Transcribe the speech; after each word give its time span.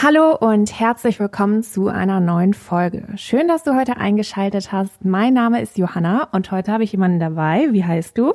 Hallo 0.00 0.36
und 0.36 0.78
herzlich 0.78 1.18
willkommen 1.18 1.64
zu 1.64 1.88
einer 1.88 2.20
neuen 2.20 2.54
Folge. 2.54 3.04
Schön, 3.16 3.48
dass 3.48 3.64
du 3.64 3.74
heute 3.74 3.96
eingeschaltet 3.96 4.70
hast. 4.70 5.04
Mein 5.04 5.34
Name 5.34 5.60
ist 5.60 5.76
Johanna 5.76 6.28
und 6.30 6.52
heute 6.52 6.70
habe 6.70 6.84
ich 6.84 6.92
jemanden 6.92 7.18
dabei. 7.18 7.66
Wie 7.72 7.84
heißt 7.84 8.16
du? 8.16 8.34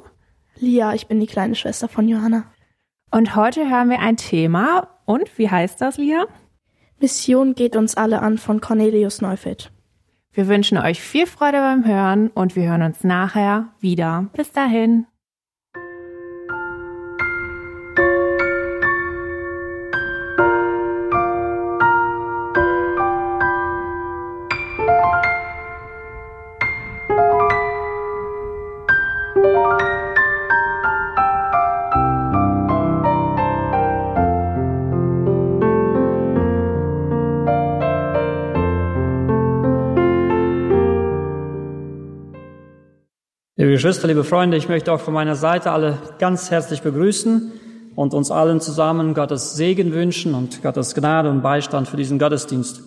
Lia, 0.59 0.93
ich 0.93 1.07
bin 1.07 1.21
die 1.21 1.25
kleine 1.25 1.55
Schwester 1.55 1.87
von 1.87 2.09
Johanna. 2.09 2.43
Und 3.11 3.37
heute 3.37 3.69
hören 3.69 3.89
wir 3.89 4.01
ein 4.01 4.17
Thema. 4.17 4.89
Und 5.05 5.37
wie 5.37 5.49
heißt 5.49 5.79
das, 5.79 5.95
Lia? 5.95 6.25
Mission 6.99 7.55
geht 7.55 7.77
uns 7.77 7.95
alle 7.95 8.21
an 8.21 8.37
von 8.37 8.59
Cornelius 8.59 9.21
Neufeld. 9.21 9.71
Wir 10.33 10.49
wünschen 10.49 10.77
euch 10.77 11.01
viel 11.01 11.27
Freude 11.27 11.59
beim 11.59 11.87
Hören 11.87 12.27
und 12.27 12.57
wir 12.57 12.67
hören 12.67 12.81
uns 12.81 13.05
nachher 13.05 13.69
wieder. 13.79 14.27
Bis 14.33 14.51
dahin. 14.51 15.05
Geschwister, 43.73 44.07
liebe 44.07 44.23
Freunde, 44.23 44.55
ich 44.55 44.69
möchte 44.69 44.93
auch 44.93 44.99
von 44.99 45.15
meiner 45.15 45.33
Seite 45.33 45.71
alle 45.71 45.97
ganz 46.19 46.51
herzlich 46.51 46.83
begrüßen 46.83 47.51
und 47.95 48.13
uns 48.13 48.29
allen 48.29 48.61
zusammen 48.61 49.15
Gottes 49.15 49.55
Segen 49.55 49.93
wünschen 49.93 50.35
und 50.35 50.61
Gottes 50.61 50.93
Gnade 50.93 51.31
und 51.31 51.41
Beistand 51.41 51.87
für 51.87 51.97
diesen 51.97 52.19
Gottesdienst. 52.19 52.83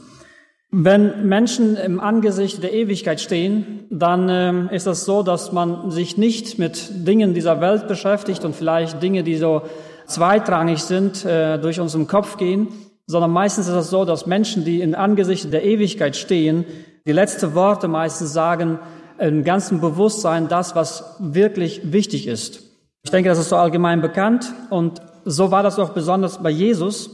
Wenn 0.71 1.27
Menschen 1.27 1.75
im 1.75 1.99
Angesicht 1.99 2.63
der 2.63 2.73
Ewigkeit 2.73 3.21
stehen, 3.21 3.87
dann 3.91 4.29
äh, 4.29 4.77
ist 4.77 4.87
es 4.87 5.05
so, 5.05 5.25
dass 5.25 5.51
man 5.51 5.91
sich 5.91 6.19
nicht 6.19 6.57
mit 6.61 6.89
Dingen 7.05 7.35
dieser 7.35 7.61
Welt 7.61 7.89
beschäftigt 7.89 8.45
und 8.45 8.55
vielleicht 8.55 9.03
Dinge, 9.03 9.25
die 9.25 9.35
so 9.35 9.63
zweitrangig 10.07 10.85
sind, 10.85 11.25
äh, 11.25 11.59
durch 11.59 11.81
unseren 11.81 12.07
Kopf 12.07 12.37
gehen, 12.37 12.69
sondern 13.09 13.33
meistens 13.33 13.67
ist 13.67 13.75
es 13.75 13.91
so, 13.91 14.05
dass 14.05 14.27
Menschen, 14.27 14.65
die 14.65 14.83
im 14.83 14.95
Angesicht 14.95 15.53
der 15.53 15.65
Ewigkeit 15.65 16.15
stehen, 16.15 16.65
die 17.07 17.13
letzte 17.13 17.57
Worte 17.57 17.89
meistens 17.89 18.33
sagen, 18.33 18.79
im 19.19 19.45
ganzen 19.45 19.81
Bewusstsein 19.81 20.49
das, 20.49 20.75
was 20.75 21.17
wirklich 21.19 21.93
wichtig 21.93 22.27
ist. 22.27 22.63
Ich 23.03 23.11
denke, 23.11 23.29
das 23.29 23.39
ist 23.39 23.51
so 23.51 23.57
allgemein 23.57 24.01
bekannt 24.01 24.53
und 24.71 25.01
so 25.25 25.51
war 25.51 25.63
das 25.63 25.79
auch 25.79 25.91
besonders 25.91 26.43
bei 26.43 26.51
Jesus, 26.51 27.11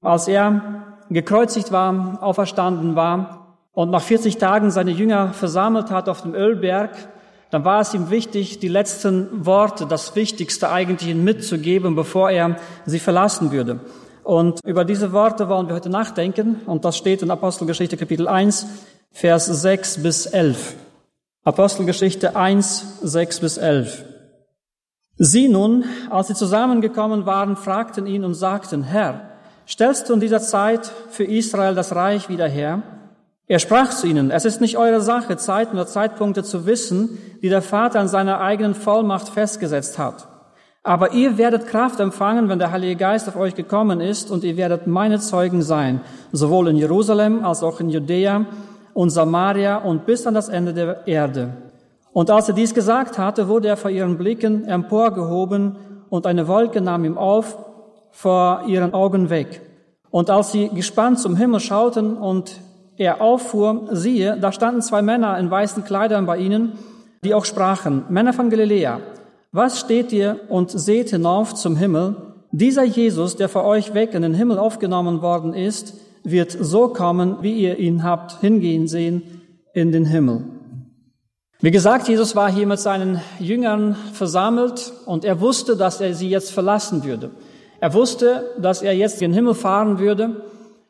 als 0.00 0.28
er 0.28 0.84
gekreuzigt 1.10 1.72
war, 1.72 2.18
auferstanden 2.22 2.94
war 2.96 3.56
und 3.72 3.90
nach 3.90 4.02
40 4.02 4.38
Tagen 4.38 4.70
seine 4.70 4.90
Jünger 4.90 5.32
versammelt 5.32 5.90
hat 5.90 6.08
auf 6.08 6.22
dem 6.22 6.34
Ölberg, 6.34 6.90
dann 7.50 7.64
war 7.64 7.80
es 7.80 7.94
ihm 7.94 8.10
wichtig, 8.10 8.60
die 8.60 8.68
letzten 8.68 9.44
Worte, 9.44 9.86
das 9.86 10.14
Wichtigste 10.14 10.70
eigentlich 10.70 11.14
mitzugeben, 11.14 11.96
bevor 11.96 12.30
er 12.30 12.56
sie 12.86 13.00
verlassen 13.00 13.50
würde. 13.50 13.80
Und 14.22 14.60
über 14.64 14.84
diese 14.84 15.12
Worte 15.12 15.48
wollen 15.48 15.66
wir 15.66 15.74
heute 15.74 15.90
nachdenken 15.90 16.60
und 16.66 16.84
das 16.84 16.96
steht 16.96 17.22
in 17.22 17.30
Apostelgeschichte 17.30 17.96
Kapitel 17.96 18.28
1, 18.28 18.66
Vers 19.10 19.46
6 19.46 20.02
bis 20.02 20.26
11. 20.26 20.76
Apostelgeschichte 21.42 22.36
1, 22.36 22.98
6 23.00 23.40
bis 23.40 23.56
11. 23.56 24.04
Sie 25.16 25.48
nun, 25.48 25.84
als 26.10 26.28
sie 26.28 26.34
zusammengekommen 26.34 27.24
waren, 27.24 27.56
fragten 27.56 28.06
ihn 28.06 28.24
und 28.24 28.34
sagten, 28.34 28.82
Herr, 28.82 29.30
stellst 29.66 30.10
du 30.10 30.14
in 30.14 30.20
dieser 30.20 30.40
Zeit 30.40 30.92
für 31.08 31.24
Israel 31.24 31.74
das 31.74 31.94
Reich 31.94 32.28
wieder 32.28 32.46
her? 32.46 32.82
Er 33.46 33.58
sprach 33.58 33.88
zu 33.88 34.06
ihnen, 34.06 34.30
es 34.30 34.44
ist 34.44 34.60
nicht 34.60 34.76
eure 34.76 35.00
Sache, 35.00 35.38
Zeiten 35.38 35.76
oder 35.76 35.86
Zeitpunkte 35.86 36.44
zu 36.44 36.66
wissen, 36.66 37.18
die 37.40 37.48
der 37.48 37.62
Vater 37.62 38.00
an 38.00 38.08
seiner 38.08 38.42
eigenen 38.42 38.74
Vollmacht 38.74 39.30
festgesetzt 39.30 39.98
hat. 39.98 40.28
Aber 40.82 41.12
ihr 41.12 41.38
werdet 41.38 41.66
Kraft 41.66 42.00
empfangen, 42.00 42.50
wenn 42.50 42.58
der 42.58 42.70
Heilige 42.70 42.96
Geist 42.96 43.28
auf 43.28 43.36
euch 43.36 43.54
gekommen 43.54 44.02
ist, 44.02 44.30
und 44.30 44.44
ihr 44.44 44.58
werdet 44.58 44.86
meine 44.86 45.20
Zeugen 45.20 45.62
sein, 45.62 46.02
sowohl 46.32 46.68
in 46.68 46.76
Jerusalem 46.76 47.46
als 47.46 47.62
auch 47.62 47.80
in 47.80 47.88
Judäa 47.88 48.44
und 48.94 49.10
Samaria 49.10 49.78
und 49.78 50.06
bis 50.06 50.26
an 50.26 50.34
das 50.34 50.48
Ende 50.48 50.72
der 50.74 51.06
Erde. 51.06 51.54
Und 52.12 52.30
als 52.30 52.48
er 52.48 52.54
dies 52.54 52.74
gesagt 52.74 53.18
hatte, 53.18 53.48
wurde 53.48 53.68
er 53.68 53.76
vor 53.76 53.90
ihren 53.90 54.18
Blicken 54.18 54.64
emporgehoben 54.66 55.76
und 56.08 56.26
eine 56.26 56.48
Wolke 56.48 56.80
nahm 56.80 57.04
ihm 57.04 57.16
auf 57.16 57.56
vor 58.10 58.64
ihren 58.66 58.92
Augen 58.92 59.30
weg. 59.30 59.62
Und 60.10 60.28
als 60.28 60.52
sie 60.52 60.68
gespannt 60.70 61.20
zum 61.20 61.36
Himmel 61.36 61.60
schauten 61.60 62.16
und 62.16 62.60
er 62.96 63.20
auffuhr, 63.20 63.88
siehe, 63.92 64.36
da 64.40 64.52
standen 64.52 64.82
zwei 64.82 65.02
Männer 65.02 65.38
in 65.38 65.50
weißen 65.50 65.84
Kleidern 65.84 66.26
bei 66.26 66.38
ihnen, 66.38 66.72
die 67.22 67.34
auch 67.34 67.44
sprachen, 67.44 68.04
Männer 68.08 68.32
von 68.32 68.50
Galiläa, 68.50 69.00
was 69.52 69.80
steht 69.80 70.12
ihr 70.12 70.40
und 70.48 70.70
seht 70.70 71.10
hinauf 71.10 71.54
zum 71.54 71.76
Himmel? 71.76 72.16
Dieser 72.52 72.84
Jesus, 72.84 73.36
der 73.36 73.48
vor 73.48 73.64
euch 73.64 73.94
weg 73.94 74.14
in 74.14 74.22
den 74.22 74.34
Himmel 74.34 74.58
aufgenommen 74.58 75.22
worden 75.22 75.54
ist, 75.54 75.94
wird 76.24 76.56
so 76.58 76.88
kommen, 76.88 77.38
wie 77.42 77.54
ihr 77.54 77.78
ihn 77.78 78.04
habt 78.04 78.40
hingehen 78.40 78.88
sehen 78.88 79.22
in 79.74 79.92
den 79.92 80.04
Himmel. 80.04 80.44
Wie 81.60 81.70
gesagt, 81.70 82.08
Jesus 82.08 82.34
war 82.34 82.50
hier 82.50 82.66
mit 82.66 82.80
seinen 82.80 83.20
Jüngern 83.38 83.94
versammelt 84.12 84.92
und 85.04 85.24
er 85.24 85.40
wusste, 85.40 85.76
dass 85.76 86.00
er 86.00 86.14
sie 86.14 86.30
jetzt 86.30 86.52
verlassen 86.52 87.04
würde. 87.04 87.30
Er 87.80 87.92
wusste, 87.92 88.50
dass 88.58 88.82
er 88.82 88.94
jetzt 88.94 89.20
in 89.20 89.30
den 89.30 89.34
Himmel 89.34 89.54
fahren 89.54 89.98
würde 89.98 90.42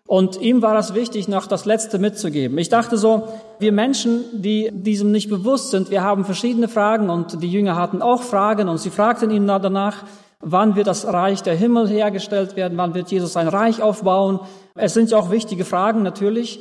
und 0.07 0.41
ihm 0.41 0.61
war 0.61 0.77
es 0.77 0.95
wichtig, 0.95 1.29
noch 1.29 1.47
das 1.47 1.67
Letzte 1.67 2.01
mitzugeben. 2.01 2.59
Ich 2.59 2.69
dachte 2.69 2.97
so, 2.97 3.29
wir 3.61 3.71
Menschen, 3.71 4.25
die 4.33 4.69
diesem 4.73 5.13
nicht 5.13 5.29
bewusst 5.29 5.71
sind, 5.71 5.91
wir 5.91 6.03
haben 6.03 6.25
verschiedene 6.25 6.67
Fragen 6.67 7.11
und 7.11 7.43
die 7.43 7.51
Jünger 7.51 7.77
hatten 7.77 8.03
auch 8.03 8.23
Fragen 8.23 8.69
und 8.69 8.79
sie 8.79 8.91
fragten 8.91 9.31
ihn 9.31 9.47
danach, 9.47 10.05
Wann 10.41 10.75
wird 10.75 10.87
das 10.87 11.07
Reich 11.07 11.43
der 11.43 11.55
Himmel 11.55 11.87
hergestellt 11.89 12.57
werden? 12.57 12.79
Wann 12.79 12.95
wird 12.95 13.11
Jesus 13.11 13.35
sein 13.35 13.49
Reich 13.49 13.83
aufbauen? 13.83 14.41
Es 14.75 14.95
sind 14.95 15.11
ja 15.11 15.19
auch 15.19 15.31
wichtige 15.31 15.67
Fragen 15.67 16.03
natürlich, 16.03 16.61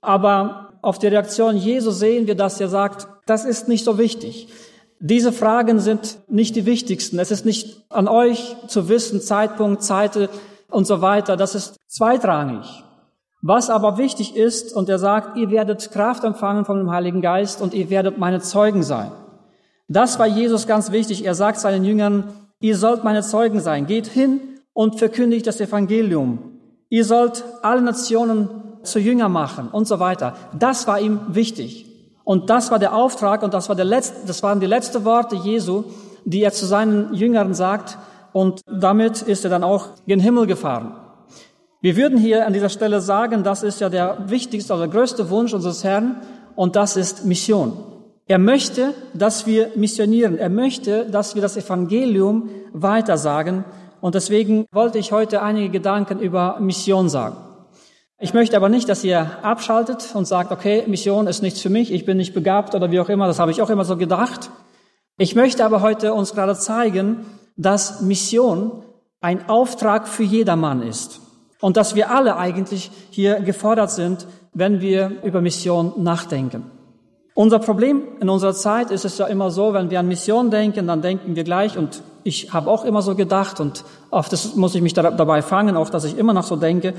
aber 0.00 0.70
auf 0.80 1.00
die 1.00 1.08
Reaktion 1.08 1.56
Jesu 1.56 1.90
sehen 1.90 2.28
wir, 2.28 2.36
dass 2.36 2.60
er 2.60 2.68
sagt, 2.68 3.08
das 3.26 3.44
ist 3.44 3.66
nicht 3.66 3.84
so 3.84 3.98
wichtig. 3.98 4.48
Diese 5.00 5.32
Fragen 5.32 5.80
sind 5.80 6.18
nicht 6.28 6.54
die 6.54 6.64
wichtigsten. 6.64 7.18
Es 7.18 7.32
ist 7.32 7.44
nicht 7.44 7.84
an 7.90 8.06
euch 8.06 8.56
zu 8.68 8.88
wissen, 8.88 9.20
Zeitpunkt, 9.20 9.82
Zeit 9.82 10.30
und 10.70 10.86
so 10.86 11.00
weiter. 11.00 11.36
Das 11.36 11.56
ist 11.56 11.76
zweitrangig. 11.88 12.84
Was 13.42 13.68
aber 13.68 13.98
wichtig 13.98 14.36
ist, 14.36 14.74
und 14.74 14.88
er 14.88 14.98
sagt, 14.98 15.36
ihr 15.36 15.50
werdet 15.50 15.90
Kraft 15.90 16.24
empfangen 16.24 16.64
von 16.64 16.78
dem 16.78 16.90
Heiligen 16.90 17.20
Geist 17.20 17.60
und 17.60 17.74
ihr 17.74 17.90
werdet 17.90 18.18
meine 18.18 18.40
Zeugen 18.40 18.82
sein. 18.82 19.10
Das 19.88 20.18
war 20.18 20.26
Jesus 20.26 20.66
ganz 20.66 20.92
wichtig. 20.92 21.24
Er 21.24 21.34
sagt 21.34 21.58
seinen 21.58 21.84
Jüngern, 21.84 22.45
ihr 22.60 22.76
sollt 22.76 23.04
meine 23.04 23.22
Zeugen 23.22 23.60
sein. 23.60 23.86
Geht 23.86 24.06
hin 24.06 24.40
und 24.72 24.98
verkündigt 24.98 25.46
das 25.46 25.60
Evangelium. 25.60 26.58
Ihr 26.88 27.04
sollt 27.04 27.44
alle 27.62 27.82
Nationen 27.82 28.48
zu 28.82 28.98
Jünger 28.98 29.28
machen 29.28 29.68
und 29.68 29.88
so 29.88 29.98
weiter. 29.98 30.34
Das 30.58 30.86
war 30.86 31.00
ihm 31.00 31.20
wichtig. 31.28 31.86
Und 32.24 32.50
das 32.50 32.70
war 32.70 32.78
der 32.78 32.94
Auftrag 32.94 33.42
und 33.42 33.54
das, 33.54 33.68
war 33.68 33.76
der 33.76 33.84
letzte, 33.84 34.26
das 34.26 34.42
waren 34.42 34.60
die 34.60 34.66
letzten 34.66 35.04
Worte 35.04 35.36
Jesu, 35.36 35.84
die 36.24 36.42
er 36.42 36.52
zu 36.52 36.66
seinen 36.66 37.14
Jüngern 37.14 37.54
sagt. 37.54 37.98
Und 38.32 38.60
damit 38.66 39.22
ist 39.22 39.44
er 39.44 39.50
dann 39.50 39.64
auch 39.64 39.88
gen 40.06 40.20
Himmel 40.20 40.46
gefahren. 40.46 40.94
Wir 41.80 41.96
würden 41.96 42.18
hier 42.18 42.46
an 42.46 42.52
dieser 42.52 42.68
Stelle 42.68 43.00
sagen, 43.00 43.44
das 43.44 43.62
ist 43.62 43.80
ja 43.80 43.88
der 43.88 44.28
wichtigste, 44.28 44.72
also 44.72 44.84
der 44.84 44.92
größte 44.92 45.30
Wunsch 45.30 45.54
unseres 45.54 45.84
Herrn 45.84 46.16
und 46.56 46.74
das 46.74 46.96
ist 46.96 47.24
Mission. 47.24 47.74
Er 48.28 48.38
möchte, 48.38 48.92
dass 49.14 49.46
wir 49.46 49.70
missionieren. 49.76 50.36
Er 50.36 50.48
möchte, 50.48 51.06
dass 51.06 51.36
wir 51.36 51.42
das 51.42 51.56
Evangelium 51.56 52.50
weitersagen. 52.72 53.64
Und 54.00 54.16
deswegen 54.16 54.66
wollte 54.72 54.98
ich 54.98 55.12
heute 55.12 55.42
einige 55.42 55.70
Gedanken 55.70 56.18
über 56.18 56.58
Mission 56.58 57.08
sagen. 57.08 57.36
Ich 58.18 58.34
möchte 58.34 58.56
aber 58.56 58.68
nicht, 58.68 58.88
dass 58.88 59.04
ihr 59.04 59.30
abschaltet 59.42 60.10
und 60.14 60.26
sagt, 60.26 60.50
okay, 60.50 60.84
Mission 60.86 61.26
ist 61.26 61.42
nichts 61.42 61.60
für 61.60 61.68
mich, 61.68 61.92
ich 61.92 62.06
bin 62.06 62.16
nicht 62.16 62.32
begabt 62.32 62.74
oder 62.74 62.90
wie 62.90 62.98
auch 62.98 63.10
immer, 63.10 63.26
das 63.26 63.38
habe 63.38 63.50
ich 63.50 63.60
auch 63.60 63.68
immer 63.68 63.84
so 63.84 63.98
gedacht. 63.98 64.50
Ich 65.18 65.34
möchte 65.34 65.64
aber 65.64 65.82
heute 65.82 66.14
uns 66.14 66.32
gerade 66.32 66.56
zeigen, 66.56 67.26
dass 67.56 68.00
Mission 68.00 68.82
ein 69.20 69.48
Auftrag 69.50 70.08
für 70.08 70.22
jedermann 70.22 70.80
ist 70.80 71.20
und 71.60 71.76
dass 71.76 71.94
wir 71.94 72.10
alle 72.10 72.38
eigentlich 72.38 72.90
hier 73.10 73.40
gefordert 73.40 73.90
sind, 73.90 74.26
wenn 74.54 74.80
wir 74.80 75.22
über 75.22 75.42
Mission 75.42 75.92
nachdenken. 75.98 76.70
Unser 77.36 77.58
Problem 77.58 78.02
in 78.18 78.30
unserer 78.30 78.54
Zeit 78.54 78.90
ist 78.90 79.04
es 79.04 79.18
ja 79.18 79.26
immer 79.26 79.50
so, 79.50 79.74
wenn 79.74 79.90
wir 79.90 80.00
an 80.00 80.08
Mission 80.08 80.50
denken, 80.50 80.86
dann 80.86 81.02
denken 81.02 81.36
wir 81.36 81.44
gleich, 81.44 81.76
und 81.76 82.02
ich 82.24 82.54
habe 82.54 82.70
auch 82.70 82.82
immer 82.82 83.02
so 83.02 83.14
gedacht, 83.14 83.60
und 83.60 83.84
oft 84.10 84.56
muss 84.56 84.74
ich 84.74 84.80
mich 84.80 84.94
dabei 84.94 85.42
fangen, 85.42 85.76
auch 85.76 85.90
dass 85.90 86.04
ich 86.04 86.16
immer 86.16 86.32
noch 86.32 86.44
so 86.44 86.56
denke, 86.56 86.94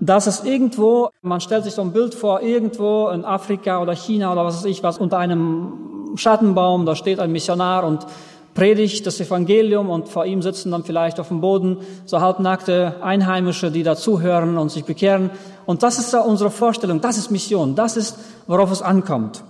dass 0.00 0.26
es 0.26 0.42
irgendwo, 0.42 1.10
man 1.22 1.40
stellt 1.40 1.62
sich 1.62 1.74
so 1.74 1.82
ein 1.82 1.92
Bild 1.92 2.16
vor, 2.16 2.42
irgendwo 2.42 3.10
in 3.10 3.24
Afrika 3.24 3.80
oder 3.80 3.94
China 3.94 4.32
oder 4.32 4.44
was 4.44 4.56
weiß 4.56 4.64
ich 4.64 4.82
was, 4.82 4.98
unter 4.98 5.18
einem 5.18 6.16
Schattenbaum, 6.16 6.84
da 6.84 6.96
steht 6.96 7.20
ein 7.20 7.30
Missionar 7.30 7.84
und 7.84 8.08
predigt 8.54 9.06
das 9.06 9.20
Evangelium 9.20 9.88
und 9.88 10.08
vor 10.08 10.26
ihm 10.26 10.42
sitzen 10.42 10.72
dann 10.72 10.82
vielleicht 10.82 11.20
auf 11.20 11.28
dem 11.28 11.40
Boden 11.40 11.78
so 12.06 12.20
halbnackte 12.20 12.96
Einheimische, 13.02 13.70
die 13.70 13.84
dazuhören 13.84 14.58
und 14.58 14.70
sich 14.72 14.84
bekehren. 14.84 15.30
Und 15.64 15.84
das 15.84 16.00
ist 16.00 16.12
ja 16.12 16.22
unsere 16.22 16.50
Vorstellung, 16.50 17.00
das 17.00 17.18
ist 17.18 17.30
Mission, 17.30 17.76
das 17.76 17.96
ist, 17.96 18.18
worauf 18.48 18.72
es 18.72 18.82
ankommt. 18.82 19.44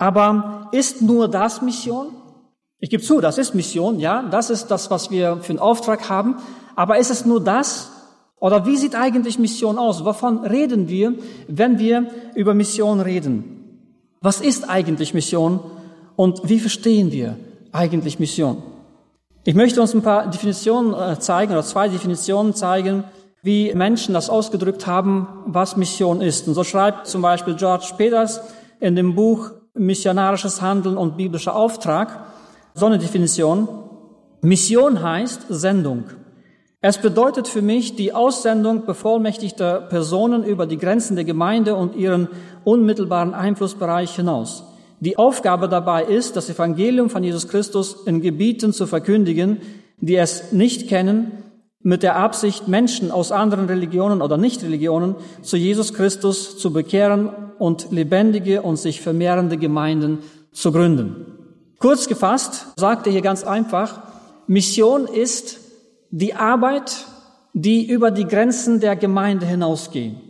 Aber 0.00 0.70
ist 0.72 1.02
nur 1.02 1.28
das 1.28 1.60
Mission? 1.60 2.06
Ich 2.78 2.88
gebe 2.88 3.02
zu, 3.02 3.20
das 3.20 3.36
ist 3.36 3.54
Mission, 3.54 4.00
ja, 4.00 4.22
das 4.22 4.48
ist 4.48 4.68
das, 4.68 4.90
was 4.90 5.10
wir 5.10 5.36
für 5.42 5.50
einen 5.50 5.58
Auftrag 5.58 6.08
haben. 6.08 6.36
Aber 6.74 6.96
ist 6.96 7.10
es 7.10 7.26
nur 7.26 7.44
das? 7.44 7.92
Oder 8.36 8.64
wie 8.64 8.78
sieht 8.78 8.94
eigentlich 8.94 9.38
Mission 9.38 9.78
aus? 9.78 10.02
Wovon 10.02 10.38
reden 10.46 10.88
wir, 10.88 11.12
wenn 11.48 11.78
wir 11.78 12.06
über 12.34 12.54
Mission 12.54 13.00
reden? 13.00 13.92
Was 14.22 14.40
ist 14.40 14.70
eigentlich 14.70 15.12
Mission 15.12 15.60
und 16.16 16.48
wie 16.48 16.60
verstehen 16.60 17.12
wir 17.12 17.36
eigentlich 17.70 18.18
Mission? 18.18 18.62
Ich 19.44 19.54
möchte 19.54 19.82
uns 19.82 19.92
ein 19.92 20.00
paar 20.00 20.28
Definitionen 20.28 20.94
äh, 20.94 21.18
zeigen 21.20 21.52
oder 21.52 21.62
zwei 21.62 21.88
Definitionen 21.88 22.54
zeigen, 22.54 23.04
wie 23.42 23.74
Menschen 23.74 24.14
das 24.14 24.30
ausgedrückt 24.30 24.86
haben, 24.86 25.26
was 25.44 25.76
Mission 25.76 26.22
ist. 26.22 26.48
Und 26.48 26.54
so 26.54 26.64
schreibt 26.64 27.06
zum 27.06 27.20
Beispiel 27.20 27.54
George 27.54 27.92
Peters 27.98 28.40
in 28.80 28.96
dem 28.96 29.14
Buch 29.14 29.59
Missionarisches 29.80 30.60
Handeln 30.60 30.96
und 30.96 31.16
biblischer 31.16 31.56
Auftrag 31.56 32.26
so 32.74 32.86
eine 32.86 32.98
Definition. 32.98 33.68
Mission 34.42 35.02
heißt 35.02 35.46
Sendung. 35.48 36.04
Es 36.82 36.98
bedeutet 36.98 37.48
für 37.48 37.62
mich 37.62 37.96
die 37.96 38.14
Aussendung 38.14 38.86
bevollmächtigter 38.86 39.80
Personen 39.82 40.44
über 40.44 40.66
die 40.66 40.78
Grenzen 40.78 41.14
der 41.14 41.24
Gemeinde 41.24 41.74
und 41.74 41.94
ihren 41.94 42.28
unmittelbaren 42.64 43.34
Einflussbereich 43.34 44.16
hinaus. 44.16 44.64
Die 45.00 45.16
Aufgabe 45.16 45.68
dabei 45.68 46.04
ist, 46.04 46.36
das 46.36 46.48
Evangelium 46.50 47.10
von 47.10 47.24
Jesus 47.24 47.48
Christus 47.48 48.06
in 48.06 48.20
Gebieten 48.20 48.72
zu 48.72 48.86
verkündigen, 48.86 49.62
die 49.98 50.16
es 50.16 50.52
nicht 50.52 50.88
kennen, 50.88 51.32
mit 51.82 52.02
der 52.02 52.16
Absicht, 52.16 52.68
Menschen 52.68 53.10
aus 53.10 53.32
anderen 53.32 53.66
Religionen 53.66 54.20
oder 54.22 54.36
Nichtreligionen 54.36 55.16
zu 55.42 55.56
Jesus 55.56 55.94
Christus 55.94 56.58
zu 56.58 56.72
bekehren 56.72 57.30
und 57.58 57.90
lebendige 57.90 58.62
und 58.62 58.76
sich 58.76 59.00
vermehrende 59.00 59.56
Gemeinden 59.56 60.18
zu 60.52 60.72
gründen. 60.72 61.26
Kurz 61.78 62.08
gefasst 62.08 62.66
sagt 62.76 63.06
er 63.06 63.12
hier 63.12 63.22
ganz 63.22 63.44
einfach, 63.44 64.02
Mission 64.46 65.06
ist 65.06 65.58
die 66.10 66.34
Arbeit, 66.34 67.06
die 67.54 67.86
über 67.86 68.10
die 68.10 68.26
Grenzen 68.26 68.80
der 68.80 68.96
Gemeinde 68.96 69.46
hinausgehen. 69.46 70.20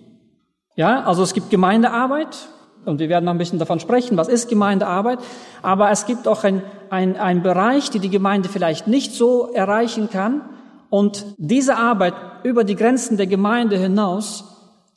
Ja, 0.76 1.02
also 1.04 1.22
es 1.22 1.34
gibt 1.34 1.50
Gemeindearbeit, 1.50 2.48
und 2.84 2.98
wir 2.98 3.08
werden 3.08 3.24
noch 3.24 3.32
ein 3.32 3.38
bisschen 3.38 3.58
davon 3.58 3.80
sprechen, 3.80 4.16
was 4.16 4.28
ist 4.28 4.48
Gemeindearbeit. 4.48 5.18
Aber 5.62 5.90
es 5.90 6.06
gibt 6.06 6.26
auch 6.26 6.44
ein, 6.44 6.62
ein, 6.88 7.16
ein 7.16 7.42
Bereich, 7.42 7.90
die 7.90 7.98
die 7.98 8.08
Gemeinde 8.08 8.48
vielleicht 8.48 8.86
nicht 8.86 9.12
so 9.12 9.52
erreichen 9.52 10.08
kann. 10.10 10.42
Und 10.90 11.24
diese 11.38 11.76
Arbeit 11.76 12.14
über 12.42 12.64
die 12.64 12.76
Grenzen 12.76 13.16
der 13.16 13.26
Gemeinde 13.26 13.78
hinaus 13.78 14.44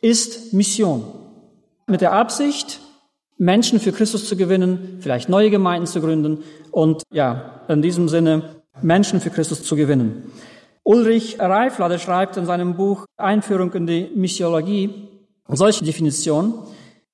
ist 0.01 0.53
Mission. 0.53 1.03
Mit 1.87 2.01
der 2.01 2.13
Absicht, 2.13 2.81
Menschen 3.37 3.79
für 3.79 3.91
Christus 3.91 4.27
zu 4.27 4.35
gewinnen, 4.35 4.97
vielleicht 4.99 5.29
neue 5.29 5.49
Gemeinden 5.49 5.87
zu 5.87 6.01
gründen 6.01 6.43
und 6.71 7.03
ja, 7.11 7.61
in 7.67 7.81
diesem 7.81 8.09
Sinne 8.09 8.55
Menschen 8.81 9.21
für 9.21 9.29
Christus 9.29 9.63
zu 9.63 9.75
gewinnen. 9.75 10.31
Ulrich 10.83 11.39
Reifler 11.39 11.97
schreibt 11.99 12.37
in 12.37 12.45
seinem 12.45 12.75
Buch 12.75 13.05
Einführung 13.17 13.71
in 13.73 13.87
die 13.87 14.09
Missiologie 14.15 15.07
solche 15.47 15.85
Definition. 15.85 16.55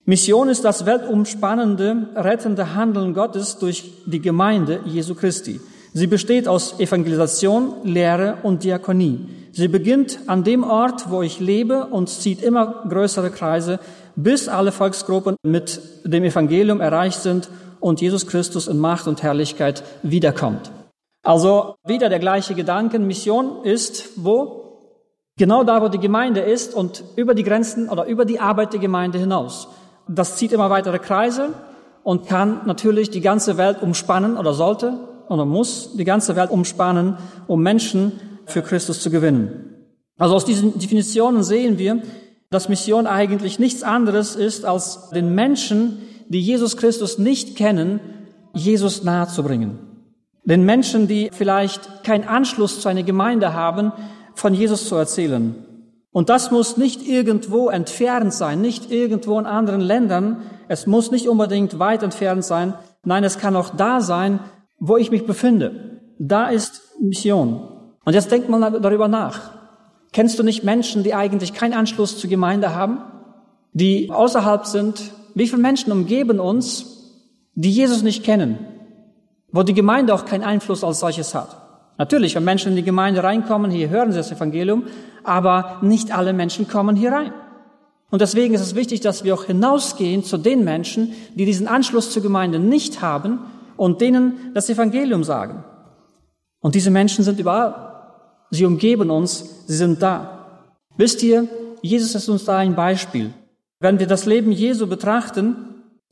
Mission 0.06 0.50
ist 0.50 0.64
das 0.66 0.86
weltumspannende, 0.86 2.10
rettende 2.16 2.74
Handeln 2.74 3.14
Gottes 3.14 3.58
durch 3.58 3.92
die 4.06 4.22
Gemeinde 4.22 4.82
Jesu 4.86 5.14
Christi. 5.14 5.60
Sie 5.94 6.08
besteht 6.08 6.48
aus 6.48 6.80
Evangelisation, 6.80 7.74
Lehre 7.84 8.38
und 8.44 8.64
Diakonie. 8.64 9.28
Sie 9.52 9.68
beginnt 9.68 10.20
an 10.28 10.44
dem 10.44 10.64
Ort, 10.64 11.10
wo 11.10 11.22
ich 11.22 11.40
lebe 11.40 11.88
und 11.88 12.10
zieht 12.10 12.42
immer 12.42 12.84
größere 12.88 13.32
Kreise, 13.32 13.80
bis 14.16 14.48
alle 14.48 14.72
Volksgruppen 14.72 15.36
mit 15.44 15.82
dem 16.04 16.24
Evangelium 16.24 16.82
erreicht 16.82 17.22
sind 17.22 17.50
und 17.80 18.02
Jesus 18.02 18.28
Christus 18.28 18.68
in 18.68 18.78
Macht 18.78 19.08
und 19.08 19.24
Herrlichkeit 19.24 19.84
wiederkommt. 20.04 20.72
Also 21.24 21.76
wieder 21.86 22.10
der 22.10 22.20
gleiche 22.20 22.54
Gedanke. 22.54 23.00
Mission 23.00 23.64
ist 23.64 24.10
wo? 24.16 24.66
Genau 25.38 25.64
da, 25.64 25.82
wo 25.82 25.88
die 25.88 26.00
Gemeinde 26.00 26.42
ist 26.42 26.74
und 26.74 27.04
über 27.16 27.34
die 27.34 27.44
Grenzen 27.44 27.90
oder 27.90 28.06
über 28.06 28.26
die 28.26 28.40
Arbeit 28.40 28.74
der 28.74 28.80
Gemeinde 28.80 29.18
hinaus 29.18 29.70
das 30.10 30.36
zieht 30.36 30.52
immer 30.52 30.70
weitere 30.70 31.00
Kreise 31.00 31.54
und 32.04 32.28
kann 32.28 32.62
natürlich 32.66 33.12
die 33.12 33.22
ganze 33.22 33.58
Welt 33.58 33.82
umspannen 33.82 34.38
oder 34.38 34.54
sollte 34.54 34.94
oder 35.30 35.46
muss 35.46 35.96
die 35.96 36.04
ganze 36.04 36.36
Welt 36.36 36.52
umspannen, 36.52 37.18
um 37.48 37.62
Menschen 37.62 38.12
für 38.46 38.62
Christus 38.62 39.02
zu 39.02 39.10
gewinnen. 39.10 39.70
Also 40.18 40.36
aus 40.36 40.46
diesen 40.46 40.78
Definitionen 40.78 41.44
sehen 41.44 41.78
wir, 41.78 42.02
dass 42.50 42.68
Mission 42.68 43.08
eigentlich 43.08 43.60
nichts 43.60 43.84
anderes 43.84 44.36
ist, 44.36 44.66
als 44.66 45.10
den 45.12 45.34
Menschen, 45.36 46.00
die 46.28 46.42
Jesus 46.42 46.78
Christus 46.78 47.18
nicht 47.20 47.56
kennen, 47.56 48.00
Jesus 48.54 49.04
nahezubringen. 49.04 49.80
Den 50.44 50.66
Menschen, 50.66 51.08
die 51.08 51.30
vielleicht 51.32 52.04
keinen 52.04 52.28
Anschluss 52.28 52.82
zu 52.82 52.90
einer 52.90 53.04
Gemeinde 53.04 53.54
haben, 53.54 53.94
von 54.34 54.54
Jesus 54.54 54.88
zu 54.88 54.96
erzählen. 54.96 55.56
Und 56.12 56.30
das 56.30 56.50
muss 56.50 56.76
nicht 56.76 57.08
irgendwo 57.08 57.70
entfernt 57.70 58.34
sein, 58.34 58.62
nicht 58.62 58.92
irgendwo 58.92 59.40
in 59.40 59.46
anderen 59.46 59.82
Ländern. 59.82 60.42
Es 60.68 60.88
muss 60.88 61.12
nicht 61.12 61.30
unbedingt 61.30 61.78
weit 61.78 62.02
entfernt 62.02 62.44
sein. 62.44 62.74
Nein, 63.04 63.24
es 63.24 63.38
kann 63.38 63.56
auch 63.56 63.70
da 63.76 64.02
sein, 64.02 64.40
wo 64.80 64.98
ich 64.98 65.12
mich 65.12 65.26
befinde. 65.26 66.02
Da 66.18 66.48
ist 66.48 66.82
Mission. 67.00 67.68
Und 68.06 68.14
jetzt 68.14 68.32
denkt 68.32 68.50
man 68.50 68.62
darüber 68.82 69.08
nach. 69.08 69.52
Kennst 70.12 70.40
du 70.40 70.44
nicht 70.44 70.64
Menschen, 70.64 71.04
die 71.04 71.14
eigentlich 71.14 71.54
keinen 71.54 71.74
Anschluss 71.74 72.18
zur 72.18 72.30
Gemeinde 72.30 72.74
haben, 72.74 73.00
die 73.74 74.10
außerhalb 74.10 74.66
sind? 74.66 75.12
Wie 75.36 75.48
viele 75.48 75.62
Menschen 75.62 75.92
umgeben 75.92 76.40
uns, 76.40 77.14
die 77.54 77.72
Jesus 77.72 78.02
nicht 78.02 78.24
kennen, 78.24 78.58
wo 79.52 79.64
die 79.64 79.74
Gemeinde 79.74 80.14
auch 80.14 80.26
keinen 80.26 80.44
Einfluss 80.44 80.84
als 80.84 81.00
solches 81.00 81.36
hat? 81.36 81.56
Natürlich, 81.98 82.36
wenn 82.36 82.46
Menschen 82.46 82.72
in 82.72 82.76
die 82.78 82.84
Gemeinde 82.84 83.24
reinkommen, 83.24 83.70
hier 83.70 83.90
hören 83.90 84.12
sie 84.12 84.18
das 84.18 84.32
Evangelium, 84.32 84.84
aber 85.24 85.78
nicht 85.82 86.18
alle 86.18 86.34
Menschen 86.34 86.68
kommen 86.68 86.96
hier 86.96 87.12
rein. 87.12 87.34
Und 88.10 88.22
deswegen 88.22 88.56
ist 88.56 88.62
es 88.62 88.74
wichtig, 88.74 89.02
dass 89.02 89.24
wir 89.24 89.36
auch 89.36 89.44
hinausgehen 89.44 90.24
zu 90.24 90.38
den 90.38 90.64
Menschen, 90.64 91.14
die 91.36 91.46
diesen 91.46 91.68
Anschluss 91.68 92.10
zur 92.10 92.24
Gemeinde 92.24 92.58
nicht 92.58 93.02
haben 93.02 93.40
und 93.80 94.02
denen 94.02 94.52
das 94.54 94.70
Evangelium 94.70 95.24
sagen. 95.24 95.64
Und 96.60 96.76
diese 96.76 96.92
Menschen 96.92 97.24
sind 97.24 97.40
überall. 97.40 97.74
Sie 98.52 98.66
umgeben 98.66 99.10
uns, 99.10 99.66
sie 99.68 99.76
sind 99.76 100.02
da. 100.02 100.46
Wisst 100.98 101.24
ihr, 101.24 101.48
Jesus 101.82 102.16
ist 102.16 102.30
uns 102.30 102.46
da 102.46 102.58
ein 102.58 102.76
Beispiel. 102.76 103.34
Wenn 103.80 104.00
wir 104.00 104.08
das 104.08 104.26
Leben 104.26 104.52
Jesu 104.52 104.88
betrachten, 104.88 105.56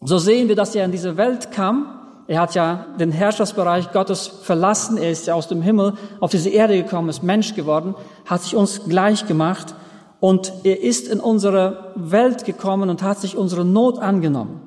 so 0.01 0.17
sehen 0.17 0.47
wir, 0.47 0.55
dass 0.55 0.75
er 0.75 0.85
in 0.85 0.91
diese 0.91 1.17
Welt 1.17 1.51
kam 1.51 1.97
er 2.27 2.41
hat 2.41 2.55
ja 2.55 2.85
den 2.99 3.11
Herrschaftsbereich 3.11 3.93
Gottes 3.93 4.27
verlassen. 4.27 4.97
Er 4.97 5.11
ist 5.11 5.27
ja 5.27 5.33
aus 5.33 5.47
dem 5.47 5.61
Himmel 5.61 5.93
auf 6.19 6.31
diese 6.31 6.49
Erde 6.49 6.81
gekommen, 6.81 7.07
ist 7.07 7.23
Mensch 7.23 7.55
geworden, 7.55 7.95
hat 8.25 8.41
sich 8.41 8.55
uns 8.55 8.83
gleich 8.83 9.25
gemacht 9.27 9.73
und 10.19 10.51
er 10.63 10.81
ist 10.83 11.07
in 11.07 11.21
unsere 11.21 11.93
Welt 11.95 12.43
gekommen 12.43 12.89
und 12.89 13.01
hat 13.01 13.19
sich 13.19 13.37
unsere 13.37 13.63
Not 13.63 13.99
angenommen. 13.99 14.61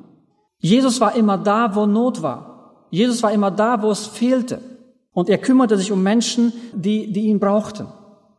Jesus 0.58 1.00
war 1.00 1.14
immer 1.14 1.36
da, 1.36 1.74
wo 1.74 1.86
Not 1.86 2.22
war. 2.22 2.49
Jesus 2.90 3.22
war 3.22 3.32
immer 3.32 3.50
da, 3.50 3.82
wo 3.82 3.90
es 3.90 4.06
fehlte. 4.06 4.60
Und 5.12 5.28
er 5.28 5.38
kümmerte 5.38 5.76
sich 5.76 5.92
um 5.92 6.02
Menschen, 6.02 6.52
die, 6.72 7.12
die 7.12 7.26
ihn 7.26 7.40
brauchten. 7.40 7.86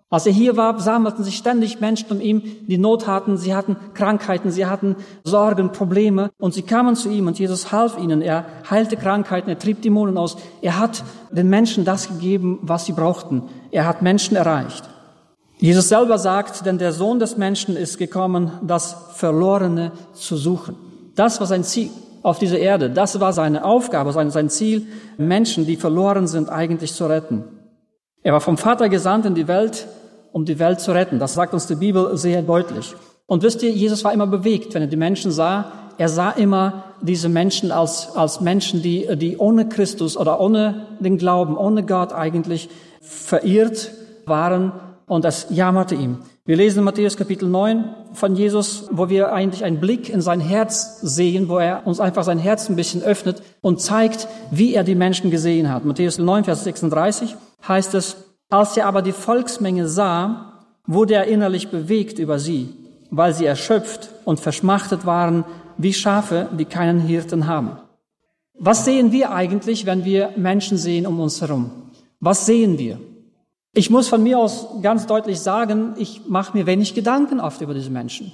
Als 0.09 0.25
er 0.25 0.33
hier 0.33 0.57
war, 0.57 0.77
sammelten 0.77 1.23
sich 1.23 1.37
ständig 1.37 1.79
Menschen 1.79 2.11
um 2.11 2.19
ihn, 2.19 2.41
die 2.67 2.77
Not 2.77 3.07
hatten, 3.07 3.37
sie 3.37 3.55
hatten 3.55 3.77
Krankheiten, 3.93 4.51
sie 4.51 4.65
hatten 4.65 4.97
Sorgen, 5.23 5.71
Probleme 5.71 6.31
und 6.37 6.53
sie 6.53 6.63
kamen 6.63 6.97
zu 6.97 7.09
ihm 7.09 7.27
und 7.27 7.39
Jesus 7.39 7.71
half 7.71 7.97
ihnen. 7.97 8.21
Er 8.21 8.45
heilte 8.69 8.97
Krankheiten, 8.97 9.49
er 9.49 9.57
trieb 9.57 9.81
Dämonen 9.81 10.17
aus. 10.17 10.35
Er 10.61 10.79
hat 10.79 11.05
den 11.31 11.47
Menschen 11.49 11.85
das 11.85 12.09
gegeben, 12.09 12.59
was 12.61 12.85
sie 12.85 12.91
brauchten. 12.91 13.43
Er 13.71 13.87
hat 13.87 14.01
Menschen 14.01 14.35
erreicht. 14.35 14.83
Jesus 15.59 15.87
selber 15.87 16.17
sagt, 16.17 16.65
denn 16.65 16.77
der 16.77 16.91
Sohn 16.91 17.19
des 17.19 17.37
Menschen 17.37 17.77
ist 17.77 17.97
gekommen, 17.97 18.51
das 18.63 18.97
Verlorene 19.13 19.93
zu 20.13 20.35
suchen. 20.35 20.75
Das 21.15 21.39
war 21.39 21.47
sein 21.47 21.63
Ziel 21.63 21.89
auf 22.23 22.39
dieser 22.39 22.59
Erde. 22.59 22.89
Das 22.89 23.19
war 23.19 23.33
seine 23.33 23.65
Aufgabe, 23.65 24.11
sein, 24.11 24.31
sein 24.31 24.49
Ziel, 24.49 24.87
Menschen, 25.17 25.65
die 25.65 25.75
verloren 25.75 26.27
sind, 26.27 26.49
eigentlich 26.49 26.93
zu 26.93 27.05
retten. 27.05 27.43
Er 28.23 28.33
war 28.33 28.41
vom 28.41 28.57
Vater 28.57 28.89
gesandt 28.89 29.25
in 29.25 29.35
die 29.35 29.47
Welt, 29.47 29.87
um 30.31 30.45
die 30.45 30.59
Welt 30.59 30.79
zu 30.79 30.91
retten. 30.91 31.19
Das 31.19 31.33
sagt 31.33 31.53
uns 31.53 31.67
die 31.67 31.75
Bibel 31.75 32.17
sehr 32.17 32.41
deutlich. 32.41 32.93
Und 33.25 33.43
wisst 33.43 33.63
ihr, 33.63 33.71
Jesus 33.71 34.03
war 34.03 34.13
immer 34.13 34.27
bewegt, 34.27 34.73
wenn 34.73 34.81
er 34.83 34.87
die 34.87 34.97
Menschen 34.97 35.31
sah. 35.31 35.71
er 35.97 36.09
sah 36.09 36.31
immer 36.31 36.83
diese 37.01 37.29
Menschen 37.29 37.71
als, 37.71 38.15
als 38.15 38.41
Menschen, 38.41 38.81
die, 38.81 39.07
die 39.15 39.37
ohne 39.37 39.67
Christus 39.69 40.17
oder 40.17 40.39
ohne 40.39 40.87
den 40.99 41.17
Glauben, 41.17 41.57
ohne 41.57 41.83
Gott 41.83 42.13
eigentlich 42.13 42.69
verirrt 43.01 43.91
waren 44.25 44.71
und 45.07 45.25
das 45.25 45.47
jammerte 45.49 45.95
ihm. 45.95 46.19
Wir 46.43 46.55
lesen 46.55 46.79
in 46.79 46.85
Matthäus 46.85 47.17
Kapitel 47.17 47.47
9 47.47 47.95
von 48.13 48.35
Jesus, 48.35 48.87
wo 48.89 49.09
wir 49.09 49.31
eigentlich 49.31 49.63
einen 49.63 49.79
Blick 49.79 50.09
in 50.09 50.21
sein 50.21 50.39
Herz 50.39 50.99
sehen, 51.01 51.49
wo 51.49 51.59
er 51.59 51.85
uns 51.85 51.99
einfach 51.99 52.23
sein 52.23 52.39
Herz 52.39 52.67
ein 52.67 52.75
bisschen 52.75 53.03
öffnet 53.03 53.43
und 53.61 53.79
zeigt, 53.79 54.27
wie 54.49 54.73
er 54.73 54.83
die 54.83 54.95
Menschen 54.95 55.29
gesehen 55.29 55.71
hat. 55.71 55.85
Matthäus 55.85 56.17
9, 56.17 56.45
Vers 56.45 56.63
36 56.63 57.35
heißt 57.67 57.93
es, 57.93 58.17
als 58.49 58.75
er 58.75 58.87
aber 58.87 59.03
die 59.03 59.11
Volksmenge 59.11 59.87
sah, 59.87 60.63
wurde 60.87 61.13
er 61.13 61.25
innerlich 61.25 61.69
bewegt 61.69 62.17
über 62.17 62.39
sie, 62.39 62.69
weil 63.11 63.35
sie 63.35 63.45
erschöpft 63.45 64.09
und 64.25 64.39
verschmachtet 64.39 65.05
waren 65.05 65.45
wie 65.77 65.93
Schafe, 65.93 66.49
die 66.57 66.65
keinen 66.65 67.01
Hirten 67.01 67.45
haben. 67.45 67.77
Was 68.57 68.83
sehen 68.83 69.11
wir 69.11 69.31
eigentlich, 69.31 69.85
wenn 69.85 70.05
wir 70.05 70.31
Menschen 70.37 70.79
sehen 70.79 71.05
um 71.05 71.19
uns 71.19 71.39
herum? 71.39 71.69
Was 72.19 72.47
sehen 72.47 72.79
wir? 72.79 72.99
Ich 73.73 73.89
muss 73.89 74.09
von 74.09 74.21
mir 74.21 74.37
aus 74.37 74.67
ganz 74.81 75.07
deutlich 75.07 75.39
sagen, 75.39 75.93
ich 75.97 76.27
mache 76.27 76.57
mir 76.57 76.65
wenig 76.65 76.93
Gedanken 76.93 77.39
oft 77.39 77.61
über 77.61 77.73
diese 77.73 77.89
Menschen. 77.89 78.33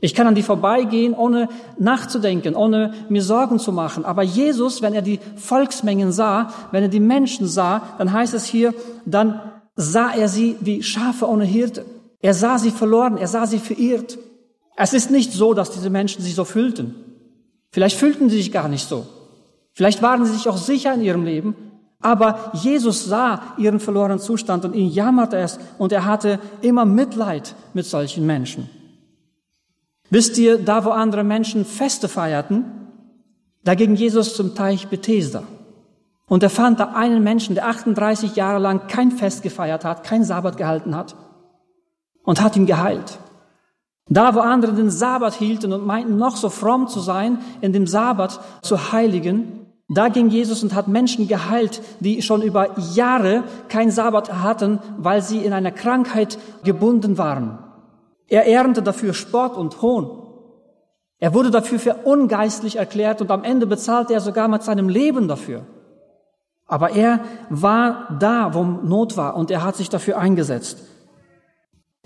Ich 0.00 0.14
kann 0.14 0.26
an 0.26 0.34
die 0.34 0.42
vorbeigehen, 0.42 1.14
ohne 1.14 1.48
nachzudenken, 1.78 2.54
ohne 2.54 2.92
mir 3.08 3.22
Sorgen 3.22 3.58
zu 3.58 3.72
machen. 3.72 4.04
Aber 4.04 4.22
Jesus, 4.22 4.82
wenn 4.82 4.94
er 4.94 5.02
die 5.02 5.18
Volksmengen 5.36 6.12
sah, 6.12 6.52
wenn 6.70 6.82
er 6.82 6.88
die 6.88 7.00
Menschen 7.00 7.48
sah, 7.48 7.82
dann 7.98 8.12
heißt 8.12 8.34
es 8.34 8.44
hier, 8.44 8.74
dann 9.06 9.40
sah 9.74 10.12
er 10.14 10.28
sie 10.28 10.56
wie 10.60 10.82
Schafe 10.82 11.28
ohne 11.28 11.44
Hirte. 11.44 11.84
Er 12.20 12.34
sah 12.34 12.58
sie 12.58 12.70
verloren, 12.70 13.16
er 13.16 13.26
sah 13.26 13.46
sie 13.46 13.58
verirrt. 13.58 14.18
Es 14.76 14.92
ist 14.92 15.10
nicht 15.10 15.32
so, 15.32 15.54
dass 15.54 15.70
diese 15.70 15.90
Menschen 15.90 16.22
sich 16.22 16.34
so 16.34 16.44
fühlten. 16.44 16.94
Vielleicht 17.70 17.96
fühlten 17.96 18.30
sie 18.30 18.36
sich 18.36 18.52
gar 18.52 18.68
nicht 18.68 18.88
so. 18.88 19.06
Vielleicht 19.72 20.02
waren 20.02 20.24
sie 20.24 20.32
sich 20.32 20.48
auch 20.48 20.58
sicher 20.58 20.94
in 20.94 21.02
ihrem 21.02 21.24
Leben, 21.24 21.56
aber 22.00 22.50
Jesus 22.52 23.06
sah 23.06 23.40
ihren 23.56 23.80
verlorenen 23.80 24.18
Zustand 24.18 24.64
und 24.64 24.74
ihn 24.74 24.90
jammerte 24.90 25.38
es 25.38 25.58
und 25.78 25.92
er 25.92 26.04
hatte 26.04 26.38
immer 26.60 26.84
Mitleid 26.84 27.54
mit 27.74 27.86
solchen 27.86 28.26
Menschen. 28.26 28.68
Wisst 30.10 30.38
ihr, 30.38 30.58
da 30.58 30.84
wo 30.84 30.90
andere 30.90 31.24
Menschen 31.24 31.64
Feste 31.64 32.08
feierten, 32.08 32.64
da 33.64 33.74
ging 33.74 33.96
Jesus 33.96 34.36
zum 34.36 34.54
Teich 34.54 34.88
Bethesda. 34.88 35.42
Und 36.28 36.42
er 36.42 36.50
fand 36.50 36.80
da 36.80 36.92
einen 36.92 37.22
Menschen, 37.22 37.54
der 37.54 37.66
38 37.66 38.36
Jahre 38.36 38.58
lang 38.58 38.88
kein 38.88 39.10
Fest 39.12 39.42
gefeiert 39.42 39.84
hat, 39.84 40.04
kein 40.04 40.24
Sabbat 40.24 40.56
gehalten 40.56 40.94
hat 40.94 41.16
und 42.22 42.40
hat 42.40 42.56
ihn 42.56 42.66
geheilt. 42.66 43.18
Da 44.08 44.34
wo 44.34 44.40
andere 44.40 44.72
den 44.72 44.90
Sabbat 44.90 45.34
hielten 45.34 45.72
und 45.72 45.84
meinten 45.84 46.16
noch 46.16 46.36
so 46.36 46.48
fromm 46.48 46.86
zu 46.86 47.00
sein, 47.00 47.38
in 47.60 47.72
dem 47.72 47.86
Sabbat 47.86 48.40
zu 48.62 48.92
heiligen, 48.92 49.65
da 49.88 50.08
ging 50.08 50.28
Jesus 50.28 50.62
und 50.62 50.74
hat 50.74 50.88
Menschen 50.88 51.28
geheilt, 51.28 51.80
die 52.00 52.20
schon 52.22 52.42
über 52.42 52.78
Jahre 52.94 53.44
kein 53.68 53.90
Sabbat 53.90 54.42
hatten, 54.42 54.80
weil 54.98 55.22
sie 55.22 55.44
in 55.44 55.52
einer 55.52 55.70
Krankheit 55.70 56.38
gebunden 56.64 57.18
waren. 57.18 57.58
Er 58.28 58.44
ehrte 58.44 58.82
dafür 58.82 59.14
Spott 59.14 59.56
und 59.56 59.80
Hohn. 59.82 60.22
Er 61.18 61.34
wurde 61.34 61.50
dafür 61.50 61.78
für 61.78 61.94
ungeistlich 62.04 62.76
erklärt 62.76 63.20
und 63.20 63.30
am 63.30 63.44
Ende 63.44 63.66
bezahlte 63.66 64.12
er 64.12 64.20
sogar 64.20 64.48
mit 64.48 64.64
seinem 64.64 64.88
Leben 64.88 65.28
dafür. 65.28 65.64
Aber 66.66 66.90
er 66.90 67.20
war 67.48 68.16
da, 68.18 68.54
wo 68.54 68.64
Not 68.64 69.16
war 69.16 69.36
und 69.36 69.52
er 69.52 69.62
hat 69.62 69.76
sich 69.76 69.88
dafür 69.88 70.18
eingesetzt. 70.18 70.78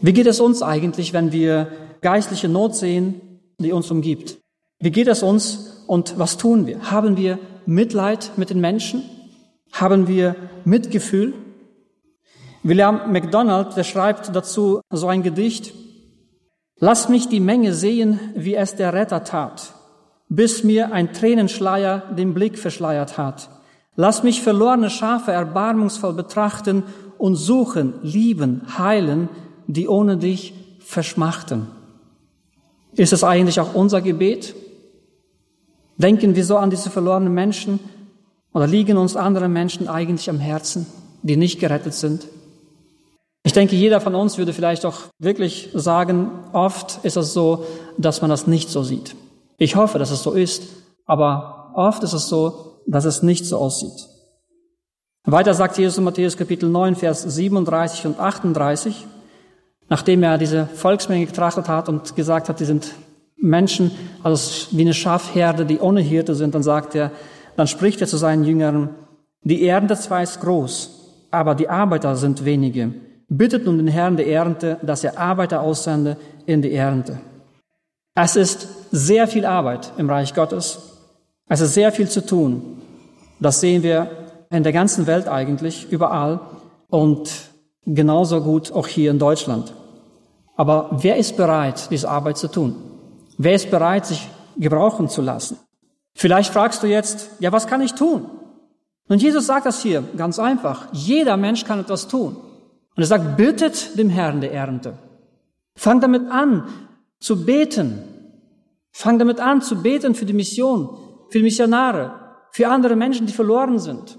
Wie 0.03 0.13
geht 0.13 0.27
es 0.27 0.41
uns 0.41 0.63
eigentlich, 0.63 1.15
wenn 1.15 1.33
wir 1.33 1.69
geistliche 2.03 2.49
Not 2.49 2.75
sehen, 2.75 3.41
die 3.59 3.73
uns 3.73 3.91
umgibt? 3.91 4.39
Wie 4.79 4.91
geht 4.91 5.09
es 5.09 5.23
uns 5.23 5.85
und 5.87 6.19
was 6.19 6.37
tun 6.37 6.67
wir? 6.67 6.91
Haben 6.91 7.17
wir 7.17 7.39
Mitleid 7.67 8.33
mit 8.37 8.51
den 8.51 8.61
Menschen? 8.61 9.03
Haben 9.73 10.09
wir 10.09 10.37
Mitgefühl? 10.65 11.35
William 12.63 13.13
MacDonald, 13.13 13.77
der 13.77 13.85
schreibt 13.85 14.35
dazu 14.35 14.81
so 14.91 15.09
ein 15.09 15.23
Gedicht. 15.23 15.73
Lass 16.79 17.09
mich 17.09 17.29
die 17.29 17.41
Menge 17.41 17.73
sehen, 17.75 18.21
wie 18.35 18.55
es 18.55 18.77
der 18.77 18.93
Retter 18.93 19.25
tat, 19.25 19.75
bis 20.29 20.65
mir 20.65 20.93
ein 20.93 21.13
Tränenschleier 21.13 22.03
den 22.17 22.35
Blick 22.35 22.59
verschleiert 22.59 23.19
hat. 23.19 23.49
Lass 23.97 24.23
mich 24.23 24.43
verlorene 24.43 24.91
Schafe 24.91 25.33
erbarmungsvoll 25.33 26.15
betrachten 26.15 26.85
und 27.19 27.37
suchen, 27.37 27.95
lieben, 28.03 28.63
heilen, 28.79 29.29
die 29.67 29.89
ohne 29.89 30.17
dich 30.17 30.55
verschmachten. 30.81 31.69
Ist 32.95 33.13
es 33.13 33.25
eigentlich 33.25 33.61
auch 33.61 33.75
unser 33.75 34.01
Gebet? 34.01 34.55
Denken 36.01 36.35
wir 36.35 36.47
so 36.47 36.57
an 36.57 36.71
diese 36.71 36.89
verlorenen 36.89 37.35
Menschen 37.35 37.79
oder 38.55 38.67
liegen 38.67 38.97
uns 38.97 39.17
andere 39.17 39.49
Menschen 39.49 39.87
eigentlich 39.87 40.31
am 40.31 40.39
Herzen, 40.39 40.87
die 41.23 41.37
nicht 41.37 41.61
gerettet 41.61 41.93
sind? 41.93 42.27
Ich 43.43 43.53
denke, 43.53 43.77
jeder 43.77 44.01
von 44.01 44.15
uns 44.15 44.39
würde 44.39 44.55
vielleicht 44.55 44.87
auch 44.87 45.01
wirklich 45.19 45.69
sagen, 45.75 46.31
oft 46.55 47.05
ist 47.05 47.19
es 47.19 47.35
so, 47.35 47.67
dass 47.99 48.23
man 48.23 48.31
das 48.31 48.47
nicht 48.47 48.71
so 48.71 48.83
sieht. 48.83 49.15
Ich 49.59 49.77
hoffe, 49.77 49.99
dass 49.99 50.11
es 50.11 50.23
so 50.23 50.33
ist, 50.33 50.63
aber 51.05 51.73
oft 51.75 52.03
ist 52.03 52.15
es 52.15 52.29
so, 52.29 52.81
dass 52.87 53.05
es 53.05 53.23
nicht 53.23 53.45
so 53.45 53.59
aussieht. 53.59 54.09
Weiter 55.25 55.53
sagt 55.53 55.77
Jesus 55.77 55.99
in 55.99 56.05
Matthäus 56.05 56.39
Kapitel 56.39 56.71
9, 56.71 56.97
Vers 56.97 57.25
37 57.25 58.07
und 58.07 58.19
38, 58.19 59.07
nachdem 59.91 60.23
er 60.23 60.39
diese 60.39 60.67
Volksmenge 60.67 61.27
getrachtet 61.27 61.69
hat 61.69 61.91
und 61.91 62.17
gesagt 62.17 62.49
hat, 62.49 62.59
die 62.59 62.65
sind 62.65 62.95
Menschen, 63.41 63.91
also 64.23 64.69
wie 64.77 64.83
eine 64.83 64.95
Schafherde, 64.95 65.65
die 65.65 65.79
ohne 65.79 66.01
Hirte 66.01 66.35
sind, 66.35 66.55
dann 66.55 66.63
sagt 66.63 66.95
er, 66.95 67.11
dann 67.57 67.67
spricht 67.67 68.01
er 68.01 68.07
zu 68.07 68.17
seinen 68.17 68.45
Jüngern, 68.45 68.91
die 69.43 69.67
Ernte 69.67 69.97
zwar 69.97 70.23
ist 70.23 70.41
groß, 70.41 71.27
aber 71.31 71.55
die 71.55 71.69
Arbeiter 71.69 72.17
sind 72.17 72.45
wenige. 72.45 72.93
Bittet 73.29 73.65
nun 73.65 73.79
den 73.79 73.87
Herrn 73.87 74.17
der 74.17 74.27
Ernte, 74.27 74.79
dass 74.83 75.05
er 75.05 75.19
Arbeiter 75.19 75.63
aussende 75.63 76.17
in 76.47 76.63
die 76.63 76.73
Ernte. 76.75 77.21
Es 78.15 78.37
ist 78.37 78.69
sehr 78.91 79.29
viel 79.29 79.47
Arbeit 79.47 79.93
im 79.97 80.11
Reich 80.11 80.35
Gottes. 80.35 80.99
Es 81.49 81.61
ist 81.61 81.75
sehr 81.75 81.93
viel 81.93 82.09
zu 82.09 82.27
tun. 82.27 82.83
Das 83.39 83.61
sehen 83.61 83.83
wir 83.83 84.11
in 84.51 84.63
der 84.63 84.73
ganzen 84.73 85.07
Welt 85.07 85.29
eigentlich, 85.29 85.91
überall 85.91 86.41
und 86.89 87.31
genauso 87.87 88.43
gut 88.43 88.73
auch 88.73 88.87
hier 88.87 89.11
in 89.11 89.19
Deutschland. 89.19 89.73
Aber 90.57 90.91
wer 91.01 91.17
ist 91.17 91.37
bereit, 91.37 91.89
diese 91.91 92.11
Arbeit 92.11 92.37
zu 92.37 92.49
tun? 92.49 92.90
Wer 93.43 93.55
ist 93.55 93.71
bereit, 93.71 94.05
sich 94.05 94.29
gebrauchen 94.59 95.09
zu 95.09 95.23
lassen? 95.23 95.57
Vielleicht 96.15 96.53
fragst 96.53 96.83
du 96.83 96.87
jetzt, 96.87 97.31
ja, 97.39 97.51
was 97.53 97.67
kann 97.67 97.81
ich 97.81 97.95
tun? 97.95 98.29
Und 99.09 99.23
Jesus 99.23 99.47
sagt 99.47 99.65
das 99.65 99.81
hier 99.81 100.05
ganz 100.15 100.39
einfach. 100.39 100.89
Jeder 100.93 101.39
Mensch 101.39 101.65
kann 101.65 101.81
etwas 101.81 102.07
tun. 102.07 102.37
Und 102.37 103.03
er 103.03 103.07
sagt, 103.07 103.39
bittet 103.39 103.99
dem 103.99 104.11
Herrn 104.11 104.43
der 104.43 104.53
Ernte. 104.53 104.93
Fang 105.75 106.03
damit 106.03 106.31
an 106.31 106.69
zu 107.19 107.47
beten. 107.47 108.05
Fang 108.93 109.19
damit 109.19 109.41
an 109.41 109.63
zu 109.63 109.81
beten 109.81 110.15
für 110.15 110.27
die 110.27 110.35
Mission, 110.35 110.91
für 111.31 111.39
die 111.39 111.45
Missionare, 111.45 112.13
für 112.51 112.69
andere 112.69 112.95
Menschen, 112.95 113.27
die 113.27 113.33
verloren 113.33 113.79
sind. 113.79 114.19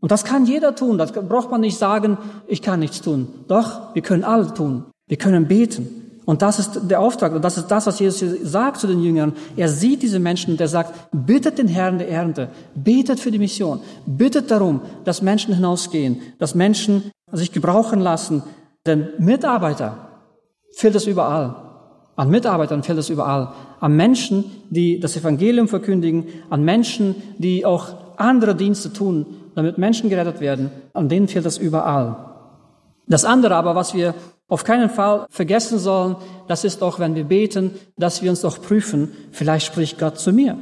Und 0.00 0.12
das 0.12 0.22
kann 0.22 0.46
jeder 0.46 0.76
tun. 0.76 0.96
Das 0.96 1.10
braucht 1.10 1.50
man 1.50 1.60
nicht 1.60 1.76
sagen, 1.76 2.18
ich 2.46 2.62
kann 2.62 2.78
nichts 2.78 3.00
tun. 3.00 3.26
Doch, 3.48 3.96
wir 3.96 4.02
können 4.02 4.22
alle 4.22 4.54
tun. 4.54 4.84
Wir 5.08 5.16
können 5.16 5.48
beten. 5.48 6.05
Und 6.26 6.42
das 6.42 6.58
ist 6.58 6.80
der 6.90 7.00
Auftrag 7.00 7.32
und 7.32 7.44
das 7.44 7.56
ist 7.56 7.68
das, 7.68 7.86
was 7.86 8.00
Jesus 8.00 8.22
sagt 8.42 8.78
zu 8.80 8.88
den 8.88 9.00
Jüngern. 9.00 9.32
Er 9.56 9.68
sieht 9.68 10.02
diese 10.02 10.18
Menschen 10.18 10.54
und 10.54 10.60
er 10.60 10.66
sagt, 10.66 10.92
bittet 11.12 11.56
den 11.56 11.68
Herrn 11.68 11.98
der 11.98 12.10
Ernte, 12.10 12.48
betet 12.74 13.20
für 13.20 13.30
die 13.30 13.38
Mission, 13.38 13.80
bittet 14.06 14.50
darum, 14.50 14.80
dass 15.04 15.22
Menschen 15.22 15.54
hinausgehen, 15.54 16.20
dass 16.40 16.56
Menschen 16.56 17.12
sich 17.30 17.52
gebrauchen 17.52 18.00
lassen. 18.00 18.42
Denn 18.86 19.08
Mitarbeiter 19.18 20.08
fehlt 20.74 20.96
es 20.96 21.06
überall. 21.06 21.54
An 22.16 22.28
Mitarbeitern 22.28 22.82
fehlt 22.82 22.98
es 22.98 23.08
überall. 23.08 23.52
An 23.78 23.94
Menschen, 23.94 24.44
die 24.68 24.98
das 24.98 25.16
Evangelium 25.16 25.68
verkündigen, 25.68 26.26
an 26.50 26.64
Menschen, 26.64 27.14
die 27.38 27.64
auch 27.64 27.94
andere 28.16 28.56
Dienste 28.56 28.92
tun, 28.92 29.26
damit 29.54 29.78
Menschen 29.78 30.10
gerettet 30.10 30.40
werden, 30.40 30.70
an 30.92 31.08
denen 31.08 31.28
fehlt 31.28 31.46
es 31.46 31.56
überall. 31.56 32.35
Das 33.06 33.24
andere 33.24 33.54
aber, 33.54 33.74
was 33.74 33.94
wir 33.94 34.14
auf 34.48 34.64
keinen 34.64 34.90
Fall 34.90 35.26
vergessen 35.30 35.78
sollen, 35.78 36.16
das 36.48 36.64
ist 36.64 36.82
auch, 36.82 36.98
wenn 36.98 37.14
wir 37.14 37.24
beten, 37.24 37.72
dass 37.96 38.22
wir 38.22 38.30
uns 38.30 38.42
doch 38.42 38.60
prüfen, 38.60 39.12
vielleicht 39.32 39.66
spricht 39.66 39.98
Gott 39.98 40.18
zu 40.18 40.32
mir. 40.32 40.56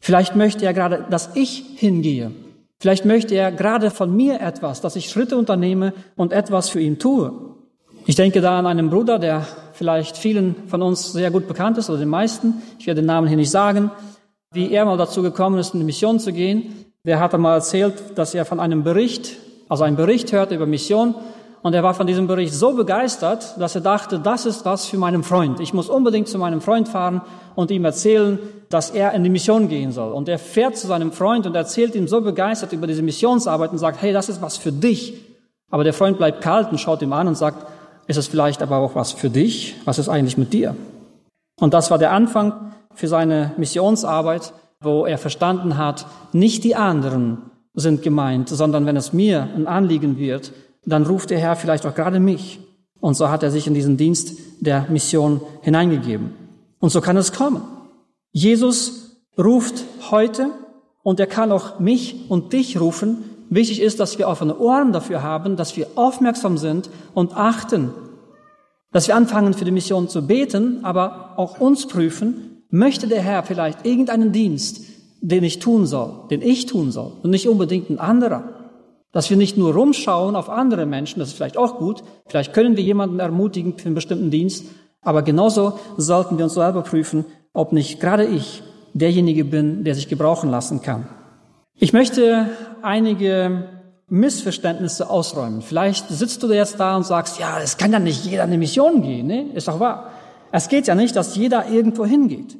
Vielleicht 0.00 0.36
möchte 0.36 0.64
er 0.64 0.74
gerade, 0.74 1.06
dass 1.10 1.30
ich 1.34 1.64
hingehe. 1.76 2.30
Vielleicht 2.78 3.04
möchte 3.04 3.34
er 3.34 3.50
gerade 3.50 3.90
von 3.90 4.14
mir 4.14 4.40
etwas, 4.40 4.80
dass 4.80 4.96
ich 4.96 5.08
Schritte 5.08 5.36
unternehme 5.36 5.94
und 6.16 6.32
etwas 6.32 6.68
für 6.68 6.80
ihn 6.80 6.98
tue. 6.98 7.32
Ich 8.06 8.14
denke 8.14 8.42
da 8.42 8.58
an 8.58 8.66
einen 8.66 8.90
Bruder, 8.90 9.18
der 9.18 9.46
vielleicht 9.72 10.18
vielen 10.18 10.56
von 10.66 10.82
uns 10.82 11.12
sehr 11.12 11.30
gut 11.30 11.48
bekannt 11.48 11.78
ist, 11.78 11.88
oder 11.88 11.98
den 11.98 12.10
meisten. 12.10 12.62
Ich 12.78 12.86
werde 12.86 13.00
den 13.00 13.06
Namen 13.06 13.28
hier 13.28 13.38
nicht 13.38 13.50
sagen. 13.50 13.90
Wie 14.52 14.70
er 14.70 14.84
mal 14.84 14.98
dazu 14.98 15.22
gekommen 15.22 15.58
ist, 15.58 15.72
in 15.72 15.80
die 15.80 15.86
Mission 15.86 16.20
zu 16.20 16.32
gehen. 16.32 16.84
Der 17.04 17.18
hat 17.18 17.34
einmal 17.34 17.54
erzählt, 17.54 17.94
dass 18.16 18.34
er 18.34 18.44
von 18.44 18.60
einem 18.60 18.84
Bericht, 18.84 19.36
also 19.68 19.84
einen 19.84 19.96
Bericht 19.96 20.32
hörte 20.32 20.54
über 20.54 20.66
Mission 20.66 21.14
Und 21.64 21.72
er 21.72 21.82
war 21.82 21.94
von 21.94 22.06
diesem 22.06 22.26
Bericht 22.26 22.52
so 22.52 22.74
begeistert, 22.74 23.58
dass 23.58 23.74
er 23.74 23.80
dachte, 23.80 24.18
das 24.18 24.44
ist 24.44 24.66
was 24.66 24.84
für 24.84 24.98
meinen 24.98 25.22
Freund. 25.22 25.60
Ich 25.60 25.72
muss 25.72 25.88
unbedingt 25.88 26.28
zu 26.28 26.36
meinem 26.36 26.60
Freund 26.60 26.90
fahren 26.90 27.22
und 27.54 27.70
ihm 27.70 27.86
erzählen, 27.86 28.38
dass 28.68 28.90
er 28.90 29.12
in 29.14 29.24
die 29.24 29.30
Mission 29.30 29.68
gehen 29.68 29.90
soll. 29.90 30.12
Und 30.12 30.28
er 30.28 30.38
fährt 30.38 30.76
zu 30.76 30.86
seinem 30.86 31.10
Freund 31.10 31.46
und 31.46 31.56
erzählt 31.56 31.94
ihm 31.94 32.06
so 32.06 32.20
begeistert 32.20 32.74
über 32.74 32.86
diese 32.86 33.00
Missionsarbeit 33.00 33.72
und 33.72 33.78
sagt, 33.78 34.02
hey, 34.02 34.12
das 34.12 34.28
ist 34.28 34.42
was 34.42 34.58
für 34.58 34.72
dich. 34.72 35.14
Aber 35.70 35.84
der 35.84 35.94
Freund 35.94 36.18
bleibt 36.18 36.42
kalt 36.42 36.70
und 36.70 36.76
schaut 36.80 37.00
ihm 37.00 37.14
an 37.14 37.28
und 37.28 37.38
sagt, 37.38 37.66
ist 38.08 38.18
es 38.18 38.26
vielleicht 38.26 38.60
aber 38.60 38.76
auch 38.76 38.94
was 38.94 39.12
für 39.12 39.30
dich? 39.30 39.74
Was 39.86 39.98
ist 39.98 40.10
eigentlich 40.10 40.36
mit 40.36 40.52
dir? 40.52 40.76
Und 41.58 41.72
das 41.72 41.90
war 41.90 41.96
der 41.96 42.12
Anfang 42.12 42.74
für 42.92 43.08
seine 43.08 43.52
Missionsarbeit, 43.56 44.52
wo 44.82 45.06
er 45.06 45.16
verstanden 45.16 45.78
hat, 45.78 46.04
nicht 46.34 46.62
die 46.62 46.76
anderen 46.76 47.38
sind 47.72 48.02
gemeint, 48.02 48.50
sondern 48.50 48.84
wenn 48.84 48.98
es 48.98 49.14
mir 49.14 49.48
ein 49.56 49.66
Anliegen 49.66 50.18
wird, 50.18 50.52
dann 50.86 51.06
ruft 51.06 51.30
der 51.30 51.38
Herr 51.38 51.56
vielleicht 51.56 51.86
auch 51.86 51.94
gerade 51.94 52.20
mich. 52.20 52.60
Und 53.00 53.14
so 53.14 53.28
hat 53.28 53.42
er 53.42 53.50
sich 53.50 53.66
in 53.66 53.74
diesen 53.74 53.96
Dienst 53.96 54.38
der 54.60 54.86
Mission 54.88 55.40
hineingegeben. 55.62 56.32
Und 56.80 56.90
so 56.90 57.00
kann 57.00 57.16
es 57.16 57.32
kommen. 57.32 57.62
Jesus 58.32 59.20
ruft 59.38 59.84
heute 60.10 60.50
und 61.02 61.20
er 61.20 61.26
kann 61.26 61.52
auch 61.52 61.78
mich 61.80 62.30
und 62.30 62.52
dich 62.52 62.80
rufen. 62.80 63.24
Wichtig 63.50 63.80
ist, 63.80 64.00
dass 64.00 64.18
wir 64.18 64.28
offene 64.28 64.58
Ohren 64.58 64.92
dafür 64.92 65.22
haben, 65.22 65.56
dass 65.56 65.76
wir 65.76 65.86
aufmerksam 65.96 66.58
sind 66.58 66.90
und 67.14 67.36
achten, 67.36 67.90
dass 68.90 69.08
wir 69.08 69.16
anfangen 69.16 69.54
für 69.54 69.64
die 69.64 69.70
Mission 69.70 70.08
zu 70.08 70.26
beten, 70.26 70.84
aber 70.84 71.34
auch 71.36 71.60
uns 71.60 71.86
prüfen, 71.86 72.62
möchte 72.70 73.06
der 73.06 73.22
Herr 73.22 73.42
vielleicht 73.42 73.84
irgendeinen 73.84 74.32
Dienst, 74.32 74.80
den 75.20 75.44
ich 75.44 75.58
tun 75.58 75.86
soll, 75.86 76.28
den 76.30 76.42
ich 76.42 76.66
tun 76.66 76.90
soll 76.90 77.12
und 77.22 77.30
nicht 77.30 77.48
unbedingt 77.48 77.90
ein 77.90 77.98
anderer. 77.98 78.53
Dass 79.14 79.30
wir 79.30 79.38
nicht 79.38 79.56
nur 79.56 79.72
rumschauen 79.72 80.36
auf 80.36 80.50
andere 80.50 80.84
Menschen, 80.84 81.20
das 81.20 81.28
ist 81.28 81.36
vielleicht 81.36 81.56
auch 81.56 81.78
gut, 81.78 82.02
vielleicht 82.26 82.52
können 82.52 82.76
wir 82.76 82.84
jemanden 82.84 83.20
ermutigen 83.20 83.78
für 83.78 83.86
einen 83.86 83.94
bestimmten 83.94 84.30
Dienst, 84.30 84.66
aber 85.00 85.22
genauso 85.22 85.78
sollten 85.96 86.36
wir 86.36 86.44
uns 86.44 86.54
selber 86.54 86.82
prüfen, 86.82 87.24
ob 87.52 87.72
nicht 87.72 88.00
gerade 88.00 88.24
ich 88.26 88.62
derjenige 88.92 89.44
bin, 89.44 89.84
der 89.84 89.94
sich 89.94 90.08
gebrauchen 90.08 90.50
lassen 90.50 90.82
kann. 90.82 91.06
Ich 91.76 91.92
möchte 91.92 92.48
einige 92.82 93.68
Missverständnisse 94.08 95.08
ausräumen. 95.08 95.62
Vielleicht 95.62 96.08
sitzt 96.08 96.42
du 96.42 96.52
jetzt 96.52 96.78
da 96.78 96.96
und 96.96 97.06
sagst, 97.06 97.38
ja, 97.38 97.60
es 97.60 97.76
kann 97.76 97.92
ja 97.92 97.98
nicht 97.98 98.24
jeder 98.24 98.42
eine 98.42 98.58
Mission 98.58 99.02
gehen, 99.02 99.26
ne? 99.26 99.50
Ist 99.54 99.68
doch 99.68 99.80
wahr. 99.80 100.10
Es 100.52 100.68
geht 100.68 100.86
ja 100.86 100.94
nicht, 100.94 101.16
dass 101.16 101.36
jeder 101.36 101.68
irgendwo 101.68 102.04
hingeht. 102.04 102.56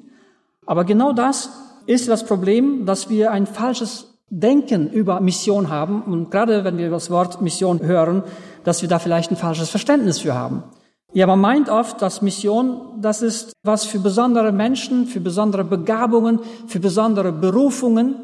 Aber 0.67 0.85
genau 0.85 1.13
das 1.13 1.51
ist 1.87 2.09
das 2.09 2.25
Problem, 2.25 2.87
dass 2.87 3.11
wir 3.11 3.31
ein 3.31 3.47
falsches 3.47 4.14
Denken 4.31 4.91
über 4.91 5.21
Mission 5.21 5.69
haben 5.69 6.03
und 6.03 6.31
gerade 6.31 6.65
wenn 6.65 6.79
wir 6.79 6.91
das 6.91 7.11
Wort 7.11 7.41
Mission 7.43 7.83
hören, 7.83 8.23
dass 8.65 8.83
wir 8.83 8.89
da 8.89 8.99
vielleicht 8.99 9.31
ein 9.31 9.37
falsches 9.37 9.69
Verständnis 9.69 10.21
für 10.21 10.35
haben. 10.35 10.65
Ja, 11.13 11.29
man 11.29 11.41
meint 11.41 11.69
oft, 11.69 12.03
dass 12.03 12.23
Mission, 12.23 13.01
das 13.01 13.23
ist 13.23 13.53
was 13.63 13.85
für 13.85 14.01
besondere 14.01 14.51
Menschen, 14.51 15.07
für 15.07 15.21
besondere 15.21 15.63
Begabungen, 15.63 16.41
für 16.67 16.81
besondere 16.81 17.31
Berufungen, 17.31 18.17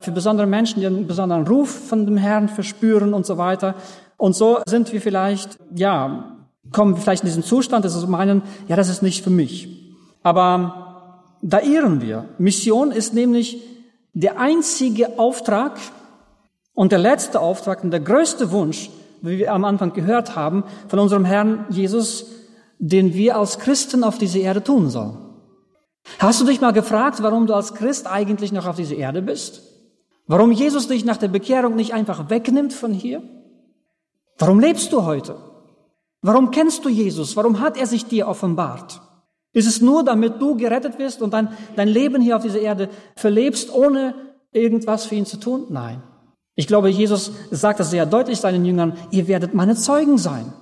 für 0.00 0.12
besondere 0.12 0.46
Menschen, 0.46 0.80
die 0.80 0.86
einen 0.86 1.08
besonderen 1.08 1.46
Ruf 1.46 1.88
von 1.88 2.06
dem 2.06 2.16
Herrn 2.16 2.48
verspüren 2.48 3.14
und 3.14 3.26
so 3.26 3.36
weiter. 3.36 3.74
Und 4.16 4.36
so 4.36 4.60
sind 4.66 4.92
wir 4.92 5.00
vielleicht, 5.00 5.58
ja, 5.74 6.36
kommen 6.70 6.94
wir 6.94 7.02
vielleicht 7.02 7.24
in 7.24 7.28
diesen 7.28 7.42
Zustand, 7.42 7.84
dass 7.84 8.00
wir 8.00 8.08
meinen, 8.08 8.42
ja, 8.68 8.76
das 8.76 8.88
ist 8.88 9.02
nicht 9.02 9.24
für 9.24 9.30
mich. 9.30 9.68
Aber 10.22 11.24
da 11.42 11.60
irren 11.60 12.00
wir. 12.00 12.26
Mission 12.38 12.92
ist 12.92 13.14
nämlich 13.14 13.60
der 14.16 14.40
einzige 14.40 15.18
Auftrag 15.18 15.78
und 16.72 16.90
der 16.90 16.98
letzte 16.98 17.38
Auftrag 17.38 17.84
und 17.84 17.90
der 17.90 18.00
größte 18.00 18.50
Wunsch, 18.50 18.88
wie 19.20 19.36
wir 19.36 19.52
am 19.52 19.66
Anfang 19.66 19.92
gehört 19.92 20.34
haben, 20.34 20.64
von 20.88 20.98
unserem 20.98 21.26
Herrn 21.26 21.66
Jesus, 21.68 22.24
den 22.78 23.12
wir 23.12 23.36
als 23.36 23.58
Christen 23.58 24.04
auf 24.04 24.16
dieser 24.16 24.38
Erde 24.38 24.64
tun 24.64 24.88
sollen. 24.88 25.18
Hast 26.18 26.40
du 26.40 26.46
dich 26.46 26.62
mal 26.62 26.72
gefragt, 26.72 27.22
warum 27.22 27.46
du 27.46 27.52
als 27.52 27.74
Christ 27.74 28.06
eigentlich 28.06 28.52
noch 28.52 28.66
auf 28.66 28.76
dieser 28.76 28.96
Erde 28.96 29.20
bist? 29.20 29.62
Warum 30.26 30.50
Jesus 30.50 30.88
dich 30.88 31.04
nach 31.04 31.18
der 31.18 31.28
Bekehrung 31.28 31.76
nicht 31.76 31.92
einfach 31.92 32.30
wegnimmt 32.30 32.72
von 32.72 32.94
hier? 32.94 33.22
Warum 34.38 34.60
lebst 34.60 34.94
du 34.94 35.04
heute? 35.04 35.36
Warum 36.22 36.50
kennst 36.50 36.86
du 36.86 36.88
Jesus? 36.88 37.36
Warum 37.36 37.60
hat 37.60 37.76
er 37.76 37.86
sich 37.86 38.06
dir 38.06 38.28
offenbart? 38.28 39.02
Ist 39.56 39.66
es 39.66 39.80
nur, 39.80 40.04
damit 40.04 40.34
du 40.38 40.54
gerettet 40.54 40.98
wirst 40.98 41.22
und 41.22 41.32
dann 41.32 41.48
dein 41.76 41.88
Leben 41.88 42.20
hier 42.20 42.36
auf 42.36 42.42
dieser 42.42 42.60
Erde 42.60 42.90
verlebst, 43.16 43.74
ohne 43.74 44.14
irgendwas 44.52 45.06
für 45.06 45.14
ihn 45.14 45.24
zu 45.24 45.38
tun? 45.38 45.64
Nein. 45.70 46.02
Ich 46.56 46.66
glaube, 46.66 46.90
Jesus 46.90 47.32
sagt 47.50 47.80
das 47.80 47.88
sehr 47.88 48.04
deutlich 48.04 48.38
seinen 48.38 48.66
Jüngern, 48.66 48.98
ihr 49.10 49.28
werdet 49.28 49.54
meine 49.54 49.74
Zeugen 49.74 50.18
sein. 50.18 50.52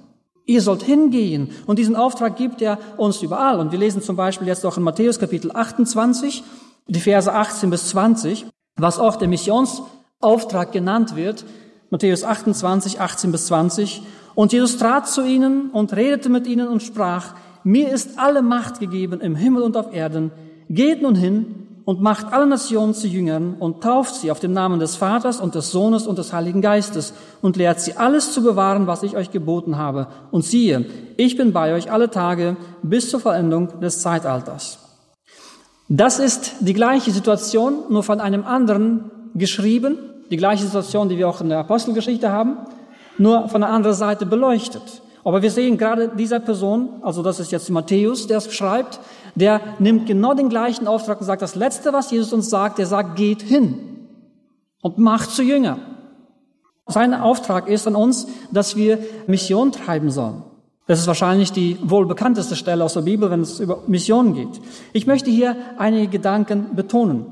Ihr 0.46 0.62
sollt 0.62 0.84
hingehen. 0.84 1.50
Und 1.66 1.80
diesen 1.80 1.96
Auftrag 1.96 2.36
gibt 2.36 2.62
er 2.62 2.78
uns 2.96 3.20
überall. 3.20 3.58
Und 3.58 3.72
wir 3.72 3.80
lesen 3.80 4.00
zum 4.00 4.14
Beispiel 4.14 4.46
jetzt 4.46 4.64
auch 4.64 4.76
in 4.76 4.84
Matthäus 4.84 5.18
Kapitel 5.18 5.50
28, 5.52 6.44
die 6.86 7.00
Verse 7.00 7.32
18 7.32 7.70
bis 7.70 7.88
20, 7.88 8.46
was 8.76 9.00
auch 9.00 9.16
der 9.16 9.26
Missionsauftrag 9.26 10.70
genannt 10.70 11.16
wird. 11.16 11.44
Matthäus 11.90 12.22
28, 12.22 13.00
18 13.00 13.32
bis 13.32 13.46
20. 13.46 14.02
Und 14.36 14.52
Jesus 14.52 14.78
trat 14.78 15.08
zu 15.08 15.24
ihnen 15.24 15.70
und 15.70 15.96
redete 15.96 16.28
mit 16.28 16.46
ihnen 16.46 16.68
und 16.68 16.80
sprach, 16.80 17.34
mir 17.64 17.90
ist 17.90 18.18
alle 18.18 18.42
Macht 18.42 18.78
gegeben 18.78 19.20
im 19.20 19.34
Himmel 19.34 19.62
und 19.62 19.76
auf 19.76 19.92
Erden. 19.92 20.30
Geht 20.68 21.02
nun 21.02 21.14
hin 21.14 21.64
und 21.84 22.00
macht 22.00 22.32
alle 22.32 22.46
Nationen 22.46 22.94
zu 22.94 23.06
Jüngern 23.06 23.56
und 23.58 23.82
tauft 23.82 24.14
sie 24.14 24.30
auf 24.30 24.40
den 24.40 24.52
Namen 24.52 24.80
des 24.80 24.96
Vaters 24.96 25.40
und 25.40 25.54
des 25.54 25.70
Sohnes 25.70 26.06
und 26.06 26.18
des 26.18 26.32
Heiligen 26.32 26.62
Geistes 26.62 27.12
und 27.42 27.56
lehrt 27.56 27.80
sie 27.80 27.96
alles 27.96 28.32
zu 28.32 28.42
bewahren, 28.42 28.86
was 28.86 29.02
ich 29.02 29.16
euch 29.16 29.30
geboten 29.30 29.76
habe. 29.76 30.06
Und 30.30 30.44
siehe, 30.44 30.86
ich 31.16 31.36
bin 31.36 31.52
bei 31.52 31.74
euch 31.74 31.90
alle 31.90 32.10
Tage 32.10 32.56
bis 32.82 33.10
zur 33.10 33.20
Vollendung 33.20 33.80
des 33.80 34.00
Zeitalters. 34.00 34.78
Das 35.88 36.18
ist 36.18 36.54
die 36.60 36.72
gleiche 36.72 37.10
Situation, 37.10 37.74
nur 37.90 38.02
von 38.02 38.20
einem 38.20 38.44
anderen 38.44 39.10
geschrieben, 39.34 39.98
die 40.30 40.38
gleiche 40.38 40.64
Situation, 40.64 41.10
die 41.10 41.18
wir 41.18 41.28
auch 41.28 41.42
in 41.42 41.50
der 41.50 41.58
Apostelgeschichte 41.58 42.30
haben, 42.30 42.56
nur 43.18 43.48
von 43.48 43.62
einer 43.62 43.72
anderen 43.72 43.96
Seite 43.96 44.24
beleuchtet. 44.24 45.02
Aber 45.24 45.40
wir 45.40 45.50
sehen 45.50 45.78
gerade 45.78 46.08
dieser 46.08 46.38
Person, 46.38 47.00
also 47.02 47.22
das 47.22 47.40
ist 47.40 47.50
jetzt 47.50 47.70
Matthäus, 47.70 48.26
der 48.26 48.38
es 48.38 48.52
schreibt, 48.52 49.00
der 49.34 49.60
nimmt 49.78 50.06
genau 50.06 50.34
den 50.34 50.50
gleichen 50.50 50.86
Auftrag 50.86 51.20
und 51.20 51.26
sagt, 51.26 51.42
das 51.42 51.54
Letzte, 51.54 51.92
was 51.92 52.10
Jesus 52.10 52.32
uns 52.32 52.50
sagt, 52.50 52.78
der 52.78 52.86
sagt, 52.86 53.16
geht 53.16 53.42
hin 53.42 53.78
und 54.82 54.98
macht 54.98 55.30
zu 55.30 55.42
Jünger. 55.42 55.78
Sein 56.86 57.14
Auftrag 57.14 57.68
ist 57.68 57.86
an 57.86 57.96
uns, 57.96 58.26
dass 58.52 58.76
wir 58.76 58.98
Mission 59.26 59.72
treiben 59.72 60.10
sollen. 60.10 60.42
Das 60.86 61.00
ist 61.00 61.06
wahrscheinlich 61.06 61.50
die 61.50 61.78
wohl 61.82 62.04
bekannteste 62.04 62.56
Stelle 62.56 62.84
aus 62.84 62.92
der 62.92 63.00
Bibel, 63.00 63.30
wenn 63.30 63.40
es 63.40 63.58
über 63.58 63.82
Mission 63.86 64.34
geht. 64.34 64.60
Ich 64.92 65.06
möchte 65.06 65.30
hier 65.30 65.56
einige 65.78 66.08
Gedanken 66.08 66.76
betonen. 66.76 67.24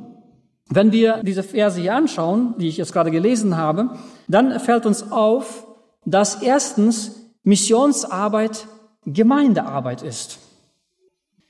Wenn 0.70 0.90
wir 0.90 1.22
diese 1.22 1.42
Verse 1.42 1.78
hier 1.78 1.94
anschauen, 1.94 2.54
die 2.56 2.68
ich 2.68 2.78
jetzt 2.78 2.94
gerade 2.94 3.10
gelesen 3.10 3.58
habe, 3.58 3.90
dann 4.26 4.58
fällt 4.58 4.86
uns 4.86 5.12
auf, 5.12 5.66
dass 6.06 6.40
erstens 6.40 7.21
Missionsarbeit 7.44 8.66
Gemeindearbeit 9.04 10.02
ist. 10.02 10.38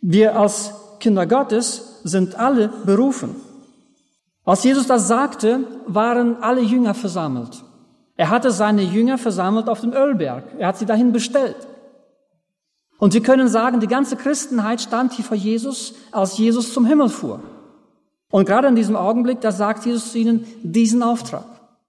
Wir 0.01 0.39
als 0.39 0.73
Kinder 1.01 1.27
Gottes 1.27 2.01
sind 2.03 2.35
alle 2.37 2.69
berufen. 2.85 3.37
Als 4.45 4.65
Jesus 4.65 4.87
das 4.87 5.07
sagte, 5.07 5.61
waren 5.87 6.43
alle 6.43 6.63
Jünger 6.63 6.95
versammelt. 6.95 7.63
Er 8.17 8.31
hatte 8.31 8.51
seine 8.51 8.83
Jünger 8.83 9.19
versammelt 9.19 9.69
auf 9.69 9.81
dem 9.81 9.93
Ölberg. 9.93 10.45
Er 10.59 10.69
hat 10.69 10.79
sie 10.79 10.87
dahin 10.87 11.13
bestellt. 11.13 11.57
Und 12.99 13.15
wir 13.15 13.23
können 13.23 13.49
sagen, 13.49 13.81
die 13.81 13.89
ganze 13.89 14.17
Christenheit 14.17 14.81
stand 14.81 15.13
hier 15.13 15.25
vor 15.25 15.37
Jesus, 15.37 15.95
als 16.13 16.39
Jesus 16.39 16.73
zum 16.73 16.87
Himmel 16.87 17.09
fuhr. 17.09 17.41
Und 18.31 18.47
gerade 18.47 18.69
in 18.69 18.77
diesem 18.77 18.97
Augenblick, 18.97 19.41
da 19.41 19.53
sagt 19.53 19.85
Jesus 19.85 20.13
zu 20.13 20.19
ihnen 20.19 20.47
diesen 20.63 21.03
Auftrag. 21.03 21.45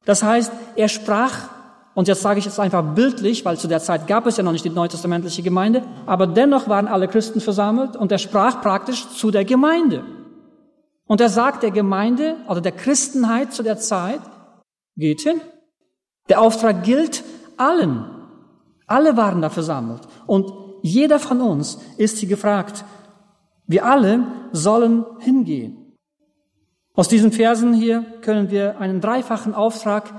Das 0.05 0.23
heißt, 0.23 0.51
er 0.75 0.89
sprach 0.89 1.49
und 1.95 2.07
jetzt 2.07 2.21
sage 2.21 2.39
ich 2.39 2.47
es 2.47 2.59
einfach 2.59 2.83
bildlich, 2.95 3.45
weil 3.45 3.57
zu 3.57 3.67
der 3.67 3.79
Zeit 3.79 4.07
gab 4.07 4.25
es 4.25 4.37
ja 4.37 4.43
noch 4.43 4.51
nicht 4.51 4.65
die 4.65 4.69
neutestamentliche 4.69 5.43
Gemeinde, 5.43 5.83
aber 6.05 6.25
dennoch 6.25 6.67
waren 6.67 6.87
alle 6.87 7.07
Christen 7.07 7.39
versammelt 7.39 7.95
und 7.95 8.11
er 8.11 8.17
sprach 8.17 8.61
praktisch 8.61 9.07
zu 9.09 9.29
der 9.29 9.45
Gemeinde. 9.45 10.03
Und 11.05 11.21
er 11.21 11.29
sagt 11.29 11.61
der 11.61 11.71
Gemeinde, 11.71 12.37
also 12.47 12.61
der 12.61 12.71
Christenheit 12.71 13.53
zu 13.53 13.61
der 13.61 13.77
Zeit, 13.77 14.21
geht 14.95 15.21
hin. 15.21 15.41
Der 16.29 16.41
Auftrag 16.41 16.83
gilt 16.83 17.23
allen. 17.57 18.05
Alle 18.87 19.15
waren 19.17 19.41
da 19.41 19.49
versammelt. 19.49 20.01
Und 20.25 20.51
jeder 20.81 21.19
von 21.19 21.41
uns 21.41 21.79
ist 21.97 22.17
hier 22.17 22.29
gefragt. 22.29 22.85
Wir 23.67 23.85
alle 23.85 24.25
sollen 24.51 25.05
hingehen. 25.19 25.95
Aus 26.95 27.07
diesen 27.07 27.31
Versen 27.31 27.73
hier 27.73 28.05
können 28.21 28.49
wir 28.49 28.79
einen 28.79 29.01
dreifachen 29.01 29.53
Auftrag 29.53 30.13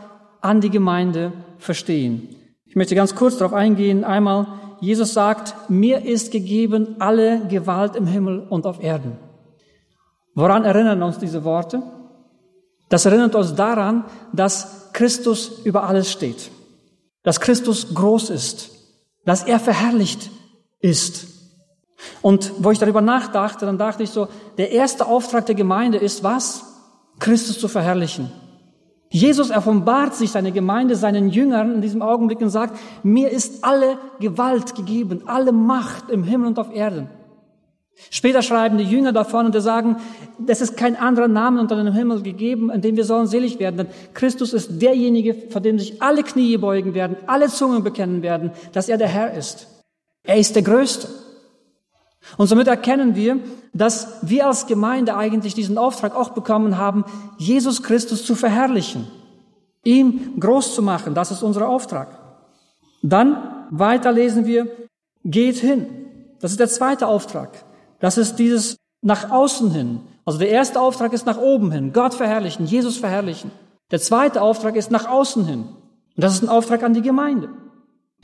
an 0.45 0.61
die 0.61 0.71
Gemeinde 0.71 1.33
verstehen. 1.59 2.37
Ich 2.67 2.77
möchte 2.77 2.95
ganz 2.95 3.15
kurz 3.15 3.39
darauf 3.39 3.55
eingehen. 3.55 4.05
Einmal, 4.05 4.47
Jesus 4.81 5.15
sagt, 5.15 5.71
mir 5.71 6.05
ist 6.05 6.33
gegeben 6.33 6.97
alle 6.99 7.47
Gewalt 7.49 7.97
im 7.97 8.07
Himmel 8.07 8.47
und 8.49 8.67
auf 8.67 8.83
Erden. 8.83 9.17
Woran 10.35 10.65
erinnern 10.65 11.03
uns 11.03 11.19
diese 11.19 11.45
Worte? 11.45 11.83
Das 12.89 13.07
erinnert 13.07 13.35
uns 13.35 13.55
daran, 13.55 14.05
dass 14.33 14.91
Christus 14.93 15.61
über 15.65 15.85
alles 15.85 16.11
steht. 16.11 16.51
dass 17.25 17.41
Christus 17.41 17.93
groß 17.93 18.31
ist, 18.31 18.71
dass 19.25 19.43
er 19.43 19.59
verherrlicht 19.59 20.31
ist. 20.81 21.27
Und 22.21 22.53
wo 22.59 22.71
ich 22.71 22.79
darüber 22.79 23.01
nachdachte, 23.01 23.67
dann 23.67 23.79
dachte 23.79 24.03
ich 24.03 24.11
so, 24.11 24.29
der 24.59 24.71
erste 24.71 25.07
Auftrag 25.07 25.47
der 25.47 25.55
Gemeinde 25.55 25.99
ist 25.99 26.23
was? 26.23 26.65
Christus 27.19 27.59
zu 27.59 27.67
verherrlichen. 27.67 28.31
Jesus 29.15 29.53
offenbart 29.53 30.17
sich 30.17 30.33
seine 30.33 30.51
Gemeinde, 30.51 30.97
seinen 30.97 31.29
Jüngern 31.29 31.77
in 31.77 31.81
diesem 31.81 32.03
Augenblick 32.03 32.41
und 32.41 32.51
sagt, 32.51 32.77
mir 33.05 33.31
ist 33.31 33.63
alle 33.63 33.97
Gewalt 34.19 34.75
gegeben, 34.75 35.23
alle 35.27 35.53
Macht 35.53 36.11
im 36.11 36.25
Himmel 36.25 36.49
und 36.49 36.59
auf 36.59 36.75
Erden. 36.75 37.09
Später 38.11 38.43
schreiben 38.43 38.77
die 38.77 38.83
Jünger 38.83 39.13
davon 39.13 39.47
und 39.47 39.61
sagen, 39.61 39.99
es 40.49 40.61
ist 40.61 40.77
kein 40.77 40.97
anderer 40.97 41.29
Name 41.29 41.61
unter 41.61 41.77
dem 41.77 41.95
Himmel 41.95 42.23
gegeben, 42.23 42.71
in 42.71 42.81
dem 42.81 42.97
wir 42.97 43.05
sollen 43.05 43.29
selig 43.29 43.61
werden. 43.61 43.77
Denn 43.77 43.87
Christus 44.15 44.53
ist 44.53 44.83
derjenige, 44.83 45.37
vor 45.49 45.61
dem 45.61 45.79
sich 45.79 46.03
alle 46.03 46.25
Knie 46.25 46.57
beugen 46.57 46.95
werden, 46.95 47.17
alle 47.29 47.47
Zungen 47.47 47.85
bekennen 47.85 48.21
werden, 48.23 48.51
dass 48.73 48.89
er 48.89 48.99
der 48.99 49.07
Herr 49.07 49.33
ist. 49.35 49.69
Er 50.25 50.39
ist 50.39 50.57
der 50.57 50.65
Größte. 50.65 51.07
Und 52.37 52.47
somit 52.47 52.67
erkennen 52.67 53.15
wir, 53.15 53.39
dass 53.73 54.19
wir 54.23 54.47
als 54.47 54.67
Gemeinde 54.67 55.17
eigentlich 55.17 55.55
diesen 55.55 55.79
Auftrag 55.79 56.15
auch 56.15 56.31
bekommen 56.31 56.79
haben, 56.79 57.05
Jesus 57.39 57.83
Christus 57.83 58.25
zu 58.25 58.35
verherrlichen, 58.35 59.07
ihm 59.85 60.39
groß 60.41 60.75
zu 60.75 60.83
machen. 60.83 61.15
Das 61.15 61.31
ist 61.31 61.43
unser 61.43 61.69
Auftrag. 61.69 62.19
Dann 63.03 63.67
weiter 63.71 64.13
lesen 64.13 64.47
wir, 64.47 64.69
geht 65.25 65.57
hin. 65.57 65.87
Das 66.41 66.51
ist 66.51 66.61
der 66.61 66.69
zweite 66.69 67.07
Auftrag. 67.07 67.51
Das 68.01 68.19
ist 68.19 68.37
dieses 68.37 68.77
nach 69.03 69.31
außen 69.31 69.71
hin. 69.71 70.01
Also 70.25 70.39
der 70.39 70.49
erste 70.49 70.81
Auftrag 70.81 71.13
ist 71.13 71.27
nach 71.27 71.39
oben 71.39 71.71
hin, 71.71 71.93
Gott 71.93 72.15
verherrlichen, 72.15 72.67
Jesus 72.67 72.97
verherrlichen. 72.97 73.51
Der 73.91 74.01
zweite 74.01 74.41
Auftrag 74.41 74.77
ist 74.77 74.91
nach 74.91 75.07
außen 75.07 75.45
hin. 75.45 75.61
Und 75.61 76.25
das 76.25 76.35
ist 76.35 76.43
ein 76.43 76.49
Auftrag 76.49 76.83
an 76.83 76.95
die 76.95 77.03
Gemeinde. 77.03 77.51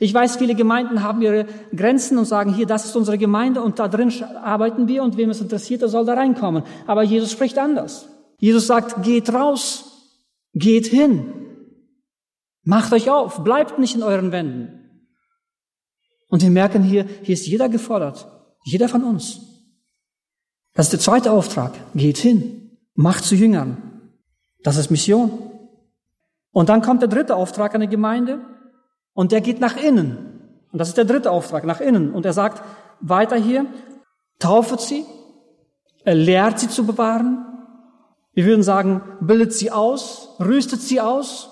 Ich 0.03 0.15
weiß, 0.15 0.37
viele 0.37 0.55
Gemeinden 0.55 1.03
haben 1.03 1.21
ihre 1.21 1.45
Grenzen 1.75 2.17
und 2.17 2.25
sagen, 2.25 2.55
hier, 2.55 2.65
das 2.65 2.85
ist 2.85 2.95
unsere 2.95 3.19
Gemeinde 3.19 3.61
und 3.61 3.77
da 3.77 3.87
drin 3.87 4.11
arbeiten 4.41 4.87
wir 4.87 5.03
und 5.03 5.15
wem 5.15 5.29
es 5.29 5.41
interessiert, 5.41 5.83
der 5.83 5.89
soll 5.89 6.05
da 6.05 6.15
reinkommen. 6.15 6.63
Aber 6.87 7.03
Jesus 7.03 7.31
spricht 7.31 7.59
anders. 7.59 8.09
Jesus 8.39 8.65
sagt, 8.65 9.03
geht 9.03 9.31
raus, 9.31 10.17
geht 10.55 10.87
hin, 10.87 11.31
macht 12.63 12.91
euch 12.93 13.11
auf, 13.11 13.43
bleibt 13.43 13.77
nicht 13.77 13.93
in 13.93 14.01
euren 14.01 14.31
Wänden. 14.31 15.05
Und 16.29 16.41
wir 16.41 16.49
merken 16.49 16.81
hier, 16.81 17.05
hier 17.21 17.33
ist 17.33 17.45
jeder 17.45 17.69
gefordert, 17.69 18.27
jeder 18.63 18.89
von 18.89 19.03
uns. 19.03 19.41
Das 20.73 20.87
ist 20.87 20.93
der 20.93 20.99
zweite 20.99 21.31
Auftrag. 21.31 21.73
Geht 21.93 22.17
hin, 22.17 22.71
macht 22.95 23.23
zu 23.23 23.35
Jüngern. 23.35 23.77
Das 24.63 24.77
ist 24.77 24.89
Mission. 24.89 25.51
Und 26.51 26.69
dann 26.69 26.81
kommt 26.81 27.03
der 27.03 27.09
dritte 27.09 27.35
Auftrag 27.35 27.75
an 27.75 27.81
die 27.81 27.87
Gemeinde. 27.87 28.39
Und 29.13 29.31
der 29.31 29.41
geht 29.41 29.59
nach 29.59 29.77
innen. 29.77 30.31
Und 30.71 30.79
das 30.79 30.89
ist 30.89 30.97
der 30.97 31.05
dritte 31.05 31.31
Auftrag, 31.31 31.65
nach 31.65 31.81
innen. 31.81 32.13
Und 32.13 32.25
er 32.25 32.33
sagt 32.33 32.63
weiter 33.01 33.35
hier, 33.35 33.65
taufet 34.39 34.81
sie, 34.81 35.05
er 36.03 36.15
lehrt 36.15 36.59
sie 36.59 36.69
zu 36.69 36.85
bewahren. 36.85 37.45
Wir 38.33 38.45
würden 38.45 38.63
sagen, 38.63 39.01
bildet 39.19 39.53
sie 39.53 39.71
aus, 39.71 40.35
rüstet 40.39 40.81
sie 40.81 41.01
aus. 41.01 41.49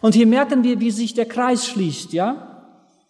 Und 0.00 0.14
hier 0.14 0.26
merken 0.26 0.64
wir, 0.64 0.80
wie 0.80 0.90
sich 0.90 1.14
der 1.14 1.26
Kreis 1.26 1.66
schließt, 1.66 2.12
ja? 2.12 2.52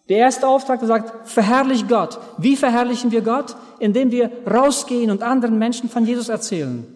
Der 0.09 0.19
erste 0.19 0.47
Auftrag, 0.47 0.79
der 0.79 0.87
sagt, 0.87 1.27
verherrlich 1.27 1.87
Gott. 1.87 2.19
Wie 2.37 2.55
verherrlichen 2.55 3.11
wir 3.11 3.21
Gott? 3.21 3.57
Indem 3.79 4.11
wir 4.11 4.31
rausgehen 4.49 5.11
und 5.11 5.21
anderen 5.21 5.57
Menschen 5.57 5.89
von 5.89 6.05
Jesus 6.05 6.29
erzählen. 6.29 6.87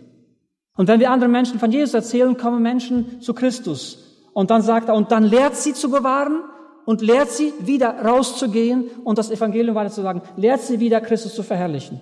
Und 0.78 0.88
wenn 0.88 1.02
wir 1.02 1.12
anderen 1.12 1.34
Menschen 1.34 1.60
von 1.60 1.71
Jesus 1.71 1.93
erzählen, 1.93 2.38
kommen 2.38 2.62
Menschen 2.62 3.21
zu 3.21 3.34
Christus. 3.34 3.97
Und 4.34 4.50
dann 4.50 4.62
sagt 4.62 4.88
er, 4.88 4.95
und 4.95 5.12
dann 5.12 5.24
lehrt 5.24 5.58
sie 5.58 5.74
zu 5.74 5.91
bewahren 5.91 6.41
und 6.85 7.01
lehrt 7.01 7.31
sie 7.31 7.53
wieder 7.59 7.89
rauszugehen 8.03 8.89
und 9.03 9.17
das 9.17 9.29
Evangelium 9.29 9.75
weiter 9.75 9.91
zu 9.91 10.01
sagen. 10.01 10.21
Lehrt 10.35 10.61
sie 10.61 10.79
wieder, 10.79 11.01
Christus 11.01 11.33
zu 11.33 11.43
verherrlichen. 11.43 11.99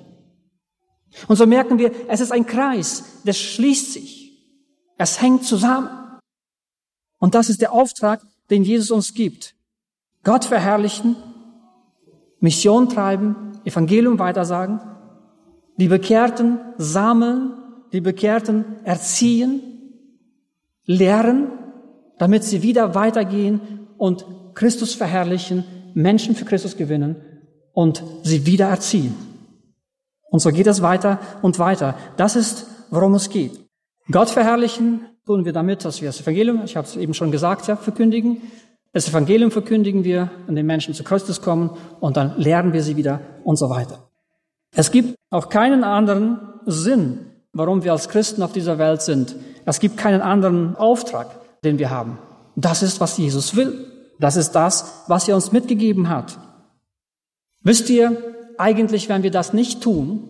Und 1.27 1.35
so 1.35 1.45
merken 1.45 1.77
wir, 1.77 1.91
es 2.07 2.21
ist 2.21 2.31
ein 2.31 2.45
Kreis, 2.45 3.03
der 3.23 3.33
schließt 3.33 3.93
sich. 3.93 4.37
Es 4.97 5.21
hängt 5.21 5.43
zusammen. 5.43 5.89
Und 7.17 7.35
das 7.35 7.49
ist 7.49 7.61
der 7.61 7.73
Auftrag, 7.73 8.21
den 8.49 8.63
Jesus 8.63 8.91
uns 8.91 9.13
gibt. 9.13 9.55
Gott 10.23 10.45
verherrlichen, 10.45 11.15
Mission 12.39 12.89
treiben, 12.89 13.59
Evangelium 13.65 14.19
weitersagen, 14.19 14.79
die 15.77 15.87
Bekehrten 15.87 16.59
sammeln, 16.77 17.53
die 17.91 18.01
Bekehrten 18.01 18.85
erziehen, 18.85 19.61
lehren 20.85 21.51
damit 22.19 22.43
sie 22.43 22.61
wieder 22.61 22.93
weitergehen 22.93 23.87
und 23.97 24.25
Christus 24.59 24.93
verherrlichen, 24.93 25.63
Menschen 25.93 26.35
für 26.35 26.43
Christus 26.43 26.75
gewinnen 26.75 27.15
und 27.71 28.03
sie 28.23 28.45
wieder 28.45 28.67
erziehen. 28.67 29.15
Und 30.29 30.41
so 30.41 30.49
geht 30.49 30.67
es 30.67 30.81
weiter 30.81 31.19
und 31.41 31.59
weiter. 31.59 31.95
Das 32.17 32.35
ist, 32.35 32.67
worum 32.89 33.13
es 33.15 33.29
geht. 33.29 33.57
Gott 34.11 34.29
verherrlichen 34.29 35.05
tun 35.25 35.45
wir 35.45 35.53
damit, 35.53 35.85
dass 35.85 36.01
wir 36.01 36.09
das 36.09 36.19
Evangelium, 36.19 36.61
ich 36.65 36.75
habe 36.75 36.85
es 36.85 36.97
eben 36.97 37.13
schon 37.13 37.31
gesagt, 37.31 37.67
ja, 37.67 37.77
verkündigen. 37.77 38.41
Das 38.91 39.07
Evangelium 39.07 39.49
verkündigen 39.49 40.03
wir, 40.03 40.29
an 40.47 40.55
den 40.55 40.65
Menschen 40.65 40.93
zu 40.93 41.05
Christus 41.05 41.41
kommen 41.41 41.77
und 42.01 42.17
dann 42.17 42.37
lehren 42.37 42.73
wir 42.73 42.83
sie 42.83 42.97
wieder 42.97 43.21
und 43.45 43.55
so 43.55 43.69
weiter. 43.69 44.09
Es 44.75 44.91
gibt 44.91 45.15
auch 45.29 45.47
keinen 45.47 45.85
anderen 45.85 46.39
Sinn, 46.65 47.19
warum 47.53 47.85
wir 47.85 47.93
als 47.93 48.09
Christen 48.09 48.43
auf 48.43 48.51
dieser 48.51 48.77
Welt 48.77 49.01
sind. 49.03 49.37
Es 49.65 49.79
gibt 49.79 49.95
keinen 49.95 50.19
anderen 50.21 50.75
Auftrag 50.75 51.39
den 51.63 51.79
wir 51.79 51.89
haben. 51.89 52.17
Das 52.55 52.83
ist, 52.83 52.99
was 52.99 53.17
Jesus 53.17 53.55
will. 53.55 53.88
Das 54.19 54.35
ist 54.35 54.51
das, 54.51 55.03
was 55.07 55.27
er 55.27 55.35
uns 55.35 55.51
mitgegeben 55.51 56.09
hat. 56.09 56.37
Wisst 57.63 57.89
ihr, 57.89 58.17
eigentlich, 58.57 59.09
wenn 59.09 59.23
wir 59.23 59.31
das 59.31 59.53
nicht 59.53 59.81
tun, 59.81 60.23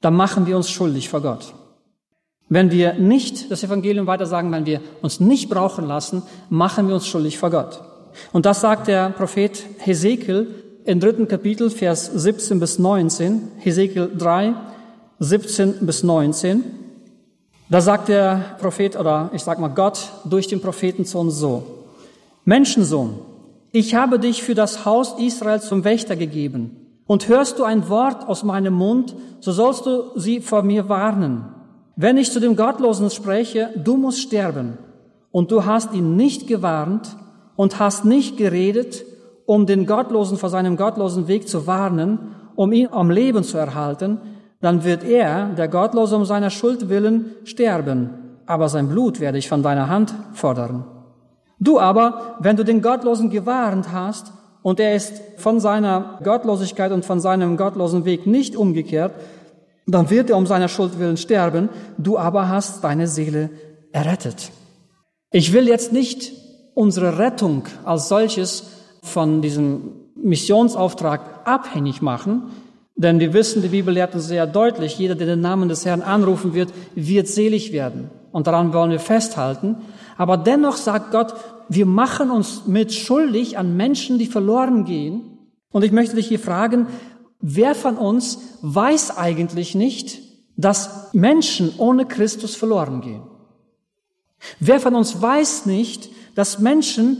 dann 0.00 0.14
machen 0.14 0.46
wir 0.46 0.56
uns 0.56 0.70
schuldig 0.70 1.08
vor 1.08 1.22
Gott. 1.22 1.54
Wenn 2.48 2.70
wir 2.70 2.94
nicht 2.94 3.50
das 3.50 3.62
Evangelium 3.62 4.06
weitersagen, 4.06 4.52
wenn 4.52 4.66
wir 4.66 4.80
uns 5.00 5.20
nicht 5.20 5.48
brauchen 5.48 5.86
lassen, 5.86 6.22
machen 6.50 6.88
wir 6.88 6.94
uns 6.94 7.06
schuldig 7.06 7.38
vor 7.38 7.50
Gott. 7.50 7.82
Und 8.32 8.44
das 8.44 8.60
sagt 8.60 8.88
der 8.88 9.08
Prophet 9.10 9.64
Hesekiel 9.78 10.48
im 10.84 11.00
dritten 11.00 11.28
Kapitel, 11.28 11.70
Vers 11.70 12.10
17 12.12 12.60
bis 12.60 12.78
19, 12.78 13.52
Hesekiel 13.58 14.10
3, 14.18 14.54
17 15.18 15.86
bis 15.86 16.02
19. 16.02 16.64
Da 17.70 17.80
sagt 17.80 18.08
der 18.08 18.56
Prophet 18.60 18.96
oder 18.96 19.30
ich 19.32 19.42
sag 19.42 19.58
mal 19.58 19.68
Gott 19.68 20.10
durch 20.24 20.46
den 20.46 20.60
Propheten 20.60 21.06
zu 21.06 21.18
uns 21.20 21.36
so. 21.36 21.81
Menschensohn, 22.44 23.20
ich 23.70 23.94
habe 23.94 24.18
dich 24.18 24.42
für 24.42 24.54
das 24.54 24.84
Haus 24.84 25.14
Israel 25.18 25.60
zum 25.60 25.84
Wächter 25.84 26.16
gegeben. 26.16 26.76
Und 27.06 27.28
hörst 27.28 27.58
du 27.58 27.64
ein 27.64 27.88
Wort 27.88 28.28
aus 28.28 28.42
meinem 28.42 28.74
Mund, 28.74 29.14
so 29.40 29.52
sollst 29.52 29.86
du 29.86 30.18
sie 30.18 30.40
vor 30.40 30.62
mir 30.62 30.88
warnen. 30.88 31.44
Wenn 31.94 32.16
ich 32.16 32.32
zu 32.32 32.40
dem 32.40 32.56
Gottlosen 32.56 33.10
spreche, 33.10 33.70
du 33.76 33.96
musst 33.96 34.20
sterben. 34.20 34.78
Und 35.30 35.52
du 35.52 35.64
hast 35.64 35.94
ihn 35.94 36.16
nicht 36.16 36.46
gewarnt 36.46 37.16
und 37.54 37.78
hast 37.78 38.04
nicht 38.04 38.36
geredet, 38.36 39.04
um 39.46 39.66
den 39.66 39.86
Gottlosen 39.86 40.36
vor 40.36 40.48
seinem 40.48 40.76
gottlosen 40.76 41.28
Weg 41.28 41.48
zu 41.48 41.66
warnen, 41.66 42.18
um 42.56 42.72
ihn 42.72 42.88
am 42.90 43.10
Leben 43.10 43.44
zu 43.44 43.56
erhalten, 43.56 44.18
dann 44.60 44.84
wird 44.84 45.04
er, 45.04 45.46
der 45.50 45.68
Gottlose 45.68 46.16
um 46.16 46.24
seiner 46.24 46.50
Schuld 46.50 46.88
willen, 46.88 47.32
sterben, 47.44 48.10
aber 48.46 48.68
sein 48.68 48.88
Blut 48.88 49.20
werde 49.20 49.38
ich 49.38 49.48
von 49.48 49.62
deiner 49.62 49.88
Hand 49.88 50.14
fordern. 50.32 50.84
Du 51.62 51.78
aber, 51.78 52.36
wenn 52.40 52.56
du 52.56 52.64
den 52.64 52.82
Gottlosen 52.82 53.30
gewarnt 53.30 53.92
hast 53.92 54.32
und 54.62 54.80
er 54.80 54.96
ist 54.96 55.22
von 55.36 55.60
seiner 55.60 56.18
Gottlosigkeit 56.24 56.90
und 56.90 57.04
von 57.04 57.20
seinem 57.20 57.56
gottlosen 57.56 58.04
Weg 58.04 58.26
nicht 58.26 58.56
umgekehrt, 58.56 59.12
dann 59.86 60.10
wird 60.10 60.28
er 60.28 60.36
um 60.38 60.46
seiner 60.46 60.66
Schuld 60.66 60.98
willen 60.98 61.16
sterben, 61.16 61.68
du 61.98 62.18
aber 62.18 62.48
hast 62.48 62.82
deine 62.82 63.06
Seele 63.06 63.50
errettet. 63.92 64.50
Ich 65.30 65.52
will 65.52 65.68
jetzt 65.68 65.92
nicht 65.92 66.32
unsere 66.74 67.18
Rettung 67.18 67.62
als 67.84 68.08
solches 68.08 68.64
von 69.04 69.40
diesem 69.40 69.92
Missionsauftrag 70.16 71.20
abhängig 71.44 72.02
machen, 72.02 72.50
denn 72.96 73.20
wir 73.20 73.32
wissen, 73.34 73.62
die 73.62 73.68
Bibel 73.68 73.94
lehrt 73.94 74.16
uns 74.16 74.26
sehr 74.26 74.48
deutlich, 74.48 74.98
jeder, 74.98 75.14
der 75.14 75.28
den 75.28 75.40
Namen 75.40 75.68
des 75.68 75.86
Herrn 75.86 76.02
anrufen 76.02 76.54
wird, 76.54 76.72
wird 76.96 77.28
selig 77.28 77.72
werden. 77.72 78.10
Und 78.32 78.46
daran 78.46 78.72
wollen 78.72 78.90
wir 78.90 79.00
festhalten. 79.00 79.76
Aber 80.16 80.36
dennoch 80.36 80.76
sagt 80.76 81.10
Gott, 81.10 81.34
wir 81.68 81.86
machen 81.86 82.30
uns 82.30 82.66
mit 82.66 82.92
schuldig 82.92 83.58
an 83.58 83.76
Menschen, 83.76 84.18
die 84.18 84.26
verloren 84.26 84.84
gehen. 84.84 85.38
Und 85.70 85.84
ich 85.84 85.92
möchte 85.92 86.16
dich 86.16 86.28
hier 86.28 86.38
fragen, 86.38 86.86
wer 87.40 87.74
von 87.74 87.96
uns 87.96 88.38
weiß 88.62 89.16
eigentlich 89.16 89.74
nicht, 89.74 90.20
dass 90.56 91.12
Menschen 91.12 91.72
ohne 91.78 92.06
Christus 92.06 92.54
verloren 92.54 93.00
gehen? 93.00 93.22
Wer 94.60 94.80
von 94.80 94.94
uns 94.94 95.20
weiß 95.20 95.66
nicht, 95.66 96.10
dass 96.34 96.58
Menschen, 96.58 97.18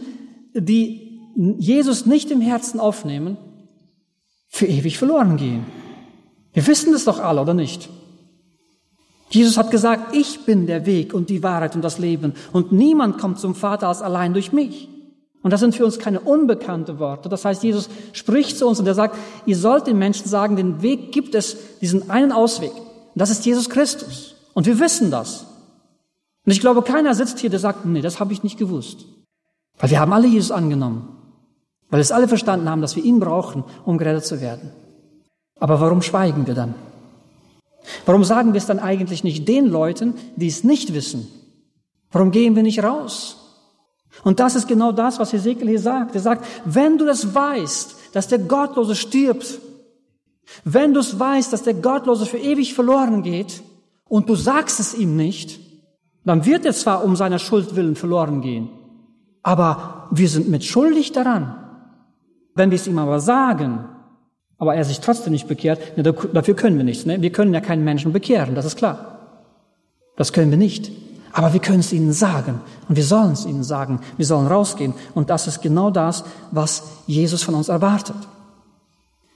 die 0.54 1.20
Jesus 1.58 2.06
nicht 2.06 2.30
im 2.30 2.40
Herzen 2.40 2.80
aufnehmen, 2.80 3.36
für 4.48 4.66
ewig 4.66 4.98
verloren 4.98 5.38
gehen. 5.38 5.64
Wir 6.52 6.66
wissen 6.66 6.92
das 6.92 7.04
doch 7.04 7.20
alle, 7.20 7.40
oder 7.40 7.54
nicht? 7.54 7.88
Jesus 9.34 9.56
hat 9.56 9.70
gesagt, 9.70 10.14
ich 10.14 10.44
bin 10.44 10.66
der 10.66 10.84
Weg 10.84 11.14
und 11.14 11.30
die 11.30 11.42
Wahrheit 11.42 11.74
und 11.74 11.82
das 11.82 11.98
Leben 11.98 12.34
und 12.52 12.72
niemand 12.72 13.18
kommt 13.18 13.38
zum 13.38 13.54
Vater 13.54 13.88
als 13.88 14.02
allein 14.02 14.34
durch 14.34 14.52
mich. 14.52 14.88
Und 15.42 15.50
das 15.50 15.60
sind 15.60 15.74
für 15.74 15.84
uns 15.84 15.98
keine 15.98 16.20
unbekannte 16.20 16.98
Worte. 16.98 17.28
Das 17.28 17.44
heißt, 17.44 17.64
Jesus 17.64 17.88
spricht 18.12 18.58
zu 18.58 18.68
uns 18.68 18.78
und 18.78 18.86
er 18.86 18.94
sagt, 18.94 19.16
ihr 19.44 19.56
sollt 19.56 19.86
den 19.86 19.98
Menschen 19.98 20.28
sagen, 20.28 20.54
den 20.54 20.82
Weg 20.82 21.10
gibt 21.10 21.34
es, 21.34 21.56
diesen 21.80 22.10
einen 22.10 22.30
Ausweg. 22.30 22.72
Und 22.72 23.16
das 23.16 23.30
ist 23.30 23.44
Jesus 23.44 23.68
Christus. 23.68 24.36
Und 24.54 24.66
wir 24.66 24.78
wissen 24.78 25.10
das. 25.10 25.46
Und 26.44 26.52
ich 26.52 26.60
glaube, 26.60 26.82
keiner 26.82 27.14
sitzt 27.14 27.40
hier, 27.40 27.50
der 27.50 27.58
sagt, 27.58 27.84
nee, 27.86 28.02
das 28.02 28.20
habe 28.20 28.32
ich 28.32 28.44
nicht 28.44 28.58
gewusst. 28.58 29.04
Weil 29.78 29.90
wir 29.90 30.00
haben 30.00 30.12
alle 30.12 30.28
Jesus 30.28 30.52
angenommen. 30.52 31.08
Weil 31.90 32.00
es 32.00 32.12
alle 32.12 32.28
verstanden 32.28 32.68
haben, 32.68 32.80
dass 32.80 32.94
wir 32.94 33.04
ihn 33.04 33.18
brauchen, 33.18 33.64
um 33.84 33.98
gerettet 33.98 34.24
zu 34.24 34.40
werden. 34.40 34.70
Aber 35.58 35.80
warum 35.80 36.02
schweigen 36.02 36.46
wir 36.46 36.54
dann? 36.54 36.74
Warum 38.06 38.24
sagen 38.24 38.52
wir 38.52 38.58
es 38.58 38.66
dann 38.66 38.78
eigentlich 38.78 39.24
nicht 39.24 39.48
den 39.48 39.66
Leuten, 39.66 40.14
die 40.36 40.48
es 40.48 40.64
nicht 40.64 40.94
wissen? 40.94 41.28
Warum 42.10 42.30
gehen 42.30 42.56
wir 42.56 42.62
nicht 42.62 42.82
raus? 42.82 43.38
Und 44.24 44.40
das 44.40 44.54
ist 44.54 44.68
genau 44.68 44.92
das, 44.92 45.18
was 45.18 45.32
Ezekiel 45.32 45.68
hier 45.68 45.80
sagt. 45.80 46.14
Er 46.14 46.20
sagt, 46.20 46.44
wenn 46.64 46.98
du 46.98 47.06
das 47.06 47.34
weißt, 47.34 47.96
dass 48.12 48.28
der 48.28 48.38
Gottlose 48.38 48.94
stirbt, 48.94 49.58
wenn 50.64 50.92
du 50.92 51.00
es 51.00 51.18
weißt, 51.18 51.52
dass 51.52 51.62
der 51.62 51.74
Gottlose 51.74 52.26
für 52.26 52.38
ewig 52.38 52.74
verloren 52.74 53.22
geht 53.22 53.62
und 54.08 54.28
du 54.28 54.34
sagst 54.34 54.80
es 54.80 54.94
ihm 54.94 55.16
nicht, 55.16 55.58
dann 56.24 56.44
wird 56.44 56.64
er 56.64 56.74
zwar 56.74 57.04
um 57.04 57.16
seiner 57.16 57.38
Schuld 57.38 57.74
willen 57.74 57.96
verloren 57.96 58.42
gehen, 58.42 58.68
aber 59.42 60.08
wir 60.10 60.28
sind 60.28 60.48
mitschuldig 60.48 61.12
daran. 61.12 61.58
Wenn 62.54 62.70
wir 62.70 62.76
es 62.76 62.86
ihm 62.86 62.98
aber 62.98 63.18
sagen, 63.18 63.88
aber 64.62 64.76
er 64.76 64.84
sich 64.84 65.00
trotzdem 65.00 65.32
nicht 65.32 65.48
bekehrt, 65.48 65.96
ne, 65.96 66.04
dafür 66.04 66.54
können 66.54 66.76
wir 66.76 66.84
nichts. 66.84 67.04
Ne? 67.04 67.20
Wir 67.20 67.32
können 67.32 67.52
ja 67.52 67.60
keinen 67.60 67.82
Menschen 67.82 68.12
bekehren, 68.12 68.54
das 68.54 68.64
ist 68.64 68.76
klar. 68.76 69.18
Das 70.14 70.32
können 70.32 70.52
wir 70.52 70.56
nicht. 70.56 70.92
Aber 71.32 71.52
wir 71.52 71.58
können 71.58 71.80
es 71.80 71.92
ihnen 71.92 72.12
sagen 72.12 72.60
und 72.88 72.94
wir 72.94 73.02
sollen 73.02 73.32
es 73.32 73.44
ihnen 73.44 73.64
sagen. 73.64 73.98
Wir 74.16 74.24
sollen 74.24 74.46
rausgehen 74.46 74.94
und 75.16 75.30
das 75.30 75.48
ist 75.48 75.62
genau 75.62 75.90
das, 75.90 76.22
was 76.52 76.84
Jesus 77.08 77.42
von 77.42 77.56
uns 77.56 77.70
erwartet. 77.70 78.14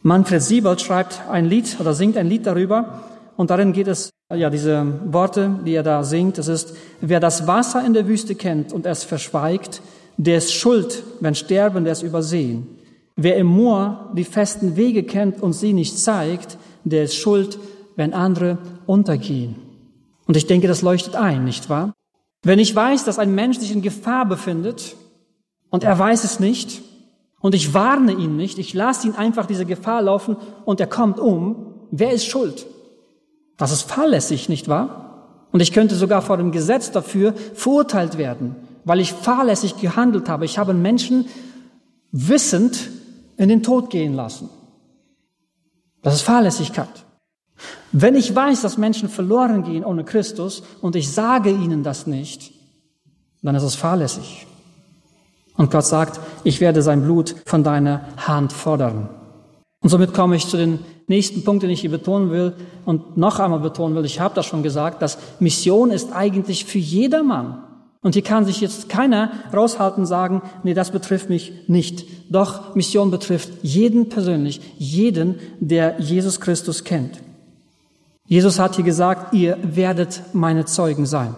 Manfred 0.03 0.43
Siebold 0.43 0.81
schreibt 0.81 1.21
ein 1.29 1.47
Lied 1.47 1.77
oder 1.81 1.93
singt 1.93 2.17
ein 2.17 2.29
Lied 2.29 2.47
darüber 2.47 3.03
und 3.37 3.51
darin 3.51 3.73
geht 3.73 3.89
es, 3.89 4.11
ja, 4.33 4.49
diese 4.49 4.87
Worte, 5.12 5.59
die 5.67 5.75
er 5.75 5.83
da 5.83 6.05
singt, 6.05 6.39
es 6.39 6.47
ist, 6.47 6.77
wer 7.01 7.19
das 7.19 7.49
Wasser 7.49 7.85
in 7.85 7.95
der 7.95 8.07
Wüste 8.07 8.37
kennt 8.37 8.73
und 8.73 8.87
es 8.87 9.03
verschweigt, 9.03 9.83
der 10.19 10.39
ist 10.39 10.55
schuld, 10.55 11.03
wenn 11.19 11.35
Sterbende 11.35 11.91
es 11.91 12.03
übersehen. 12.03 12.76
Wer 13.16 13.37
im 13.37 13.46
Moor 13.46 14.12
die 14.14 14.24
festen 14.24 14.76
Wege 14.76 15.02
kennt 15.02 15.42
und 15.42 15.55
sie 15.55 15.72
nicht 15.72 15.98
zeigt, 15.98 16.59
der 16.85 17.05
ist 17.05 17.16
schuld, 17.16 17.59
wenn 17.96 18.12
andere 18.12 18.59
untergehen. 18.85 19.57
Und 20.26 20.37
ich 20.37 20.46
denke, 20.46 20.68
das 20.68 20.83
leuchtet 20.83 21.16
ein, 21.16 21.44
nicht 21.44 21.70
wahr? 21.70 21.94
Wenn 22.42 22.59
ich 22.59 22.76
weiß, 22.76 23.05
dass 23.05 23.18
ein 23.18 23.35
Mensch 23.35 23.59
sich 23.59 23.72
in 23.72 23.81
Gefahr 23.81 24.26
befindet 24.26 24.96
und 25.70 25.83
er 25.83 25.98
weiß 25.98 26.24
es 26.24 26.40
nicht 26.40 26.83
und 27.40 27.55
ich 27.55 27.72
warne 27.72 28.12
ihn 28.12 28.37
nicht, 28.37 28.59
ich 28.59 28.74
lasse 28.74 29.09
ihn 29.09 29.14
einfach 29.14 29.46
diese 29.46 29.64
Gefahr 29.64 30.02
laufen 30.02 30.37
und 30.66 30.79
er 30.79 30.87
kommt 30.87 31.18
um, 31.18 31.74
wer 31.90 32.12
ist 32.12 32.26
schuld? 32.26 32.66
Das 33.57 33.72
ist 33.72 33.83
fahrlässig, 33.83 34.50
nicht 34.50 34.68
wahr? 34.68 35.48
Und 35.52 35.61
ich 35.61 35.72
könnte 35.72 35.94
sogar 35.94 36.20
vor 36.20 36.37
dem 36.37 36.52
Gesetz 36.52 36.90
dafür 36.90 37.33
verurteilt 37.55 38.18
werden, 38.18 38.57
weil 38.85 39.00
ich 39.00 39.14
fahrlässig 39.14 39.79
gehandelt 39.81 40.29
habe. 40.29 40.44
Ich 40.44 40.59
habe 40.59 40.74
Menschen 40.74 41.26
wissend 42.12 42.90
in 43.37 43.49
den 43.49 43.62
Tod 43.62 43.90
gehen 43.90 44.14
lassen. 44.14 44.49
Das 46.03 46.14
ist 46.14 46.22
Fahrlässigkeit. 46.22 47.05
Wenn 47.92 48.14
ich 48.14 48.35
weiß, 48.35 48.61
dass 48.62 48.79
Menschen 48.79 49.09
verloren 49.09 49.62
gehen 49.62 49.85
ohne 49.85 50.05
Christus 50.05 50.62
und 50.81 50.96
ich 50.96 51.11
sage 51.11 51.51
ihnen 51.51 51.83
das 51.83 52.07
nicht, 52.07 52.53
dann 53.42 53.55
ist 53.55 53.62
es 53.62 53.75
fahrlässig. 53.75 54.46
Und 55.57 55.70
Gott 55.70 55.87
sagt, 55.87 56.20
ich 56.44 56.61
werde 56.61 56.83
sein 56.83 57.03
Blut 57.03 57.35
von 57.46 57.64
deiner 57.64 58.07
Hand 58.18 58.53
fordern. 58.53 59.09
Und 59.81 59.88
somit 59.88 60.12
komme 60.12 60.37
ich 60.37 60.46
zu 60.46 60.57
den 60.57 60.81
nächsten 61.07 61.44
Punkt, 61.44 61.62
den 61.62 61.70
ich 61.70 61.81
hier 61.81 61.90
betonen 61.90 62.31
will 62.31 62.55
und 62.85 63.16
noch 63.16 63.38
einmal 63.38 63.61
betonen 63.61 63.94
will. 63.94 64.05
Ich 64.05 64.20
habe 64.20 64.35
das 64.35 64.46
schon 64.46 64.62
gesagt, 64.62 65.01
dass 65.01 65.18
Mission 65.38 65.90
ist 65.90 66.12
eigentlich 66.12 66.64
für 66.64 66.79
jedermann. 66.79 67.62
Und 68.07 68.12
hier 68.12 68.23
kann 68.23 68.45
sich 68.45 68.61
jetzt 68.61 68.88
keiner 68.88 69.33
raushalten 69.53 70.05
und 70.05 70.07
sagen, 70.07 70.40
nee, 70.62 70.75
das 70.75 70.92
betrifft 70.92 71.29
mich 71.29 71.53
nicht. 71.66 72.05
Doch 72.31 72.77
Mission 72.77 73.11
betrifft 73.11 73.51
jeden 73.62 74.09
persönlich, 74.09 74.61
jeden, 74.79 75.40
der 75.59 75.99
Jesus 75.99 76.40
Christus 76.40 76.85
kennt. 76.85 77.19
Jesus 78.29 78.61
hat 78.61 78.77
hier 78.77 78.85
gesagt, 78.85 79.35
ihr 79.35 79.59
werdet 79.61 80.23
meine 80.33 80.66
Zeugen 80.66 81.05
sein. 81.05 81.35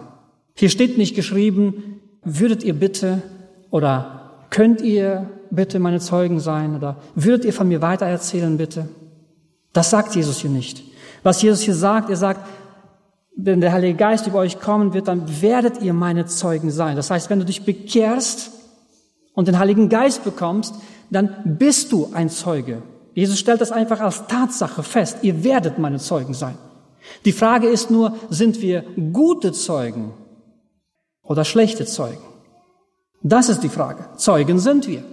Hier 0.53 0.69
steht 0.69 0.99
nicht 0.99 1.15
geschrieben, 1.15 2.01
würdet 2.23 2.63
ihr 2.63 2.75
bitte 2.75 3.23
oder 3.71 4.43
könnt 4.51 4.81
ihr 4.81 5.27
bitte 5.49 5.79
meine 5.79 5.99
Zeugen 5.99 6.39
sein 6.39 6.75
oder 6.75 6.97
würdet 7.15 7.45
ihr 7.45 7.53
von 7.53 7.67
mir 7.67 7.81
weitererzählen 7.81 8.55
bitte? 8.59 8.87
Das 9.73 9.89
sagt 9.89 10.15
Jesus 10.15 10.37
hier 10.37 10.51
nicht. 10.51 10.83
Was 11.23 11.41
Jesus 11.41 11.61
hier 11.61 11.73
sagt, 11.73 12.11
er 12.11 12.15
sagt, 12.15 12.47
wenn 13.41 13.61
der 13.61 13.71
Heilige 13.71 13.95
Geist 13.95 14.27
über 14.27 14.39
euch 14.39 14.59
kommen 14.59 14.93
wird, 14.93 15.07
dann 15.07 15.41
werdet 15.41 15.81
ihr 15.81 15.93
meine 15.93 16.25
Zeugen 16.25 16.71
sein. 16.71 16.95
Das 16.95 17.09
heißt, 17.09 17.29
wenn 17.29 17.39
du 17.39 17.45
dich 17.45 17.63
bekehrst 17.63 18.51
und 19.33 19.47
den 19.47 19.59
Heiligen 19.59 19.89
Geist 19.89 20.23
bekommst, 20.23 20.75
dann 21.09 21.57
bist 21.57 21.91
du 21.91 22.09
ein 22.13 22.29
Zeuge. 22.29 22.81
Jesus 23.13 23.39
stellt 23.39 23.61
das 23.61 23.71
einfach 23.71 24.01
als 24.01 24.27
Tatsache 24.27 24.83
fest. 24.83 25.19
Ihr 25.21 25.43
werdet 25.43 25.79
meine 25.79 25.99
Zeugen 25.99 26.33
sein. 26.33 26.57
Die 27.25 27.31
Frage 27.31 27.67
ist 27.67 27.89
nur, 27.89 28.15
sind 28.29 28.61
wir 28.61 28.83
gute 29.13 29.51
Zeugen 29.51 30.13
oder 31.23 31.45
schlechte 31.45 31.85
Zeugen? 31.85 32.21
Das 33.21 33.49
ist 33.49 33.61
die 33.61 33.69
Frage. 33.69 34.05
Zeugen 34.17 34.59
sind 34.59 34.87
wir. 34.87 35.03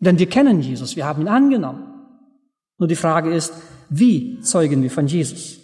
Denn 0.00 0.18
wir 0.18 0.28
kennen 0.28 0.60
Jesus, 0.60 0.96
wir 0.96 1.06
haben 1.06 1.22
ihn 1.22 1.28
angenommen. 1.28 1.84
Nur 2.78 2.88
die 2.88 2.96
Frage 2.96 3.34
ist, 3.34 3.52
wie 3.90 4.40
zeugen 4.40 4.82
wir 4.82 4.90
von 4.90 5.06
Jesus? 5.06 5.59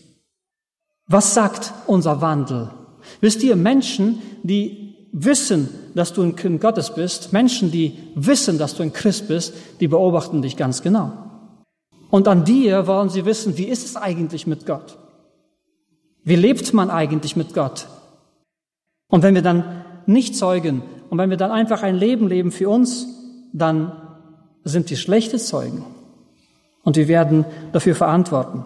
Was 1.09 1.35
sagt 1.35 1.73
unser 1.87 2.21
Wandel? 2.21 2.71
Wisst 3.21 3.43
ihr, 3.43 3.57
Menschen, 3.57 4.21
die 4.43 4.95
wissen, 5.13 5.69
dass 5.95 6.13
du 6.13 6.23
ein 6.23 6.37
Kind 6.37 6.61
Gottes 6.61 6.95
bist, 6.95 7.33
Menschen, 7.33 7.71
die 7.71 7.97
wissen, 8.15 8.59
dass 8.59 8.75
du 8.75 8.83
ein 8.83 8.93
Christ 8.93 9.29
bist, 9.29 9.55
die 9.81 9.89
beobachten 9.89 10.43
dich 10.43 10.57
ganz 10.57 10.83
genau. 10.83 11.13
Und 12.11 12.29
an 12.29 12.45
dir 12.45 12.87
wollen 12.87 13.09
sie 13.09 13.25
wissen, 13.25 13.57
wie 13.57 13.65
ist 13.65 13.85
es 13.85 13.97
eigentlich 13.97 14.47
mit 14.47 14.67
Gott? 14.67 14.99
Wie 16.23 16.37
lebt 16.37 16.75
man 16.75 16.91
eigentlich 16.91 17.37
mit 17.37 17.55
Gott? 17.55 17.87
Und 19.09 19.23
wenn 19.23 19.35
wir 19.35 19.43
dann 19.43 19.85
nicht 20.07 20.37
zeugen 20.37 20.83
und 21.09 21.19
wenn 21.19 21.31
wir 21.31 21.37
dann 21.37 21.53
einfach 21.53 21.83
ein 21.83 21.97
Leben 21.97 22.29
leben 22.29 22.51
für 22.51 22.69
uns, 22.69 23.07
dann 23.53 23.93
sind 24.65 24.91
wir 24.91 24.97
schlechte 24.97 25.39
Zeugen. 25.39 25.85
Und 26.83 26.97
wir 26.97 27.09
werden 27.09 27.45
dafür 27.73 27.95
verantworten. 27.95 28.65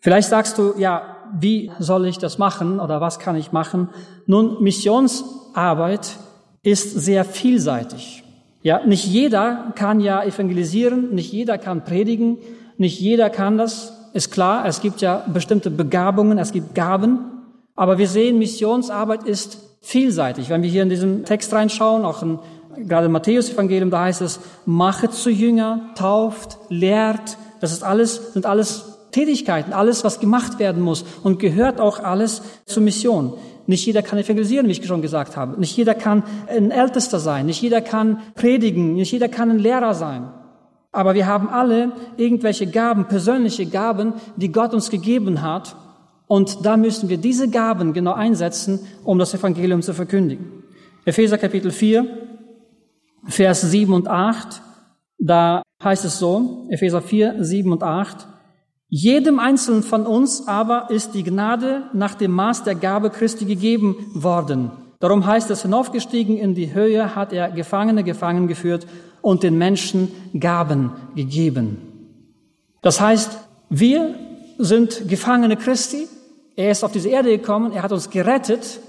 Vielleicht 0.00 0.28
sagst 0.28 0.58
du, 0.58 0.74
ja, 0.76 1.16
wie 1.38 1.70
soll 1.78 2.06
ich 2.06 2.18
das 2.18 2.38
machen 2.38 2.80
oder 2.80 3.00
was 3.00 3.18
kann 3.18 3.36
ich 3.36 3.52
machen? 3.52 3.88
Nun, 4.26 4.62
Missionsarbeit 4.62 6.16
ist 6.62 6.98
sehr 6.98 7.24
vielseitig. 7.24 8.24
Ja, 8.62 8.84
nicht 8.84 9.06
jeder 9.06 9.72
kann 9.74 10.00
ja 10.00 10.22
evangelisieren, 10.22 11.14
nicht 11.14 11.32
jeder 11.32 11.58
kann 11.58 11.84
predigen, 11.84 12.38
nicht 12.76 13.00
jeder 13.00 13.30
kann 13.30 13.56
das, 13.56 13.98
ist 14.12 14.30
klar. 14.30 14.66
Es 14.66 14.80
gibt 14.80 15.00
ja 15.00 15.24
bestimmte 15.32 15.70
Begabungen, 15.70 16.38
es 16.38 16.52
gibt 16.52 16.74
Gaben. 16.74 17.18
Aber 17.76 17.98
wir 17.98 18.08
sehen, 18.08 18.38
Missionsarbeit 18.38 19.22
ist 19.24 19.58
vielseitig. 19.80 20.50
Wenn 20.50 20.62
wir 20.62 20.70
hier 20.70 20.82
in 20.82 20.90
diesen 20.90 21.24
Text 21.24 21.52
reinschauen, 21.52 22.04
auch 22.04 22.22
in, 22.22 22.38
gerade 22.88 23.06
im 23.06 23.12
Matthäus-Evangelium, 23.12 23.90
da 23.90 24.02
heißt 24.02 24.22
es, 24.22 24.40
machet 24.66 25.12
zu 25.12 25.30
Jünger, 25.30 25.90
tauft, 25.94 26.58
lehrt. 26.68 27.38
Das 27.60 27.72
ist 27.72 27.84
alles, 27.84 28.32
sind 28.32 28.46
alles 28.46 28.97
Tätigkeiten, 29.18 29.72
alles, 29.72 30.04
was 30.04 30.20
gemacht 30.20 30.60
werden 30.60 30.80
muss 30.80 31.04
und 31.24 31.40
gehört 31.40 31.80
auch 31.80 31.98
alles 31.98 32.40
zur 32.66 32.84
Mission. 32.84 33.34
Nicht 33.66 33.84
jeder 33.84 34.02
kann 34.02 34.16
evangelisieren, 34.16 34.68
wie 34.68 34.72
ich 34.72 34.86
schon 34.86 35.02
gesagt 35.02 35.36
habe. 35.36 35.58
Nicht 35.58 35.76
jeder 35.76 35.94
kann 35.94 36.22
ein 36.46 36.70
Ältester 36.70 37.18
sein. 37.18 37.46
Nicht 37.46 37.60
jeder 37.60 37.80
kann 37.80 38.20
predigen. 38.36 38.94
Nicht 38.94 39.10
jeder 39.10 39.28
kann 39.28 39.50
ein 39.50 39.58
Lehrer 39.58 39.94
sein. 39.94 40.28
Aber 40.92 41.14
wir 41.14 41.26
haben 41.26 41.48
alle 41.48 41.92
irgendwelche 42.16 42.68
Gaben, 42.68 43.08
persönliche 43.08 43.66
Gaben, 43.66 44.14
die 44.36 44.52
Gott 44.52 44.72
uns 44.72 44.88
gegeben 44.88 45.42
hat. 45.42 45.74
Und 46.28 46.64
da 46.64 46.76
müssen 46.76 47.08
wir 47.08 47.18
diese 47.18 47.50
Gaben 47.50 47.92
genau 47.92 48.12
einsetzen, 48.12 48.78
um 49.02 49.18
das 49.18 49.34
Evangelium 49.34 49.82
zu 49.82 49.94
verkündigen. 49.94 50.62
Epheser 51.04 51.38
Kapitel 51.38 51.72
4, 51.72 52.06
Vers 53.26 53.62
7 53.62 53.92
und 53.92 54.06
8, 54.06 54.62
da 55.18 55.62
heißt 55.82 56.04
es 56.04 56.18
so, 56.20 56.66
Epheser 56.70 57.02
4, 57.02 57.42
7 57.44 57.72
und 57.72 57.82
8, 57.82 58.28
jedem 58.88 59.38
Einzelnen 59.38 59.82
von 59.82 60.06
uns 60.06 60.48
aber 60.48 60.90
ist 60.90 61.14
die 61.14 61.22
Gnade 61.22 61.84
nach 61.92 62.14
dem 62.14 62.32
Maß 62.32 62.64
der 62.64 62.74
Gabe 62.74 63.10
Christi 63.10 63.44
gegeben 63.44 63.96
worden. 64.14 64.70
Darum 64.98 65.26
heißt 65.26 65.50
es, 65.50 65.62
hinaufgestiegen 65.62 66.36
in 66.36 66.54
die 66.54 66.74
Höhe 66.74 67.14
hat 67.14 67.32
er 67.32 67.50
Gefangene 67.50 68.02
gefangen 68.02 68.48
geführt 68.48 68.86
und 69.20 69.42
den 69.42 69.58
Menschen 69.58 70.08
Gaben 70.38 70.92
gegeben. 71.14 71.78
Das 72.82 73.00
heißt, 73.00 73.38
wir 73.68 74.14
sind 74.58 75.08
Gefangene 75.08 75.56
Christi. 75.56 76.08
Er 76.56 76.70
ist 76.70 76.82
auf 76.82 76.92
diese 76.92 77.10
Erde 77.10 77.30
gekommen, 77.30 77.72
er 77.72 77.82
hat 77.82 77.92
uns 77.92 78.10
gerettet 78.10 78.80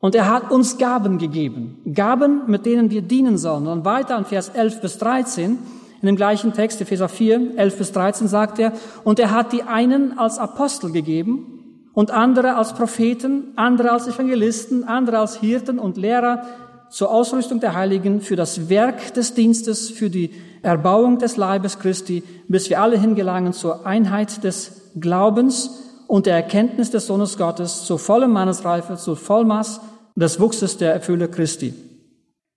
Und 0.00 0.14
er 0.14 0.30
hat 0.30 0.50
uns 0.50 0.78
Gaben 0.78 1.18
gegeben. 1.18 1.82
Gaben, 1.92 2.42
mit 2.46 2.66
denen 2.66 2.90
wir 2.90 3.02
dienen 3.02 3.36
sollen. 3.36 3.66
Und 3.66 3.84
weiter 3.84 4.16
an 4.16 4.24
Vers 4.24 4.50
11 4.50 4.80
bis 4.80 4.98
13, 4.98 5.58
in 6.00 6.06
dem 6.06 6.16
gleichen 6.16 6.52
Text, 6.52 6.80
Epheser 6.80 7.08
4, 7.08 7.56
11 7.56 7.78
bis 7.78 7.92
13 7.92 8.28
sagt 8.28 8.58
er, 8.58 8.72
und 9.04 9.18
er 9.18 9.32
hat 9.32 9.52
die 9.52 9.64
einen 9.64 10.18
als 10.18 10.38
Apostel 10.38 10.92
gegeben 10.92 11.90
und 11.92 12.12
andere 12.12 12.54
als 12.54 12.74
Propheten, 12.74 13.52
andere 13.56 13.90
als 13.90 14.06
Evangelisten, 14.06 14.84
andere 14.84 15.18
als 15.18 15.36
Hirten 15.36 15.78
und 15.78 15.96
Lehrer 15.96 16.44
zur 16.90 17.10
Ausrüstung 17.10 17.60
der 17.60 17.74
Heiligen, 17.74 18.20
für 18.20 18.36
das 18.36 18.68
Werk 18.68 19.12
des 19.14 19.34
Dienstes, 19.34 19.90
für 19.90 20.08
die 20.08 20.30
Erbauung 20.62 21.18
des 21.18 21.36
Leibes 21.36 21.78
Christi, 21.78 22.22
bis 22.46 22.70
wir 22.70 22.80
alle 22.80 22.98
hingelangen 22.98 23.52
zur 23.52 23.84
Einheit 23.84 24.44
des 24.44 24.92
Glaubens 24.98 25.82
und 26.06 26.26
der 26.26 26.36
Erkenntnis 26.36 26.90
des 26.90 27.06
Sohnes 27.06 27.36
Gottes, 27.36 27.84
zur 27.84 27.98
vollen 27.98 28.30
Mannesreife, 28.30 28.96
zur 28.96 29.16
Vollmaß 29.16 29.80
des 30.16 30.40
Wuchses 30.40 30.78
der 30.78 30.94
Erfülle 30.94 31.28
Christi. 31.28 31.74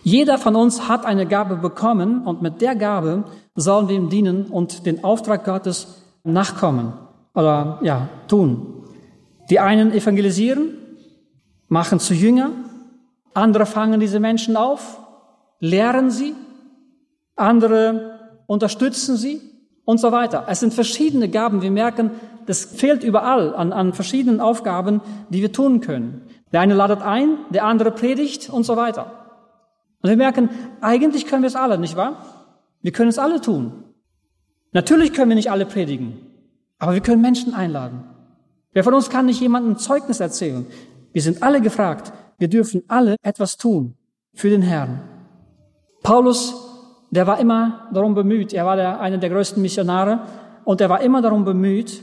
Jeder 0.03 0.37
von 0.37 0.55
uns 0.55 0.87
hat 0.87 1.05
eine 1.05 1.27
Gabe 1.27 1.55
bekommen 1.55 2.23
und 2.25 2.41
mit 2.41 2.61
der 2.61 2.75
Gabe 2.75 3.23
sollen 3.55 3.87
wir 3.87 3.95
ihm 3.95 4.09
dienen 4.09 4.45
und 4.45 4.85
den 4.85 5.03
Auftrag 5.03 5.45
Gottes 5.45 6.01
nachkommen 6.23 6.93
oder 7.35 7.79
ja, 7.83 8.09
tun. 8.27 8.85
Die 9.49 9.59
einen 9.59 9.91
evangelisieren, 9.91 10.77
machen 11.67 11.99
zu 11.99 12.13
Jünger, 12.13 12.51
andere 13.33 13.65
fangen 13.65 13.99
diese 13.99 14.19
Menschen 14.19 14.57
auf, 14.57 14.99
lehren 15.59 16.09
sie, 16.09 16.33
andere 17.35 18.19
unterstützen 18.47 19.17
sie 19.17 19.41
und 19.85 19.99
so 19.99 20.11
weiter. 20.11 20.45
Es 20.47 20.59
sind 20.59 20.73
verschiedene 20.73 21.29
Gaben. 21.29 21.61
Wir 21.61 21.71
merken, 21.71 22.11
das 22.45 22.65
fehlt 22.65 23.03
überall 23.03 23.55
an, 23.55 23.71
an 23.71 23.93
verschiedenen 23.93 24.41
Aufgaben, 24.41 25.01
die 25.29 25.41
wir 25.41 25.51
tun 25.51 25.79
können. 25.81 26.23
Der 26.51 26.61
eine 26.61 26.73
ladet 26.73 27.01
ein, 27.01 27.37
der 27.49 27.65
andere 27.65 27.91
predigt 27.91 28.49
und 28.49 28.63
so 28.63 28.75
weiter. 28.75 29.20
Und 30.01 30.09
wir 30.09 30.17
merken, 30.17 30.49
eigentlich 30.81 31.27
können 31.27 31.43
wir 31.43 31.47
es 31.47 31.55
alle, 31.55 31.77
nicht 31.77 31.95
wahr? 31.95 32.25
Wir 32.81 32.91
können 32.91 33.09
es 33.09 33.19
alle 33.19 33.41
tun. 33.41 33.83
Natürlich 34.73 35.13
können 35.13 35.29
wir 35.29 35.35
nicht 35.35 35.51
alle 35.51 35.65
predigen, 35.65 36.17
aber 36.79 36.93
wir 36.93 37.01
können 37.01 37.21
Menschen 37.21 37.53
einladen. 37.53 38.03
Wer 38.73 38.83
von 38.83 38.93
uns 38.93 39.09
kann 39.09 39.25
nicht 39.25 39.41
jemandem 39.41 39.77
Zeugnis 39.77 40.19
erzählen? 40.19 40.65
Wir 41.11 41.21
sind 41.21 41.43
alle 41.43 41.61
gefragt. 41.61 42.13
Wir 42.37 42.47
dürfen 42.47 42.83
alle 42.87 43.17
etwas 43.21 43.57
tun 43.57 43.95
für 44.33 44.49
den 44.49 44.61
Herrn. 44.61 45.01
Paulus, 46.01 46.55
der 47.11 47.27
war 47.27 47.39
immer 47.39 47.89
darum 47.93 48.15
bemüht, 48.15 48.53
er 48.53 48.65
war 48.65 48.77
der, 48.77 48.99
einer 49.01 49.17
der 49.17 49.29
größten 49.29 49.61
Missionare 49.61 50.21
und 50.63 50.81
er 50.81 50.89
war 50.89 51.01
immer 51.01 51.21
darum 51.21 51.43
bemüht, 51.43 52.01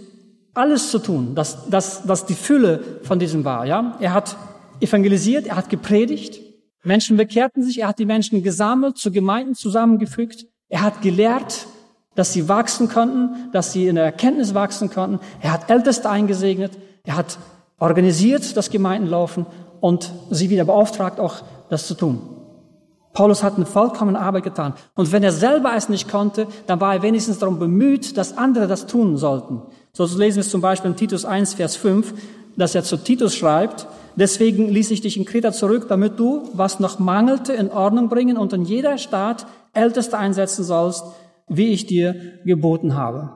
alles 0.54 0.90
zu 0.90 0.98
tun, 0.98 1.34
dass, 1.34 1.68
dass, 1.70 2.04
dass 2.04 2.26
die 2.26 2.34
Fülle 2.34 3.00
von 3.02 3.18
diesem 3.18 3.44
war. 3.44 3.64
Ja? 3.64 3.96
Er 4.00 4.12
hat 4.12 4.36
evangelisiert, 4.80 5.46
er 5.46 5.56
hat 5.56 5.70
gepredigt, 5.70 6.40
Menschen 6.84 7.16
bekehrten 7.16 7.62
sich, 7.62 7.80
er 7.80 7.88
hat 7.88 7.98
die 7.98 8.06
Menschen 8.06 8.42
gesammelt, 8.42 8.98
zu 8.98 9.10
Gemeinden 9.10 9.54
zusammengefügt, 9.54 10.46
er 10.68 10.82
hat 10.82 11.02
gelehrt, 11.02 11.66
dass 12.14 12.32
sie 12.32 12.48
wachsen 12.48 12.88
konnten, 12.88 13.50
dass 13.52 13.72
sie 13.72 13.86
in 13.86 13.94
der 13.94 14.04
Erkenntnis 14.04 14.54
wachsen 14.54 14.90
konnten. 14.90 15.20
Er 15.40 15.52
hat 15.52 15.70
Älteste 15.70 16.10
eingesegnet, 16.10 16.72
er 17.04 17.16
hat 17.16 17.38
organisiert, 17.78 18.56
dass 18.56 18.70
Gemeinden 18.70 19.08
laufen 19.08 19.46
und 19.80 20.12
sie 20.30 20.50
wieder 20.50 20.64
beauftragt, 20.64 21.20
auch 21.20 21.42
das 21.70 21.86
zu 21.86 21.94
tun. 21.94 22.20
Paulus 23.12 23.42
hat 23.42 23.56
eine 23.56 23.66
vollkommene 23.66 24.18
Arbeit 24.18 24.44
getan. 24.44 24.74
Und 24.94 25.10
wenn 25.12 25.22
er 25.22 25.32
selber 25.32 25.74
es 25.74 25.88
nicht 25.88 26.08
konnte, 26.08 26.46
dann 26.66 26.80
war 26.80 26.94
er 26.94 27.02
wenigstens 27.02 27.38
darum 27.38 27.58
bemüht, 27.58 28.16
dass 28.16 28.36
andere 28.36 28.66
das 28.66 28.86
tun 28.86 29.16
sollten. 29.16 29.62
So 29.92 30.04
lesen 30.04 30.36
wir 30.36 30.42
es 30.42 30.50
zum 30.50 30.60
Beispiel 30.60 30.90
in 30.90 30.96
Titus 30.96 31.24
1, 31.24 31.54
Vers 31.54 31.76
5, 31.76 32.14
dass 32.56 32.74
er 32.74 32.84
zu 32.84 32.96
Titus 32.96 33.34
schreibt, 33.34 33.86
deswegen 34.18 34.68
ließ 34.68 34.90
ich 34.90 35.00
dich 35.00 35.16
in 35.16 35.24
Kreta 35.24 35.52
zurück, 35.52 35.86
damit 35.88 36.18
du, 36.18 36.48
was 36.52 36.80
noch 36.80 36.98
mangelte, 36.98 37.52
in 37.52 37.70
Ordnung 37.70 38.08
bringen 38.08 38.36
und 38.36 38.52
in 38.52 38.64
jeder 38.64 38.98
Stadt 38.98 39.46
Älteste 39.72 40.18
einsetzen 40.18 40.64
sollst, 40.64 41.04
wie 41.48 41.68
ich 41.68 41.86
dir 41.86 42.14
geboten 42.44 42.94
habe. 42.94 43.30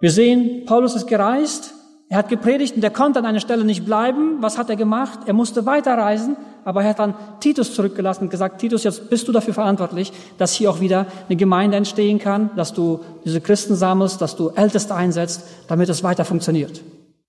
Wir 0.00 0.10
sehen, 0.10 0.64
Paulus 0.66 0.94
ist 0.94 1.06
gereist, 1.06 1.74
er 2.10 2.18
hat 2.18 2.28
gepredigt 2.30 2.74
und 2.76 2.82
er 2.82 2.90
konnte 2.90 3.18
an 3.18 3.26
einer 3.26 3.40
Stelle 3.40 3.64
nicht 3.64 3.84
bleiben. 3.84 4.38
Was 4.40 4.56
hat 4.56 4.70
er 4.70 4.76
gemacht? 4.76 5.20
Er 5.26 5.34
musste 5.34 5.66
weiterreisen, 5.66 6.36
aber 6.64 6.82
er 6.82 6.90
hat 6.90 7.00
dann 7.00 7.14
Titus 7.40 7.74
zurückgelassen 7.74 8.24
und 8.24 8.30
gesagt, 8.30 8.60
Titus, 8.60 8.84
jetzt 8.84 9.10
bist 9.10 9.28
du 9.28 9.32
dafür 9.32 9.52
verantwortlich, 9.52 10.12
dass 10.38 10.52
hier 10.52 10.70
auch 10.70 10.80
wieder 10.80 11.06
eine 11.28 11.36
Gemeinde 11.36 11.76
entstehen 11.76 12.18
kann, 12.18 12.50
dass 12.56 12.72
du 12.72 13.00
diese 13.26 13.42
Christen 13.42 13.74
sammelst, 13.74 14.22
dass 14.22 14.36
du 14.36 14.48
Älteste 14.50 14.94
einsetzt, 14.94 15.44
damit 15.68 15.90
es 15.90 16.02
weiter 16.02 16.24
funktioniert. 16.24 16.80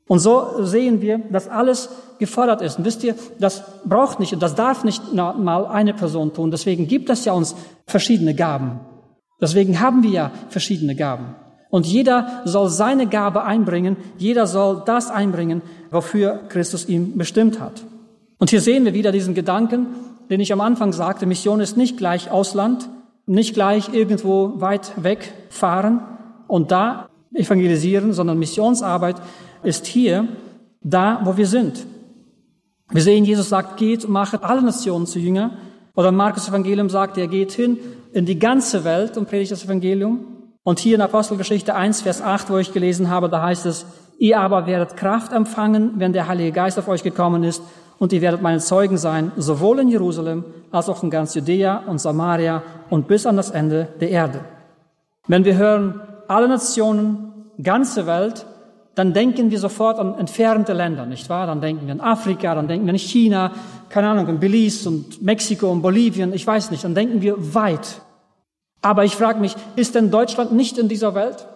Und 0.09 0.17
so 0.17 0.65
sehen 0.65 1.01
wir, 1.01 1.19
dass 1.19 1.47
alles 1.47 1.89
gefordert 2.17 2.63
ist. 2.63 2.79
Und 2.79 2.85
wisst 2.85 3.03
ihr, 3.03 3.13
das 3.37 3.63
braucht 3.85 4.19
nicht 4.19 4.33
und 4.33 4.41
das 4.41 4.55
darf 4.55 4.83
nicht 4.83 5.13
mal 5.13 5.67
eine 5.67 5.93
Person 5.93 6.33
tun. 6.33 6.49
Deswegen 6.49 6.87
gibt 6.87 7.11
es 7.11 7.25
ja 7.25 7.33
uns 7.33 7.55
verschiedene 7.85 8.33
Gaben. 8.33 8.79
Deswegen 9.39 9.79
haben 9.79 10.01
wir 10.01 10.09
ja 10.09 10.31
verschiedene 10.49 10.95
Gaben. 10.95 11.35
Und 11.69 11.85
jeder 11.85 12.41
soll 12.45 12.69
seine 12.69 13.05
Gabe 13.05 13.43
einbringen, 13.43 13.97
jeder 14.17 14.47
soll 14.47 14.81
das 14.83 15.11
einbringen, 15.11 15.61
wofür 15.91 16.39
Christus 16.49 16.89
ihn 16.89 17.15
bestimmt 17.15 17.59
hat. 17.59 17.83
Und 18.39 18.49
hier 18.49 18.61
sehen 18.61 18.85
wir 18.85 18.95
wieder 18.95 19.11
diesen 19.11 19.35
Gedanken, 19.35 19.85
den 20.31 20.39
ich 20.39 20.51
am 20.51 20.61
Anfang 20.61 20.91
sagte, 20.91 21.27
Mission 21.27 21.59
ist 21.59 21.77
nicht 21.77 21.97
gleich 21.97 22.31
Ausland, 22.31 22.89
nicht 23.27 23.53
gleich 23.53 23.93
irgendwo 23.93 24.59
weit 24.59 24.91
weg 25.03 25.31
fahren 25.49 26.01
und 26.47 26.71
da 26.71 27.08
evangelisieren, 27.33 28.13
sondern 28.13 28.39
Missionsarbeit 28.39 29.17
ist 29.63 29.85
hier, 29.85 30.27
da, 30.81 31.21
wo 31.23 31.37
wir 31.37 31.45
sind. 31.45 31.85
Wir 32.91 33.01
sehen, 33.01 33.25
Jesus 33.25 33.49
sagt, 33.49 33.77
geht 33.77 34.05
und 34.05 34.11
machet 34.11 34.43
alle 34.43 34.61
Nationen 34.61 35.05
zu 35.05 35.19
Jünger. 35.19 35.51
Oder 35.95 36.11
Markus 36.11 36.47
Evangelium 36.47 36.89
sagt, 36.89 37.17
er 37.17 37.27
geht 37.27 37.51
hin 37.51 37.77
in 38.13 38.25
die 38.25 38.39
ganze 38.39 38.83
Welt 38.83 39.17
und 39.17 39.29
predigt 39.29 39.51
das 39.51 39.65
Evangelium. 39.65 40.25
Und 40.63 40.79
hier 40.79 40.95
in 40.95 41.01
Apostelgeschichte 41.01 41.75
1, 41.75 42.01
Vers 42.01 42.21
8, 42.21 42.49
wo 42.49 42.57
ich 42.57 42.73
gelesen 42.73 43.09
habe, 43.09 43.29
da 43.29 43.41
heißt 43.43 43.65
es, 43.65 43.85
ihr 44.17 44.39
aber 44.39 44.65
werdet 44.65 44.97
Kraft 44.97 45.33
empfangen, 45.33 45.93
wenn 45.97 46.13
der 46.13 46.27
Heilige 46.27 46.51
Geist 46.51 46.79
auf 46.79 46.87
euch 46.87 47.03
gekommen 47.03 47.43
ist, 47.43 47.61
und 47.99 48.13
ihr 48.13 48.21
werdet 48.21 48.41
meine 48.41 48.59
Zeugen 48.59 48.97
sein, 48.97 49.31
sowohl 49.35 49.79
in 49.79 49.89
Jerusalem 49.89 50.45
als 50.71 50.87
auch 50.87 51.03
in 51.03 51.09
ganz 51.09 51.35
Judäa 51.35 51.83
und 51.85 51.99
Samaria 51.99 52.63
und 52.89 53.07
bis 53.07 53.25
an 53.25 53.35
das 53.35 53.51
Ende 53.51 53.89
der 53.99 54.09
Erde. 54.09 54.39
Wenn 55.27 55.43
wir 55.43 55.57
hören, 55.57 56.01
alle 56.29 56.47
Nationen, 56.47 57.49
ganze 57.61 58.05
Welt, 58.05 58.45
dann 58.95 59.13
denken 59.13 59.49
wir 59.49 59.59
sofort 59.59 59.97
an 59.97 60.15
entfernte 60.15 60.73
Länder, 60.73 61.05
nicht 61.05 61.29
wahr? 61.29 61.47
Dann 61.47 61.61
denken 61.61 61.87
wir 61.87 61.93
an 61.93 62.01
Afrika, 62.01 62.53
dann 62.53 62.67
denken 62.67 62.85
wir 62.85 62.93
an 62.93 62.99
China, 62.99 63.51
keine 63.89 64.09
Ahnung, 64.09 64.27
an 64.27 64.39
Belize 64.39 64.87
und 64.87 65.21
Mexiko 65.21 65.71
und 65.71 65.81
Bolivien, 65.81 66.33
ich 66.33 66.45
weiß 66.45 66.71
nicht, 66.71 66.83
dann 66.83 66.95
denken 66.95 67.21
wir 67.21 67.55
weit. 67.55 68.01
Aber 68.81 69.05
ich 69.05 69.15
frage 69.15 69.39
mich, 69.39 69.55
ist 69.75 69.95
denn 69.95 70.11
Deutschland 70.11 70.51
nicht 70.51 70.77
in 70.77 70.87
dieser 70.87 71.15
Welt? 71.15 71.47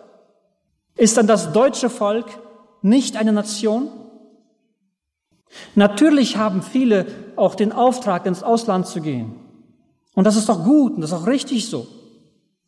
Ist 0.95 1.17
denn 1.17 1.27
das 1.27 1.53
deutsche 1.53 1.89
Volk 1.89 2.25
nicht 2.81 3.15
eine 3.15 3.31
Nation? 3.31 3.89
Natürlich 5.75 6.37
haben 6.37 6.61
viele 6.61 7.05
auch 7.35 7.55
den 7.55 7.71
Auftrag, 7.71 8.25
ins 8.25 8.41
Ausland 8.41 8.87
zu 8.87 9.01
gehen. 9.01 9.35
Und 10.15 10.25
das 10.25 10.35
ist 10.35 10.49
doch 10.49 10.63
gut 10.63 10.93
und 10.95 11.01
das 11.01 11.11
ist 11.11 11.17
auch 11.17 11.27
richtig 11.27 11.67
so. 11.67 11.87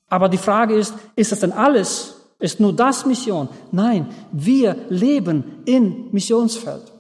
Aber 0.10 0.30
die 0.30 0.38
Frage 0.38 0.76
ist, 0.76 0.94
ist 1.16 1.32
das 1.32 1.40
denn 1.40 1.52
alles? 1.52 2.16
Ist 2.40 2.60
nur 2.60 2.74
das 2.74 3.06
Mission? 3.06 3.50
Nein, 3.72 4.08
wir 4.32 4.76
leben 4.90 5.44
in 5.66 6.12
Missionsfeld. 6.12 6.92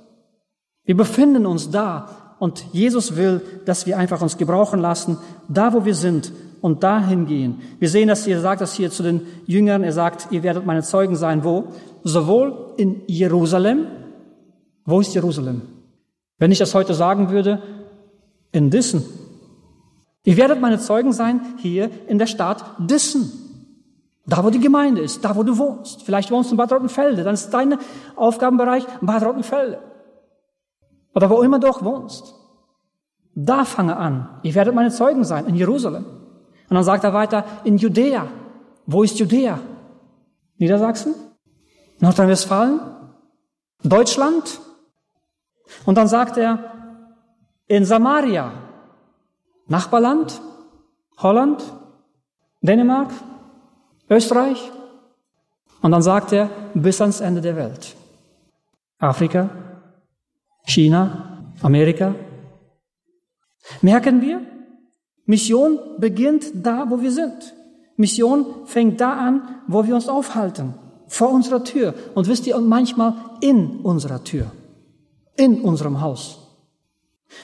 Wir 0.86 0.96
befinden 0.96 1.46
uns 1.46 1.70
da 1.70 2.36
und 2.40 2.66
Jesus 2.72 3.16
will, 3.16 3.42
dass 3.66 3.86
wir 3.86 3.98
einfach 3.98 4.22
uns 4.22 4.38
gebrauchen 4.38 4.80
lassen, 4.80 5.18
da 5.48 5.74
wo 5.74 5.86
wir 5.86 5.96
sind 5.96 6.32
und 6.62 6.84
dahin 6.84 7.26
gehen. 7.26 7.62
Wir 7.80 7.90
sehen, 7.90 8.08
dass 8.08 8.26
er 8.26 8.42
sagt 8.42 8.62
das 8.62 8.74
hier 8.74 8.90
zu 8.90 9.04
den 9.04 9.22
Jüngern. 9.46 9.84
Er 9.84 9.94
sagt, 9.94 10.32
ihr 10.32 10.42
werdet 10.42 10.66
meine 10.66 10.84
Zeugen 10.84 11.16
sein. 11.16 11.44
Wo? 11.44 11.66
Sowohl 12.04 12.74
in 12.78 13.02
Jerusalem. 13.08 13.88
Wo 14.84 15.00
ist 15.00 15.14
Jerusalem? 15.14 15.62
Wenn 16.38 16.52
ich 16.52 16.60
das 16.60 16.74
heute 16.74 16.94
sagen 16.94 17.30
würde, 17.30 17.62
in 18.52 18.70
Dissen. 18.70 19.04
Ihr 20.26 20.38
werdet 20.38 20.60
meine 20.60 20.80
Zeugen 20.80 21.14
sein 21.14 21.56
hier 21.58 21.90
in 22.08 22.18
der 22.18 22.26
Stadt 22.26 22.66
Dissen. 22.80 23.32
Da, 24.26 24.44
wo 24.44 24.50
die 24.50 24.60
Gemeinde 24.60 25.02
ist, 25.02 25.24
da, 25.24 25.36
wo 25.36 25.44
du 25.44 25.58
wohnst. 25.58 26.02
Vielleicht 26.02 26.32
wohnst 26.32 26.50
du 26.50 26.56
in 26.56 26.58
Bad 26.58 26.74
Rottenfelde, 26.74 27.24
dann 27.24 27.36
ist 27.36 27.52
dein 27.52 27.78
Aufgabenbereich 28.16 28.84
Bad 29.02 29.24
Rottenfelde. 29.24 29.80
Oder 31.14 31.30
wo 31.30 31.42
immer 31.44 31.60
du 31.60 31.68
auch 31.68 31.84
wohnst. 31.84 32.34
Da 33.36 33.66
fange 33.66 33.96
an. 33.96 34.40
Ihr 34.42 34.56
werdet 34.56 34.74
meine 34.74 34.90
Zeugen 34.90 35.24
sein 35.24 35.46
in 35.46 35.56
Jerusalem. 35.56 36.06
Und 36.06 36.76
dann 36.76 36.84
sagt 36.84 37.04
er 37.04 37.14
weiter, 37.14 37.46
in 37.64 37.78
Judäa. 37.78 38.28
Wo 38.88 39.04
ist 39.04 39.20
Judäa? 39.20 39.60
Niedersachsen? 40.58 41.14
Nordrhein-Westfalen? 42.00 42.80
Deutschland? 43.84 44.60
Und 45.86 45.96
dann 45.98 46.08
sagt 46.08 46.38
er, 46.38 46.72
in 47.68 47.86
Samaria. 47.86 48.52
Nachbarland? 49.68 50.42
Holland? 51.18 51.64
Dänemark? 52.62 53.12
Österreich? 54.10 54.72
Und 55.82 55.92
dann 55.92 56.02
sagt 56.02 56.32
er, 56.32 56.50
bis 56.74 57.02
ans 57.02 57.22
Ende 57.22 57.42
der 57.42 57.56
Welt. 57.56 57.96
Afrika? 59.00 59.50
China? 60.66 61.54
Amerika? 61.62 62.16
Merken 63.82 64.22
wir? 64.22 64.42
Mission 65.26 65.80
beginnt 65.98 66.46
da, 66.54 66.90
wo 66.90 67.02
wir 67.02 67.12
sind. 67.12 67.54
Mission 67.98 68.46
fängt 68.66 69.00
da 69.02 69.14
an, 69.14 69.62
wo 69.68 69.86
wir 69.86 69.96
uns 69.96 70.08
aufhalten. 70.08 70.76
Vor 71.08 71.32
unserer 71.32 71.64
Tür. 71.64 71.94
Und 72.14 72.28
wisst 72.28 72.46
ihr, 72.48 72.58
manchmal 72.60 73.14
in 73.42 73.82
unserer 73.82 74.24
Tür. 74.24 74.52
In 75.36 75.62
unserem 75.62 76.02
Haus. 76.02 76.45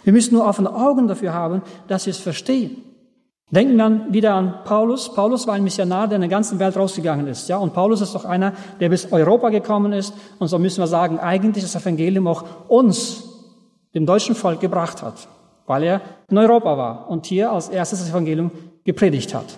Wir 0.04 0.14
müssen 0.14 0.34
nur 0.34 0.46
offene 0.46 0.74
Augen 0.74 1.08
dafür 1.08 1.34
haben, 1.34 1.62
dass 1.88 2.06
wir 2.06 2.12
es 2.12 2.20
verstehen. 2.20 2.84
Denken 3.52 3.76
wir 3.76 4.14
wieder 4.14 4.34
an 4.34 4.64
Paulus. 4.64 5.14
Paulus 5.14 5.46
war 5.46 5.56
ein 5.56 5.64
Missionar, 5.64 6.08
der 6.08 6.16
in 6.16 6.22
der 6.22 6.30
ganzen 6.30 6.58
Welt 6.60 6.78
rausgegangen 6.78 7.28
ist. 7.28 7.50
Ja, 7.50 7.58
und 7.58 7.74
Paulus 7.74 8.00
ist 8.00 8.16
doch 8.16 8.24
einer, 8.24 8.54
der 8.80 8.88
bis 8.88 9.12
Europa 9.12 9.50
gekommen 9.50 9.92
ist. 9.92 10.14
Und 10.40 10.48
so 10.48 10.58
müssen 10.58 10.80
wir 10.80 10.88
sagen, 10.88 11.20
eigentlich 11.20 11.66
das 11.66 11.76
Evangelium 11.76 12.28
auch 12.28 12.46
uns, 12.70 13.24
dem 13.94 14.06
deutschen 14.06 14.36
Volk, 14.36 14.62
gebracht 14.62 15.02
hat, 15.02 15.28
weil 15.66 15.84
er 15.84 16.02
in 16.30 16.38
Europa 16.38 16.78
war 16.78 17.10
und 17.10 17.26
hier 17.26 17.52
als 17.52 17.68
erstes 17.68 18.00
das 18.00 18.10
Evangelium 18.10 18.52
gepredigt 18.86 19.34
hat. 19.34 19.58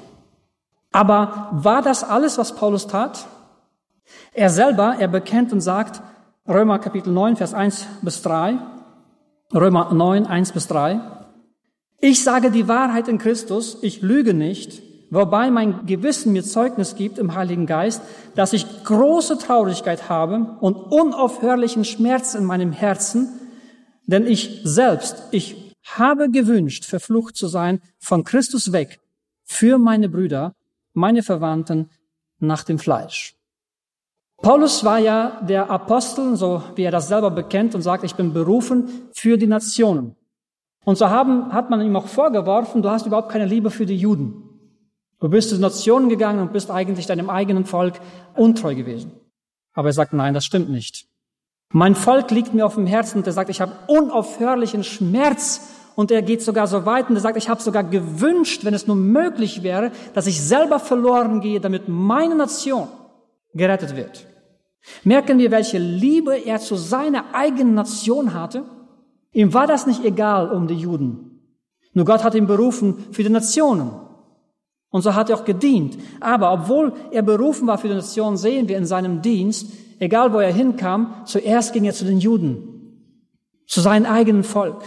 Aber 0.92 1.50
war 1.52 1.84
das 1.84 2.04
alles, 2.04 2.40
was 2.40 2.56
Paulus 2.56 2.88
tat? 2.88 3.28
Er 4.34 4.50
selber, 4.50 4.96
er 4.98 5.08
bekennt 5.08 5.54
und 5.54 5.62
sagt, 5.62 6.02
Römer 6.48 6.80
Kapitel 6.80 7.14
9, 7.14 7.36
Vers 7.36 7.54
1 7.54 7.88
bis 8.02 8.24
3, 8.24 8.58
Römer 9.54 9.93
9, 9.93 10.26
1 10.26 10.51
bis 10.51 10.68
3, 10.68 10.99
ich 12.01 12.24
sage 12.24 12.49
die 12.49 12.68
Wahrheit 12.68 13.08
in 13.08 13.20
Christus, 13.20 13.78
ich 13.84 14.01
lüge 14.01 14.34
nicht, 14.34 14.82
wobei 15.12 15.51
mein 15.51 15.86
Gewissen 15.86 16.34
mir 16.34 16.43
Zeugnis 16.43 16.95
gibt 16.95 17.20
im 17.20 17.36
Heiligen 17.36 17.68
Geist, 17.68 18.01
dass 18.34 18.54
ich 18.54 18.84
große 18.84 19.38
Traurigkeit 19.38 20.10
habe 20.10 20.58
und 20.60 20.76
unaufhörlichen 20.76 21.86
Schmerz 21.86 22.34
in 22.34 22.45
meinem 22.45 22.72
Herzen, 22.72 23.30
denn 24.08 24.26
ich 24.26 24.62
selbst, 24.64 25.22
ich 25.30 25.76
habe 25.84 26.32
gewünscht, 26.32 26.86
verflucht 26.86 27.38
zu 27.38 27.47
sein, 27.47 27.80
von 27.99 28.24
Christus 28.24 28.72
weg, 28.72 28.99
für 29.43 29.78
meine 29.78 30.10
Brüder, 30.10 30.56
meine 30.93 31.22
Verwandten 31.22 31.91
nach 32.39 32.64
dem 32.64 32.80
Fleisch. 32.80 33.36
Paulus 34.44 34.84
war 34.84 35.00
ja 35.00 35.39
der 35.48 35.72
Apostel, 35.72 36.36
so 36.36 36.62
wie 36.76 36.84
er 36.84 36.91
das 36.91 37.08
selber 37.08 37.32
bekennt 37.32 37.76
und 37.76 37.82
sagt, 37.82 38.04
ich 38.04 38.16
bin 38.16 38.34
berufen 38.34 39.10
für 39.14 39.38
die 39.38 39.48
Nationen. 39.48 40.18
Und 40.84 40.98
so 40.98 41.10
haben, 41.10 41.54
hat 41.54 41.70
man 41.70 41.80
ihm 41.80 41.96
auch 41.96 42.08
vorgeworfen, 42.08 42.82
du 42.82 42.89
hast 42.89 43.06
überhaupt 43.06 43.30
keine 43.30 43.46
Liebe 43.46 43.72
für 43.72 43.86
die 43.86 43.96
Juden. 43.96 44.44
Du 45.22 45.30
bist 45.30 45.50
zu 45.50 45.58
Nationen 45.60 46.10
gegangen 46.10 46.41
und 46.41 46.52
bist 46.52 46.70
eigentlich 46.70 47.06
deinem 47.06 47.30
eigenen 47.30 47.64
Volk 47.64 48.02
untreu 48.36 48.76
gewesen. 48.76 49.14
Aber 49.74 49.88
er 49.88 49.94
sagt, 49.94 50.12
nein, 50.12 50.34
das 50.34 50.44
stimmt 50.44 50.70
nicht. 50.70 51.06
Mein 51.72 51.96
Volk 51.96 52.30
liegt 52.30 52.54
mir 52.54 52.66
auf 52.66 52.76
dem 52.76 52.86
Herzen 52.86 53.20
und 53.20 53.28
er 53.28 53.32
sagt, 53.32 53.50
ich 53.50 53.62
habe 53.62 53.72
unaufhörlichen 53.88 54.84
Schmerz. 54.84 55.70
Und 55.96 56.12
er 56.12 56.22
geht 56.22 56.41
sogar 56.41 56.68
so 56.68 56.86
weit 56.86 57.08
und 57.10 57.16
er 57.16 57.22
sagt, 57.22 57.38
ich 57.38 57.48
habe 57.48 57.62
sogar 57.62 57.86
gewünscht, 57.86 58.66
wenn 58.66 58.74
es 58.74 58.88
nur 58.88 58.98
möglich 58.98 59.64
wäre, 59.64 59.91
dass 60.14 60.28
ich 60.28 60.41
selber 60.41 60.80
verloren 60.80 61.39
gehe, 61.39 61.62
damit 61.62 61.88
meine 61.88 62.36
Nation 62.36 62.89
gerettet 63.54 63.96
wird. 63.96 64.33
Merken 65.04 65.38
wir, 65.38 65.52
welche 65.52 65.78
Liebe 65.78 66.36
er 66.46 66.60
zu 66.60 66.76
seiner 66.76 67.34
eigenen 67.34 67.74
Nation 67.74 68.34
hatte? 68.34 68.66
Ihm 69.32 69.54
war 69.54 69.68
das 69.68 69.88
nicht 69.88 70.04
egal 70.04 70.52
um 70.52 70.68
die 70.68 70.76
Juden. 70.76 71.40
Nur 71.94 72.06
Gott 72.06 72.24
hat 72.24 72.36
ihn 72.36 72.48
berufen 72.48 73.06
für 73.12 73.24
die 73.24 73.30
Nationen. 73.30 73.92
Und 74.90 75.02
so 75.02 75.16
hat 75.16 75.30
er 75.30 75.38
auch 75.38 75.46
gedient. 75.46 75.98
Aber 76.20 76.54
obwohl 76.54 76.94
er 77.12 77.24
berufen 77.24 77.68
war 77.68 77.78
für 77.78 77.88
die 77.88 77.96
Nationen, 77.96 78.38
sehen 78.38 78.68
wir 78.68 78.78
in 78.78 78.86
seinem 78.86 79.22
Dienst, 79.22 79.72
egal 80.00 80.34
wo 80.34 80.40
er 80.40 80.54
hinkam, 80.54 81.14
zuerst 81.26 81.74
ging 81.74 81.86
er 81.86 81.94
zu 81.94 82.06
den 82.06 82.20
Juden, 82.20 83.00
zu 83.66 83.82
seinem 83.82 84.06
eigenen 84.06 84.44
Volk. 84.44 84.84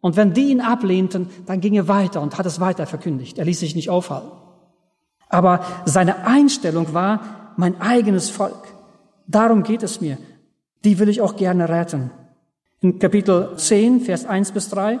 Und 0.00 0.16
wenn 0.16 0.34
die 0.34 0.50
ihn 0.50 0.60
ablehnten, 0.60 1.30
dann 1.46 1.60
ging 1.60 1.74
er 1.74 1.88
weiter 1.88 2.20
und 2.20 2.36
hat 2.36 2.44
es 2.44 2.60
weiter 2.60 2.86
verkündigt. 2.86 3.38
Er 3.38 3.44
ließ 3.44 3.60
sich 3.60 3.76
nicht 3.76 3.88
aufhalten. 3.88 4.32
Aber 5.28 5.64
seine 5.86 6.26
Einstellung 6.26 6.92
war 6.92 7.54
mein 7.56 7.80
eigenes 7.80 8.28
Volk. 8.28 8.71
Darum 9.26 9.62
geht 9.62 9.82
es 9.82 10.00
mir. 10.00 10.18
Die 10.84 10.98
will 10.98 11.08
ich 11.08 11.20
auch 11.20 11.36
gerne 11.36 11.68
retten. 11.68 12.10
In 12.80 12.98
Kapitel 12.98 13.56
10, 13.56 14.00
Vers 14.00 14.24
1 14.26 14.52
bis 14.52 14.68
3, 14.70 14.98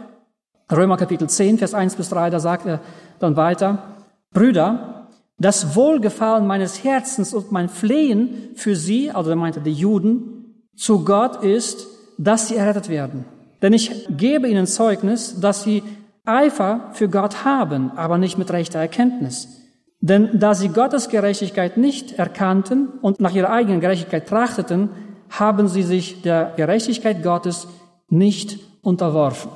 Römer 0.70 0.96
Kapitel 0.96 1.28
10, 1.28 1.58
Vers 1.58 1.74
1 1.74 1.96
bis 1.96 2.08
3, 2.10 2.30
da 2.30 2.38
sagt 2.38 2.66
er 2.66 2.80
dann 3.18 3.36
weiter, 3.36 3.96
Brüder, 4.32 5.08
das 5.38 5.74
Wohlgefallen 5.74 6.46
meines 6.46 6.84
Herzens 6.84 7.34
und 7.34 7.50
mein 7.50 7.68
Flehen 7.68 8.50
für 8.54 8.76
sie, 8.76 9.10
also 9.10 9.30
er 9.30 9.36
meinte 9.36 9.60
die 9.60 9.72
Juden, 9.72 10.66
zu 10.76 11.04
Gott 11.04 11.42
ist, 11.42 11.88
dass 12.18 12.48
sie 12.48 12.56
errettet 12.56 12.88
werden. 12.88 13.24
Denn 13.60 13.72
ich 13.72 14.06
gebe 14.10 14.48
ihnen 14.48 14.66
Zeugnis, 14.66 15.40
dass 15.40 15.64
sie 15.64 15.82
Eifer 16.24 16.90
für 16.92 17.08
Gott 17.08 17.44
haben, 17.44 17.90
aber 17.96 18.18
nicht 18.18 18.38
mit 18.38 18.52
rechter 18.52 18.78
Erkenntnis. 18.78 19.61
Denn 20.02 20.40
da 20.40 20.52
sie 20.54 20.68
Gottes 20.68 21.08
Gerechtigkeit 21.08 21.76
nicht 21.76 22.18
erkannten 22.18 22.88
und 23.02 23.20
nach 23.20 23.34
ihrer 23.34 23.50
eigenen 23.50 23.80
Gerechtigkeit 23.80 24.28
trachteten, 24.28 24.90
haben 25.30 25.68
sie 25.68 25.84
sich 25.84 26.22
der 26.22 26.52
Gerechtigkeit 26.56 27.22
Gottes 27.22 27.68
nicht 28.08 28.58
unterworfen. 28.82 29.52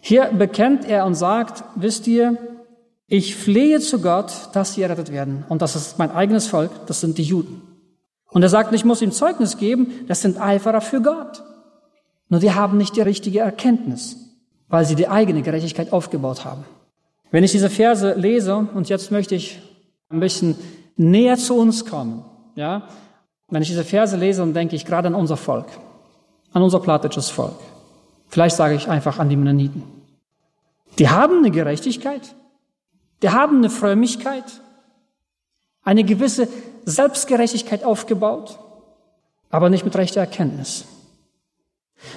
Hier 0.00 0.24
bekennt 0.36 0.84
er 0.84 1.06
und 1.06 1.14
sagt, 1.14 1.62
wisst 1.76 2.08
ihr, 2.08 2.36
ich 3.06 3.36
flehe 3.36 3.78
zu 3.78 4.02
Gott, 4.02 4.32
dass 4.52 4.74
sie 4.74 4.82
errettet 4.82 5.12
werden. 5.12 5.44
Und 5.48 5.62
das 5.62 5.76
ist 5.76 5.96
mein 5.96 6.10
eigenes 6.10 6.48
Volk, 6.48 6.72
das 6.86 7.00
sind 7.00 7.16
die 7.16 7.22
Juden. 7.22 7.62
Und 8.30 8.42
er 8.42 8.48
sagt, 8.48 8.74
ich 8.74 8.84
muss 8.84 9.00
ihm 9.00 9.12
Zeugnis 9.12 9.58
geben, 9.58 9.92
das 10.08 10.22
sind 10.22 10.40
Eiferer 10.40 10.80
für 10.80 11.00
Gott. 11.00 11.44
Nur 12.28 12.40
die 12.40 12.52
haben 12.52 12.78
nicht 12.78 12.96
die 12.96 13.00
richtige 13.00 13.38
Erkenntnis, 13.38 14.16
weil 14.68 14.84
sie 14.84 14.96
die 14.96 15.06
eigene 15.06 15.42
Gerechtigkeit 15.42 15.92
aufgebaut 15.92 16.44
haben. 16.44 16.64
Wenn 17.30 17.44
ich 17.44 17.52
diese 17.52 17.70
Verse 17.70 18.14
lese, 18.14 18.66
und 18.74 18.88
jetzt 18.88 19.12
möchte 19.12 19.36
ich 19.36 19.60
ein 20.08 20.20
bisschen 20.20 20.56
näher 20.96 21.36
zu 21.36 21.56
uns 21.56 21.84
kommen, 21.84 22.24
ja, 22.54 22.88
wenn 23.48 23.62
ich 23.62 23.68
diese 23.68 23.84
Verse 23.84 24.16
lese, 24.16 24.40
dann 24.40 24.54
denke 24.54 24.76
ich 24.76 24.84
gerade 24.84 25.08
an 25.08 25.14
unser 25.14 25.36
Volk, 25.36 25.66
an 26.52 26.62
unser 26.62 26.80
plattisches 26.80 27.30
Volk. 27.30 27.56
Vielleicht 28.28 28.56
sage 28.56 28.74
ich 28.74 28.88
einfach 28.88 29.18
an 29.18 29.28
die 29.28 29.36
Mennoniten. 29.36 29.82
Die 30.98 31.08
haben 31.08 31.38
eine 31.38 31.50
Gerechtigkeit, 31.50 32.34
die 33.22 33.30
haben 33.30 33.58
eine 33.58 33.70
Frömmigkeit, 33.70 34.44
eine 35.82 36.04
gewisse 36.04 36.48
Selbstgerechtigkeit 36.84 37.84
aufgebaut, 37.84 38.58
aber 39.50 39.70
nicht 39.70 39.84
mit 39.84 39.96
rechter 39.96 40.20
Erkenntnis. 40.20 40.84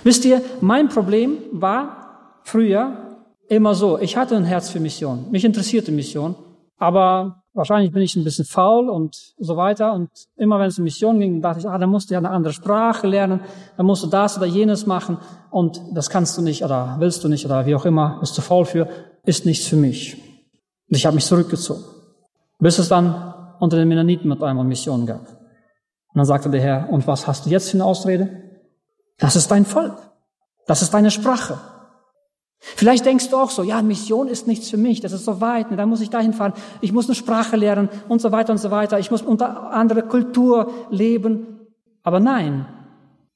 Wisst 0.04 0.26
ihr, 0.26 0.42
mein 0.62 0.90
Problem 0.90 1.38
war 1.52 2.40
früher 2.44 3.20
immer 3.48 3.76
so, 3.76 4.00
ich 4.00 4.18
hatte 4.18 4.36
ein 4.36 4.44
Herz 4.44 4.70
für 4.70 4.80
Mission, 4.80 5.30
mich 5.32 5.46
interessierte 5.46 5.92
Mission, 5.92 6.36
aber 6.78 7.44
wahrscheinlich 7.58 7.92
bin 7.92 8.02
ich 8.02 8.16
ein 8.16 8.24
bisschen 8.24 8.46
faul 8.46 8.90
und 8.90 9.34
so 9.38 9.58
weiter. 9.58 9.94
Und 9.94 10.10
immer 10.38 10.60
wenn 10.60 10.68
es 10.68 10.78
um 10.78 10.84
Mission 10.84 11.20
ging, 11.20 11.42
dachte 11.42 11.60
ich, 11.60 11.68
ah, 11.68 11.78
da 11.78 11.88
musst 11.88 12.10
du 12.10 12.14
ja 12.14 12.20
eine 12.20 12.30
andere 12.30 12.54
Sprache 12.54 13.08
lernen, 13.08 13.42
da 13.76 13.84
musst 13.84 14.04
du 14.04 14.08
das 14.08 14.38
oder 14.38 14.46
jenes 14.46 14.86
machen 14.86 15.18
und 15.50 15.82
das 15.92 16.10
kannst 16.10 16.38
du 16.38 16.42
nicht 16.42 16.64
oder 16.64 16.96
willst 17.00 17.24
du 17.24 17.28
nicht 17.28 17.46
oder 17.46 17.66
wie 17.66 17.76
auch 17.76 17.86
immer, 17.86 18.18
bist 18.20 18.38
du 18.38 18.42
faul 18.42 18.66
für, 18.66 18.88
ist 19.26 19.46
nichts 19.46 19.68
für 19.68 19.76
mich. 19.76 20.16
Und 20.90 20.96
ich 20.96 21.06
habe 21.06 21.16
mich 21.16 21.26
zurückgezogen. 21.26 21.84
Bis 22.60 22.80
es 22.80 22.88
dann 22.88 23.34
unter 23.60 23.78
den 23.78 23.88
Mennoniten 23.88 24.30
mit 24.30 24.42
einmal 24.42 24.66
Mission 24.66 25.06
gab. 25.06 25.22
Und 25.22 26.16
dann 26.16 26.26
sagte 26.26 26.50
der 26.50 26.62
Herr, 26.62 26.90
und 26.90 27.06
was 27.08 27.28
hast 27.28 27.46
du 27.46 27.50
jetzt 27.50 27.72
für 27.72 27.78
eine 27.78 27.86
Ausrede? 27.86 28.30
Das 29.18 29.36
ist 29.36 29.50
dein 29.52 29.66
Volk. 29.66 29.98
Das 30.68 30.82
ist 30.82 30.94
deine 30.94 31.12
Sprache. 31.12 31.60
Vielleicht 32.60 33.06
denkst 33.06 33.30
du 33.30 33.38
auch 33.38 33.52
so, 33.52 33.64
ja, 33.64 33.82
Mission 33.82 34.28
ist 34.28 34.48
nichts 34.48 34.70
für 34.70 34.78
mich, 34.78 35.00
das 35.00 35.12
ist 35.12 35.26
so 35.26 35.42
weit, 35.42 35.70
ne, 35.70 35.78
da 35.78 35.86
muss 35.86 36.02
ich 36.02 36.10
dahin 36.10 36.34
fahren, 36.34 36.54
ich 36.82 36.92
muss 36.92 37.06
eine 37.06 37.16
Sprache 37.16 37.56
lernen 37.56 37.90
und 38.10 38.22
so 38.22 38.32
weiter 38.32 38.52
und 38.52 38.58
so 38.58 38.72
weiter, 38.72 39.00
ich 39.00 39.12
muss 39.12 39.22
unter 39.22 39.72
andere 39.72 40.02
Kultur 40.02 40.72
leben. 40.90 41.60
Aber 42.04 42.20
nein, 42.20 42.66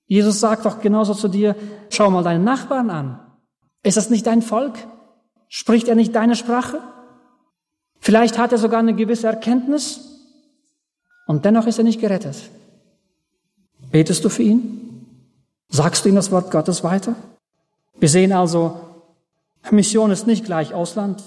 Jesus 0.07 0.39
sagt 0.39 0.65
doch 0.65 0.81
genauso 0.81 1.13
zu 1.13 1.27
dir, 1.27 1.55
schau 1.89 2.09
mal 2.09 2.23
deinen 2.23 2.43
Nachbarn 2.43 2.89
an. 2.89 3.19
Ist 3.83 3.97
das 3.97 4.09
nicht 4.09 4.27
dein 4.27 4.41
Volk? 4.41 4.73
Spricht 5.47 5.87
er 5.87 5.95
nicht 5.95 6.15
deine 6.15 6.35
Sprache? 6.35 6.79
Vielleicht 7.99 8.37
hat 8.37 8.51
er 8.51 8.57
sogar 8.57 8.79
eine 8.79 8.95
gewisse 8.95 9.27
Erkenntnis 9.27 10.01
und 11.27 11.45
dennoch 11.45 11.67
ist 11.67 11.77
er 11.77 11.83
nicht 11.83 12.01
gerettet. 12.01 12.35
Betest 13.91 14.25
du 14.25 14.29
für 14.29 14.43
ihn? 14.43 15.05
Sagst 15.69 16.03
du 16.03 16.09
ihm 16.09 16.15
das 16.15 16.31
Wort 16.31 16.51
Gottes 16.51 16.83
weiter? 16.83 17.15
Wir 17.99 18.09
sehen 18.09 18.31
also, 18.33 18.90
Mission 19.69 20.11
ist 20.11 20.25
nicht 20.27 20.45
gleich 20.45 20.73
Ausland. 20.73 21.21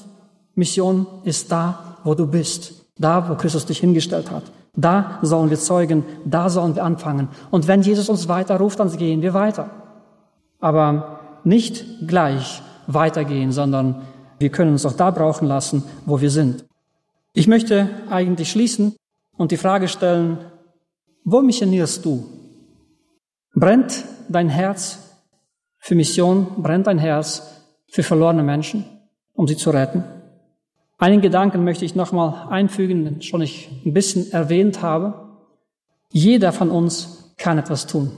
Mission 0.54 1.06
ist 1.24 1.52
da, 1.52 1.98
wo 2.04 2.14
du 2.14 2.26
bist. 2.26 2.84
Da, 2.98 3.28
wo 3.28 3.34
Christus 3.34 3.66
dich 3.66 3.78
hingestellt 3.78 4.30
hat. 4.30 4.44
Da 4.76 5.18
sollen 5.22 5.50
wir 5.50 5.58
zeugen, 5.58 6.04
da 6.24 6.48
sollen 6.50 6.74
wir 6.74 6.84
anfangen. 6.84 7.28
Und 7.50 7.68
wenn 7.68 7.82
Jesus 7.82 8.08
uns 8.08 8.28
weiter 8.28 8.56
ruft, 8.58 8.80
dann 8.80 8.94
gehen 8.96 9.22
wir 9.22 9.34
weiter. 9.34 9.70
Aber 10.60 11.20
nicht 11.44 11.84
gleich 12.06 12.62
weitergehen, 12.86 13.52
sondern 13.52 14.02
wir 14.38 14.50
können 14.50 14.72
uns 14.72 14.86
auch 14.86 14.94
da 14.94 15.10
brauchen 15.10 15.46
lassen, 15.46 15.84
wo 16.06 16.20
wir 16.20 16.30
sind. 16.30 16.64
Ich 17.32 17.46
möchte 17.46 17.88
eigentlich 18.10 18.50
schließen 18.50 18.96
und 19.36 19.52
die 19.52 19.56
Frage 19.56 19.88
stellen, 19.88 20.38
wo 21.24 21.40
missionierst 21.40 22.04
du? 22.04 22.26
Brennt 23.54 24.04
dein 24.28 24.48
Herz 24.48 24.98
für 25.78 25.94
Mission? 25.94 26.46
Brennt 26.58 26.86
dein 26.86 26.98
Herz 26.98 27.53
für 27.94 28.02
verlorene 28.02 28.42
Menschen? 28.42 28.84
um 29.34 29.46
sie 29.46 29.56
zu 29.56 29.70
retten. 29.70 30.04
Einen 30.96 31.20
Gedanken 31.20 31.64
möchte 31.64 31.84
ich 31.84 31.94
nochmal 31.94 32.48
einfügen, 32.50 33.04
den 33.04 33.22
schon 33.22 33.42
ich 33.42 33.68
ein 33.84 33.92
bisschen 33.92 34.32
erwähnt 34.32 34.80
habe. 34.80 35.38
Jeder 36.10 36.52
von 36.52 36.70
uns 36.70 37.34
kann 37.36 37.58
etwas 37.58 37.86
tun. 37.86 38.12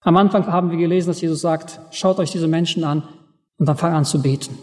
Am 0.00 0.16
Anfang 0.16 0.46
haben 0.46 0.70
wir 0.70 0.78
gelesen, 0.78 1.08
dass 1.08 1.20
Jesus 1.20 1.40
sagt, 1.40 1.80
schaut 1.90 2.18
euch 2.20 2.30
diese 2.30 2.46
Menschen 2.46 2.84
an 2.84 3.02
und 3.58 3.68
dann 3.68 3.76
fang 3.76 3.92
an 3.92 4.04
zu 4.04 4.22
beten. 4.22 4.56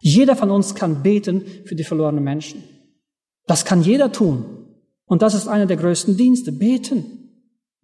Jeder 0.00 0.34
von 0.36 0.50
uns 0.50 0.74
kann 0.74 1.02
beten 1.02 1.44
für 1.64 1.76
die 1.76 1.84
verlorenen 1.84 2.24
Menschen. 2.24 2.64
Das 3.46 3.64
kann 3.64 3.82
jeder 3.82 4.10
tun. 4.10 4.44
Und 5.06 5.22
das 5.22 5.34
ist 5.34 5.46
einer 5.46 5.66
der 5.66 5.76
größten 5.76 6.16
Dienste, 6.16 6.50
beten. 6.50 7.30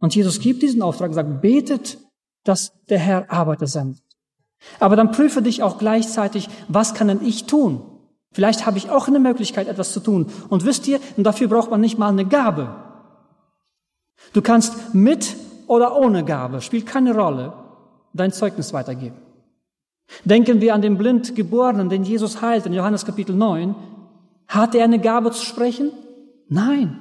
Und 0.01 0.14
Jesus 0.14 0.41
gibt 0.41 0.62
diesen 0.62 0.82
Auftrag 0.82 1.11
und 1.11 1.14
sagt, 1.14 1.41
betet, 1.41 1.99
dass 2.45 2.72
der 2.88 2.99
Herr 2.99 3.30
Arbeiter 3.30 3.66
sendet. 3.66 4.03
Aber 4.78 4.96
dann 4.96 5.11
prüfe 5.11 5.42
dich 5.42 5.62
auch 5.62 5.78
gleichzeitig, 5.78 6.48
was 6.68 6.94
kann 6.94 7.08
denn 7.08 7.24
ich 7.24 7.46
tun? 7.46 7.82
Vielleicht 8.32 8.66
habe 8.66 8.78
ich 8.78 8.90
auch 8.90 9.08
eine 9.08 9.18
Möglichkeit, 9.18 9.66
etwas 9.66 9.92
zu 9.92 10.00
tun. 10.00 10.26
Und 10.48 10.64
wisst 10.64 10.86
ihr, 10.86 11.00
und 11.16 11.24
dafür 11.24 11.48
braucht 11.48 11.70
man 11.70 11.80
nicht 11.80 11.98
mal 11.98 12.11
eine 12.11 12.24
Gabe. 12.24 12.74
Du 14.32 14.42
kannst 14.42 14.94
mit 14.94 15.36
oder 15.66 15.96
ohne 15.96 16.24
Gabe, 16.24 16.61
spielt 16.61 16.86
keine 16.86 17.14
Rolle, 17.14 17.52
dein 18.12 18.32
Zeugnis 18.32 18.72
weitergeben. 18.72 19.16
Denken 20.24 20.61
wir 20.61 20.74
an 20.74 20.82
den 20.82 20.98
Blindgeborenen, 20.98 21.88
den 21.88 22.04
Jesus 22.04 22.42
heilt 22.42 22.66
in 22.66 22.72
Johannes 22.72 23.04
Kapitel 23.04 23.34
9. 23.34 23.74
Hat 24.48 24.74
er 24.74 24.84
eine 24.84 24.98
Gabe 24.98 25.30
zu 25.30 25.44
sprechen? 25.44 25.92
Nein. 26.48 26.98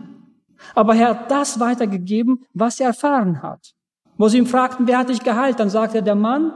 Aber 0.76 0.96
er 0.96 1.10
hat 1.10 1.32
das 1.32 1.60
weitergegeben, 1.60 2.46
was 2.54 2.80
er 2.80 2.88
erfahren 2.88 3.42
hat. 3.42 3.74
Wo 4.18 4.28
sie 4.28 4.38
ihn 4.38 4.46
fragten, 4.46 4.88
wer 4.88 5.00
hat 5.00 5.10
dich 5.10 5.24
geheilt? 5.24 5.60
Dann 5.60 5.70
sagte 5.70 6.00
er, 6.00 6.02
der 6.04 6.16
Mann 6.16 6.52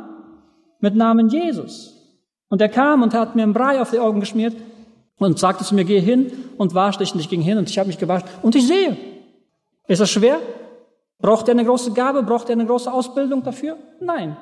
mit 0.84 0.96
Namen 0.98 1.30
Jesus. 1.30 1.94
Und 2.50 2.62
er 2.62 2.68
kam 2.68 3.04
und 3.04 3.14
hat 3.14 3.38
mir 3.38 3.44
einen 3.44 3.54
Brei 3.54 3.82
auf 3.82 3.92
die 3.92 4.00
Augen 4.00 4.20
geschmiert 4.20 4.54
und 5.18 5.40
sagte 5.40 5.64
zu 5.64 5.74
mir, 5.74 5.86
geh 5.86 6.02
hin 6.02 6.30
und 6.58 6.76
wasch 6.76 6.98
dich. 6.98 7.14
Und 7.14 7.22
ich 7.22 7.30
ging 7.30 7.42
hin 7.42 7.58
und 7.58 7.70
ich 7.70 7.80
habe 7.80 7.88
mich 7.88 7.98
gewaschen 7.98 8.28
und 8.42 8.54
ich 8.54 8.68
sehe. 8.68 8.98
Ist 9.88 10.02
das 10.02 10.12
schwer? 10.12 10.40
Braucht 11.20 11.48
er 11.48 11.54
eine 11.54 11.64
große 11.64 11.94
Gabe? 11.94 12.22
Braucht 12.22 12.50
er 12.50 12.54
eine 12.54 12.66
große 12.66 12.92
Ausbildung 12.92 13.44
dafür? 13.44 13.78
Nein. 14.02 14.36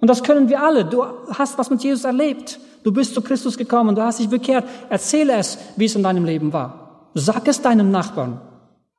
Und 0.00 0.08
das 0.08 0.22
können 0.22 0.48
wir 0.48 0.62
alle. 0.62 0.86
Du 0.86 1.04
hast 1.04 1.58
was 1.58 1.68
mit 1.68 1.82
Jesus 1.84 2.04
erlebt. 2.04 2.58
Du 2.82 2.90
bist 2.90 3.14
zu 3.14 3.20
Christus 3.20 3.58
gekommen, 3.58 3.94
du 3.94 4.02
hast 4.02 4.20
dich 4.20 4.30
bekehrt. 4.30 4.64
Erzähle 4.88 5.34
es, 5.34 5.58
wie 5.76 5.84
es 5.84 5.94
in 5.94 6.02
deinem 6.02 6.24
Leben 6.24 6.54
war. 6.54 7.10
Sag 7.12 7.46
es 7.46 7.60
deinem 7.60 7.90
Nachbarn. 7.90 8.40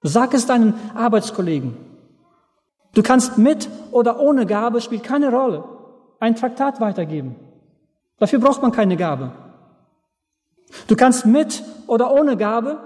Sag 0.03 0.35
es 0.35 0.45
deinen 0.45 0.75
Arbeitskollegen. 0.93 1.75
Du 2.93 3.01
kannst 3.01 3.39
mit 3.39 3.67
oder 3.91 4.19
ohne 4.19 4.45
Gabe, 4.45 4.81
spielt 4.81 5.03
keine 5.03 5.31
Rolle, 5.31 5.63
ein 6.23 6.35
Traktat 6.35 6.79
weitergeben. 6.79 7.35
Dafür 8.17 8.39
braucht 8.39 8.61
man 8.61 8.71
keine 8.71 8.95
Gabe. 8.95 9.31
Du 10.87 10.95
kannst 10.95 11.25
mit 11.25 11.61
oder 11.85 12.13
ohne 12.13 12.37
Gabe 12.37 12.77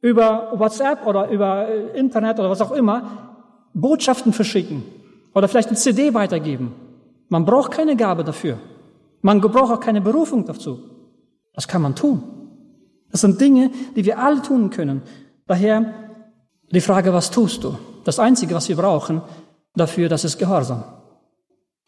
über 0.00 0.52
WhatsApp 0.54 1.06
oder 1.06 1.28
über 1.28 1.68
äh, 1.68 1.98
Internet 1.98 2.38
oder 2.38 2.48
was 2.48 2.62
auch 2.62 2.72
immer 2.72 3.02
Botschaften 3.74 4.32
verschicken 4.32 4.82
oder 5.34 5.48
vielleicht 5.48 5.68
eine 5.68 5.76
CD 5.76 6.14
weitergeben. 6.14 6.72
Man 7.28 7.44
braucht 7.44 7.72
keine 7.72 7.94
Gabe 7.94 8.24
dafür. 8.24 8.58
Man 9.20 9.42
braucht 9.42 9.72
auch 9.72 9.80
keine 9.80 10.00
Berufung 10.00 10.46
dazu. 10.46 10.78
Das 11.52 11.68
kann 11.68 11.82
man 11.82 11.94
tun. 11.94 12.22
Das 13.10 13.20
sind 13.20 13.38
Dinge, 13.38 13.70
die 13.94 14.04
wir 14.04 14.18
alle 14.18 14.40
tun 14.40 14.70
können. 14.70 15.02
Daher 15.46 15.92
die 16.70 16.80
Frage, 16.80 17.12
was 17.12 17.30
tust 17.30 17.62
du? 17.64 17.76
Das 18.04 18.18
Einzige, 18.18 18.54
was 18.54 18.68
wir 18.68 18.76
brauchen 18.76 19.20
dafür, 19.76 20.08
das 20.08 20.24
ist 20.24 20.38
Gehorsam. 20.38 20.84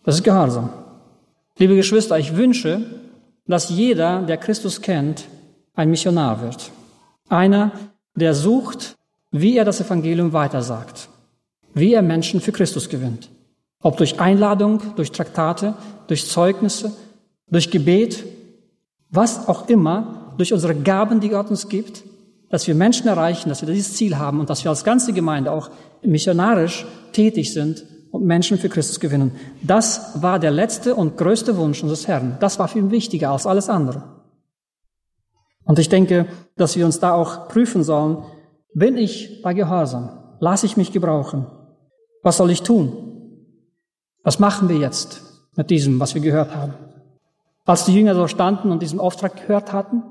Das 0.06 0.14
ist 0.14 0.22
Gehorsam. 0.22 0.70
Liebe 1.58 1.74
Geschwister, 1.74 2.16
ich 2.16 2.36
wünsche, 2.36 2.80
dass 3.48 3.70
jeder, 3.70 4.22
der 4.22 4.36
Christus 4.36 4.80
kennt, 4.80 5.24
ein 5.74 5.90
Missionar 5.90 6.40
wird. 6.42 6.70
Einer, 7.28 7.72
der 8.14 8.32
sucht, 8.32 8.94
wie 9.32 9.56
er 9.56 9.64
das 9.64 9.80
Evangelium 9.80 10.32
weitersagt, 10.32 11.08
wie 11.74 11.92
er 11.92 12.02
Menschen 12.02 12.40
für 12.40 12.52
Christus 12.52 12.88
gewinnt. 12.88 13.30
Ob 13.82 13.96
durch 13.96 14.20
Einladung, 14.20 14.80
durch 14.94 15.10
Traktate, 15.10 15.74
durch 16.06 16.28
Zeugnisse, 16.28 16.92
durch 17.50 17.72
Gebet, 17.72 18.24
was 19.10 19.48
auch 19.48 19.68
immer, 19.68 20.34
durch 20.38 20.52
unsere 20.52 20.76
Gaben, 20.76 21.18
die 21.18 21.30
Gott 21.30 21.50
uns 21.50 21.68
gibt, 21.68 22.04
dass 22.48 22.68
wir 22.68 22.76
Menschen 22.76 23.08
erreichen, 23.08 23.48
dass 23.48 23.60
wir 23.60 23.74
dieses 23.74 23.94
Ziel 23.94 24.16
haben 24.16 24.38
und 24.38 24.50
dass 24.50 24.62
wir 24.62 24.70
als 24.70 24.84
ganze 24.84 25.12
Gemeinde 25.12 25.50
auch 25.50 25.68
missionarisch 26.00 26.86
tätig 27.12 27.52
sind 27.52 27.84
und 28.16 28.26
Menschen 28.26 28.58
für 28.58 28.68
Christus 28.68 29.00
gewinnen. 29.00 29.32
Das 29.62 30.20
war 30.22 30.38
der 30.38 30.50
letzte 30.50 30.94
und 30.94 31.16
größte 31.16 31.56
Wunsch 31.56 31.82
unseres 31.82 32.08
Herrn. 32.08 32.36
Das 32.40 32.58
war 32.58 32.74
ihn 32.74 32.90
wichtiger 32.90 33.30
als 33.30 33.46
alles 33.46 33.68
andere. 33.68 34.02
Und 35.64 35.78
ich 35.78 35.88
denke, 35.88 36.26
dass 36.56 36.76
wir 36.76 36.84
uns 36.84 37.00
da 37.00 37.12
auch 37.12 37.48
prüfen 37.48 37.82
sollen, 37.82 38.24
bin 38.74 38.96
ich 38.96 39.42
bei 39.42 39.54
Gehorsam? 39.54 40.36
Lasse 40.40 40.66
ich 40.66 40.76
mich 40.76 40.92
gebrauchen? 40.92 41.46
Was 42.22 42.36
soll 42.36 42.50
ich 42.50 42.62
tun? 42.62 42.92
Was 44.22 44.38
machen 44.38 44.68
wir 44.68 44.76
jetzt 44.76 45.22
mit 45.56 45.70
diesem, 45.70 45.98
was 46.00 46.14
wir 46.14 46.22
gehört 46.22 46.54
haben? 46.54 46.74
Als 47.64 47.84
die 47.84 47.94
Jünger 47.94 48.14
so 48.14 48.28
standen 48.28 48.70
und 48.70 48.82
diesen 48.82 49.00
Auftrag 49.00 49.36
gehört 49.36 49.72
hatten, 49.72 50.02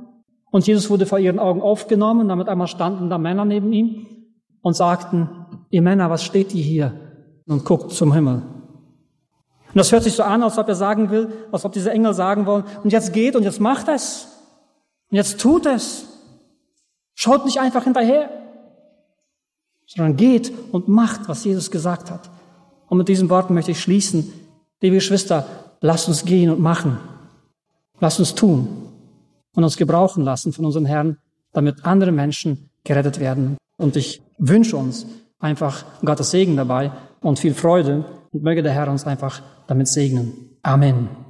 und 0.55 0.65
Jesus 0.67 0.89
wurde 0.89 1.05
vor 1.05 1.19
ihren 1.19 1.37
Augen 1.37 1.61
aufgenommen, 1.61 2.29
damit 2.29 2.47
einmal 2.47 2.67
standen 2.67 3.09
da 3.09 3.17
Männer 3.17 3.43
neben 3.43 3.73
ihm 3.73 4.07
und 4.61 4.73
sagten, 4.73 5.29
ihr 5.69 5.81
Männer, 5.81 6.09
was 6.09 6.23
steht 6.23 6.55
ihr 6.55 6.63
hier? 6.63 7.04
Und 7.47 7.63
guckt 7.63 7.91
zum 7.91 8.13
Himmel. 8.13 8.41
Und 9.75 9.79
das 9.79 9.91
hört 9.91 10.03
sich 10.03 10.13
so 10.13 10.23
an, 10.23 10.41
als 10.41 10.57
ob 10.57 10.67
er 10.67 10.75
sagen 10.75 11.09
will, 11.09 11.31
als 11.51 11.65
ob 11.65 11.73
diese 11.73 11.91
Engel 11.91 12.13
sagen 12.13 12.45
wollen, 12.45 12.63
und 12.83 12.91
jetzt 12.91 13.13
geht 13.13 13.35
und 13.35 13.43
jetzt 13.43 13.59
macht 13.59 13.87
es. 13.87 14.27
Und 15.11 15.17
jetzt 15.17 15.39
tut 15.39 15.65
es. 15.65 16.05
Schaut 17.13 17.45
nicht 17.45 17.59
einfach 17.59 17.83
hinterher, 17.83 18.29
sondern 19.85 20.15
geht 20.17 20.51
und 20.71 20.87
macht, 20.87 21.27
was 21.27 21.43
Jesus 21.43 21.71
gesagt 21.71 22.09
hat. 22.09 22.29
Und 22.87 22.97
mit 22.97 23.07
diesen 23.07 23.29
Worten 23.29 23.53
möchte 23.53 23.71
ich 23.71 23.81
schließen. 23.81 24.31
Liebe 24.81 24.95
Geschwister, 24.95 25.45
lasst 25.81 26.07
uns 26.07 26.25
gehen 26.25 26.49
und 26.49 26.59
machen. 26.59 26.97
Lasst 27.99 28.19
uns 28.19 28.35
tun 28.35 28.67
und 29.55 29.63
uns 29.63 29.77
gebrauchen 29.77 30.23
lassen 30.23 30.53
von 30.53 30.65
unseren 30.65 30.85
Herrn, 30.85 31.17
damit 31.53 31.85
andere 31.85 32.11
Menschen 32.11 32.69
gerettet 32.83 33.19
werden. 33.19 33.57
Und 33.77 33.95
ich 33.95 34.21
wünsche 34.37 34.77
uns 34.77 35.05
einfach 35.45 35.85
Gottes 36.03 36.31
Segen 36.31 36.57
dabei 36.57 36.91
und 37.21 37.39
viel 37.39 37.53
Freude 37.53 38.03
und 38.31 38.43
möge 38.43 38.61
der 38.63 38.73
Herr 38.73 38.89
uns 38.89 39.05
einfach 39.05 39.41
damit 39.67 39.87
segnen. 39.87 40.57
Amen. 40.63 41.24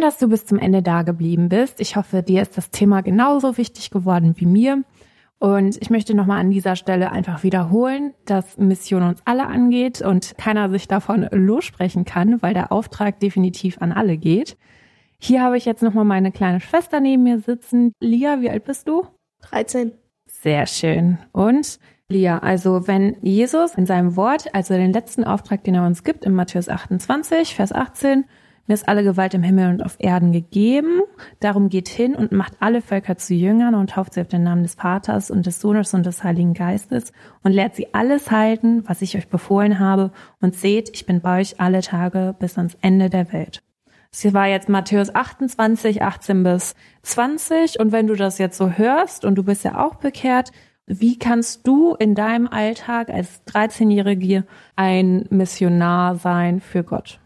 Schön, 0.00 0.08
dass 0.08 0.18
du 0.18 0.28
bis 0.28 0.46
zum 0.46 0.58
Ende 0.58 0.80
da 0.80 1.02
geblieben 1.02 1.50
bist. 1.50 1.78
Ich 1.78 1.94
hoffe, 1.94 2.22
dir 2.22 2.40
ist 2.40 2.56
das 2.56 2.70
Thema 2.70 3.02
genauso 3.02 3.58
wichtig 3.58 3.90
geworden 3.90 4.32
wie 4.38 4.46
mir. 4.46 4.82
Und 5.38 5.76
ich 5.76 5.90
möchte 5.90 6.14
nochmal 6.14 6.40
an 6.40 6.50
dieser 6.50 6.74
Stelle 6.74 7.12
einfach 7.12 7.42
wiederholen, 7.42 8.14
dass 8.24 8.56
Mission 8.56 9.02
uns 9.02 9.20
alle 9.26 9.46
angeht 9.46 10.00
und 10.00 10.38
keiner 10.38 10.70
sich 10.70 10.88
davon 10.88 11.28
lossprechen 11.30 12.06
kann, 12.06 12.40
weil 12.40 12.54
der 12.54 12.72
Auftrag 12.72 13.20
definitiv 13.20 13.82
an 13.82 13.92
alle 13.92 14.16
geht. 14.16 14.56
Hier 15.18 15.42
habe 15.42 15.58
ich 15.58 15.66
jetzt 15.66 15.82
nochmal 15.82 16.06
meine 16.06 16.32
kleine 16.32 16.60
Schwester 16.60 17.00
neben 17.00 17.24
mir 17.24 17.40
sitzen. 17.40 17.92
Lia, 18.00 18.40
wie 18.40 18.48
alt 18.48 18.64
bist 18.64 18.88
du? 18.88 19.06
13. 19.50 19.92
Sehr 20.24 20.66
schön. 20.66 21.18
Und 21.32 21.78
Lia, 22.08 22.38
also 22.38 22.88
wenn 22.88 23.18
Jesus 23.20 23.74
in 23.74 23.84
seinem 23.84 24.16
Wort, 24.16 24.54
also 24.54 24.72
den 24.72 24.94
letzten 24.94 25.24
Auftrag, 25.24 25.62
den 25.62 25.74
er 25.74 25.84
uns 25.84 26.04
gibt, 26.04 26.24
in 26.24 26.32
Matthäus 26.32 26.70
28, 26.70 27.54
Vers 27.54 27.72
18, 27.72 28.24
mir 28.70 28.74
ist 28.74 28.88
alle 28.88 29.02
Gewalt 29.02 29.34
im 29.34 29.42
Himmel 29.42 29.68
und 29.68 29.84
auf 29.84 29.96
Erden 29.98 30.30
gegeben. 30.30 31.00
Darum 31.40 31.70
geht 31.70 31.88
hin 31.88 32.14
und 32.14 32.30
macht 32.30 32.52
alle 32.60 32.82
Völker 32.82 33.16
zu 33.16 33.34
Jüngern 33.34 33.74
und 33.74 33.90
tauft 33.90 34.14
sie 34.14 34.20
auf 34.20 34.28
den 34.28 34.44
Namen 34.44 34.62
des 34.62 34.76
Vaters 34.76 35.32
und 35.32 35.44
des 35.44 35.60
Sohnes 35.60 35.92
und 35.92 36.06
des 36.06 36.22
Heiligen 36.22 36.54
Geistes 36.54 37.12
und 37.42 37.50
lehrt 37.50 37.74
sie 37.74 37.92
alles 37.94 38.30
halten, 38.30 38.84
was 38.86 39.02
ich 39.02 39.16
euch 39.16 39.26
befohlen 39.26 39.80
habe. 39.80 40.12
Und 40.40 40.54
seht, 40.54 40.88
ich 40.94 41.04
bin 41.04 41.20
bei 41.20 41.40
euch 41.40 41.58
alle 41.58 41.80
Tage 41.80 42.36
bis 42.38 42.58
ans 42.58 42.76
Ende 42.80 43.10
der 43.10 43.32
Welt. 43.32 43.60
Hier 44.14 44.34
war 44.34 44.46
jetzt 44.46 44.68
Matthäus 44.68 45.12
28, 45.12 46.02
18 46.02 46.44
bis 46.44 46.76
20. 47.02 47.80
Und 47.80 47.90
wenn 47.90 48.06
du 48.06 48.14
das 48.14 48.38
jetzt 48.38 48.56
so 48.56 48.70
hörst 48.70 49.24
und 49.24 49.34
du 49.34 49.42
bist 49.42 49.64
ja 49.64 49.84
auch 49.84 49.96
bekehrt, 49.96 50.52
wie 50.86 51.18
kannst 51.18 51.66
du 51.66 51.96
in 51.96 52.14
deinem 52.14 52.46
Alltag 52.46 53.10
als 53.10 53.44
13-Jährige 53.46 54.44
ein 54.76 55.26
Missionar 55.28 56.14
sein 56.14 56.60
für 56.60 56.84
Gott? 56.84 57.18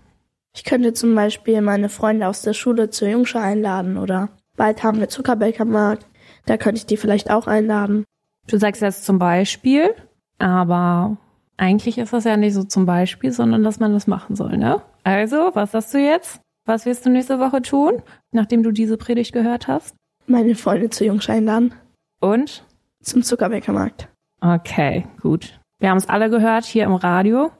Ich 0.54 0.64
könnte 0.64 0.92
zum 0.92 1.14
Beispiel 1.14 1.60
meine 1.60 1.88
Freunde 1.88 2.28
aus 2.28 2.42
der 2.42 2.52
Schule 2.52 2.88
zur 2.88 3.08
Jungschau 3.08 3.40
einladen 3.40 3.98
oder 3.98 4.28
bald 4.56 4.84
haben 4.84 5.00
wir 5.00 5.08
Zuckerbäckermarkt. 5.08 6.06
Da 6.46 6.56
könnte 6.56 6.78
ich 6.78 6.86
die 6.86 6.96
vielleicht 6.96 7.30
auch 7.30 7.46
einladen. 7.46 8.04
Du 8.46 8.58
sagst 8.58 8.80
jetzt 8.80 9.04
zum 9.04 9.18
Beispiel, 9.18 9.94
aber 10.38 11.16
eigentlich 11.56 11.98
ist 11.98 12.12
das 12.12 12.24
ja 12.24 12.36
nicht 12.36 12.54
so 12.54 12.62
zum 12.62 12.86
Beispiel, 12.86 13.32
sondern 13.32 13.64
dass 13.64 13.80
man 13.80 13.92
das 13.92 14.06
machen 14.06 14.36
soll, 14.36 14.56
ne? 14.56 14.80
Also, 15.02 15.50
was 15.54 15.72
sagst 15.72 15.92
du 15.94 15.98
jetzt? 15.98 16.40
Was 16.66 16.86
wirst 16.86 17.04
du 17.04 17.10
nächste 17.10 17.40
Woche 17.40 17.60
tun, 17.60 18.02
nachdem 18.32 18.62
du 18.62 18.70
diese 18.70 18.96
Predigt 18.96 19.32
gehört 19.32 19.68
hast? 19.68 19.94
Meine 20.26 20.54
Freunde 20.54 20.88
zu 20.88 21.04
Jungs 21.04 21.28
einladen. 21.28 21.74
Und? 22.20 22.64
Zum 23.02 23.22
Zuckerbäckermarkt. 23.22 24.08
Okay, 24.40 25.06
gut. 25.20 25.60
Wir 25.78 25.90
haben 25.90 25.98
es 25.98 26.08
alle 26.08 26.30
gehört 26.30 26.64
hier 26.64 26.84
im 26.84 26.94
Radio. 26.94 27.50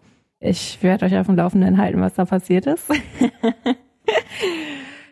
Ich 0.45 0.83
werde 0.83 1.07
euch 1.07 1.17
auf 1.17 1.27
dem 1.27 1.37
Laufenden 1.37 1.79
halten, 1.79 2.03
was 2.03 2.15
da 2.15 2.27
passiert 2.27 2.67
ist. 2.67 2.91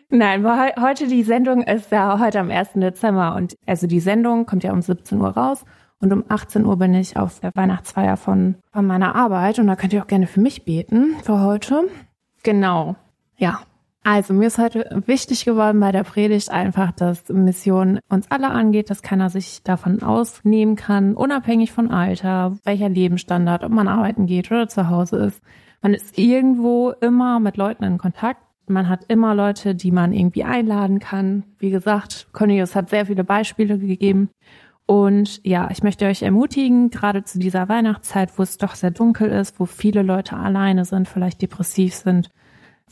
Nein, 0.09 0.45
heute 0.79 1.07
die 1.07 1.23
Sendung 1.23 1.63
ist 1.63 1.91
ja 1.91 2.19
heute 2.19 2.39
am 2.39 2.51
1. 2.51 2.73
Dezember 2.75 3.35
und 3.35 3.55
also 3.65 3.87
die 3.87 3.99
Sendung 3.99 4.45
kommt 4.45 4.63
ja 4.63 4.71
um 4.71 4.83
17 4.83 5.19
Uhr 5.19 5.29
raus 5.29 5.65
und 5.99 6.13
um 6.13 6.23
18 6.29 6.67
Uhr 6.67 6.77
bin 6.77 6.93
ich 6.93 7.17
auf 7.17 7.39
der 7.39 7.49
Weihnachtsfeier 7.55 8.15
von, 8.15 8.57
von 8.71 8.85
meiner 8.85 9.15
Arbeit 9.15 9.57
und 9.57 9.65
da 9.65 9.75
könnt 9.75 9.93
ihr 9.93 10.03
auch 10.03 10.07
gerne 10.07 10.27
für 10.27 10.39
mich 10.39 10.65
beten 10.65 11.15
für 11.23 11.41
heute. 11.41 11.89
Genau. 12.43 12.95
Ja. 13.37 13.61
Also 14.03 14.33
mir 14.33 14.47
ist 14.47 14.57
heute 14.57 15.01
wichtig 15.05 15.45
geworden 15.45 15.79
bei 15.79 15.93
der 15.93 16.03
Predigt 16.03 16.49
einfach, 16.51 16.91
dass 16.91 17.29
Mission 17.29 17.99
uns 18.09 18.29
alle 18.29 18.49
angeht, 18.49 18.89
dass 18.89 19.01
keiner 19.01 19.29
sich 19.29 19.63
davon 19.63 20.03
ausnehmen 20.03 20.75
kann, 20.75 21.15
unabhängig 21.15 21.71
von 21.71 21.89
Alter, 21.89 22.57
welcher 22.65 22.89
Lebensstandard, 22.89 23.63
ob 23.63 23.71
man 23.71 23.87
arbeiten 23.87 24.25
geht 24.25 24.51
oder 24.51 24.67
zu 24.67 24.89
Hause 24.89 25.17
ist. 25.25 25.41
Man 25.81 25.93
ist 25.93 26.17
irgendwo 26.17 26.91
immer 27.01 27.39
mit 27.39 27.55
Leuten 27.55 27.83
in 27.85 27.97
Kontakt 27.97 28.41
man 28.67 28.87
hat 28.87 29.05
immer 29.09 29.35
Leute, 29.35 29.75
die 29.75 29.91
man 29.91 30.13
irgendwie 30.13 30.43
einladen 30.43 30.99
kann. 30.99 31.43
Wie 31.59 31.69
gesagt, 31.69 32.27
Cornelius 32.31 32.75
hat 32.75 32.89
sehr 32.89 33.05
viele 33.05 33.23
Beispiele 33.23 33.77
gegeben. 33.77 34.29
Und 34.85 35.41
ja, 35.45 35.69
ich 35.71 35.83
möchte 35.83 36.05
euch 36.05 36.23
ermutigen, 36.23 36.89
gerade 36.89 37.23
zu 37.23 37.39
dieser 37.39 37.69
Weihnachtszeit, 37.69 38.37
wo 38.37 38.43
es 38.43 38.57
doch 38.57 38.75
sehr 38.75 38.91
dunkel 38.91 39.29
ist, 39.29 39.59
wo 39.59 39.65
viele 39.65 40.01
Leute 40.01 40.35
alleine 40.35 40.85
sind, 40.85 41.07
vielleicht 41.07 41.41
depressiv 41.41 41.93
sind, 41.93 42.29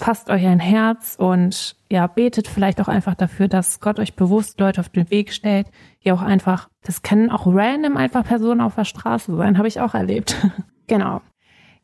fasst 0.01 0.29
euch 0.29 0.45
ein 0.45 0.59
Herz 0.59 1.15
und 1.17 1.75
ja, 1.89 2.07
betet 2.07 2.47
vielleicht 2.47 2.81
auch 2.81 2.87
einfach 2.87 3.13
dafür, 3.13 3.47
dass 3.47 3.79
Gott 3.79 3.99
euch 3.99 4.15
bewusst 4.15 4.59
Leute 4.59 4.81
auf 4.81 4.89
den 4.89 5.09
Weg 5.11 5.31
stellt, 5.31 5.67
die 6.03 6.11
auch 6.11 6.21
einfach, 6.21 6.69
das 6.83 7.03
können 7.03 7.29
auch 7.29 7.45
random 7.45 7.97
einfach 7.97 8.23
Personen 8.23 8.61
auf 8.61 8.75
der 8.75 8.85
Straße 8.85 9.35
sein, 9.35 9.57
habe 9.57 9.67
ich 9.67 9.79
auch 9.79 9.93
erlebt. 9.93 10.35
genau. 10.87 11.21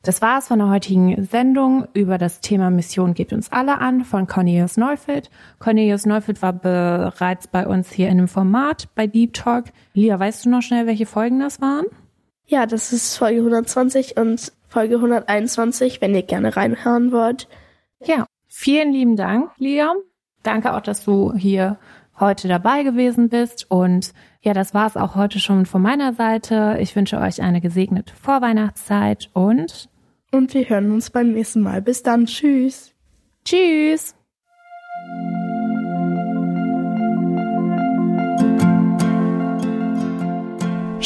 Das 0.01 0.21
war 0.21 0.39
es 0.39 0.47
von 0.47 0.59
der 0.59 0.69
heutigen 0.69 1.25
Sendung 1.25 1.85
über 1.93 2.17
das 2.17 2.39
Thema 2.39 2.69
Mission 2.69 3.13
geht 3.13 3.33
uns 3.33 3.51
alle 3.51 3.79
an 3.79 4.03
von 4.03 4.25
Cornelius 4.25 4.77
Neufeld. 4.77 5.29
Cornelius 5.59 6.05
Neufeld 6.05 6.41
war 6.41 6.53
bereits 6.53 7.47
bei 7.47 7.67
uns 7.67 7.91
hier 7.91 8.09
in 8.09 8.17
dem 8.17 8.27
Format 8.27 8.87
bei 8.95 9.05
Deep 9.05 9.33
Talk. 9.33 9.65
Lia, 9.93 10.19
weißt 10.19 10.45
du 10.45 10.49
noch 10.49 10.61
schnell, 10.61 10.87
welche 10.87 11.05
Folgen 11.05 11.39
das 11.39 11.61
waren? 11.61 11.85
Ja, 12.45 12.65
das 12.65 12.93
ist 12.93 13.17
Folge 13.17 13.39
120 13.39 14.17
und 14.17 14.53
Folge 14.69 14.95
121, 14.95 15.99
wenn 15.99 16.15
ihr 16.15 16.23
gerne 16.23 16.55
reinhören 16.55 17.11
wollt. 17.11 17.47
Ja, 18.03 18.25
vielen 18.47 18.91
lieben 18.91 19.15
Dank, 19.15 19.51
Lia. 19.57 19.93
Danke 20.43 20.73
auch, 20.73 20.81
dass 20.81 21.03
du 21.03 21.33
hier 21.33 21.77
heute 22.19 22.47
dabei 22.47 22.83
gewesen 22.83 23.29
bist. 23.29 23.69
Und 23.69 24.13
ja, 24.41 24.53
das 24.53 24.73
war 24.73 24.87
es 24.87 24.97
auch 24.97 25.15
heute 25.15 25.39
schon 25.39 25.65
von 25.65 25.81
meiner 25.81 26.13
Seite. 26.13 26.77
Ich 26.79 26.95
wünsche 26.95 27.19
euch 27.19 27.41
eine 27.41 27.61
gesegnete 27.61 28.15
Vorweihnachtszeit 28.15 29.29
und 29.33 29.89
und 30.31 30.53
wir 30.53 30.67
hören 30.67 30.91
uns 30.91 31.09
beim 31.09 31.31
nächsten 31.31 31.61
Mal. 31.61 31.81
Bis 31.81 32.03
dann. 32.03 32.25
Tschüss. 32.25 32.93
Tschüss. 33.45 34.13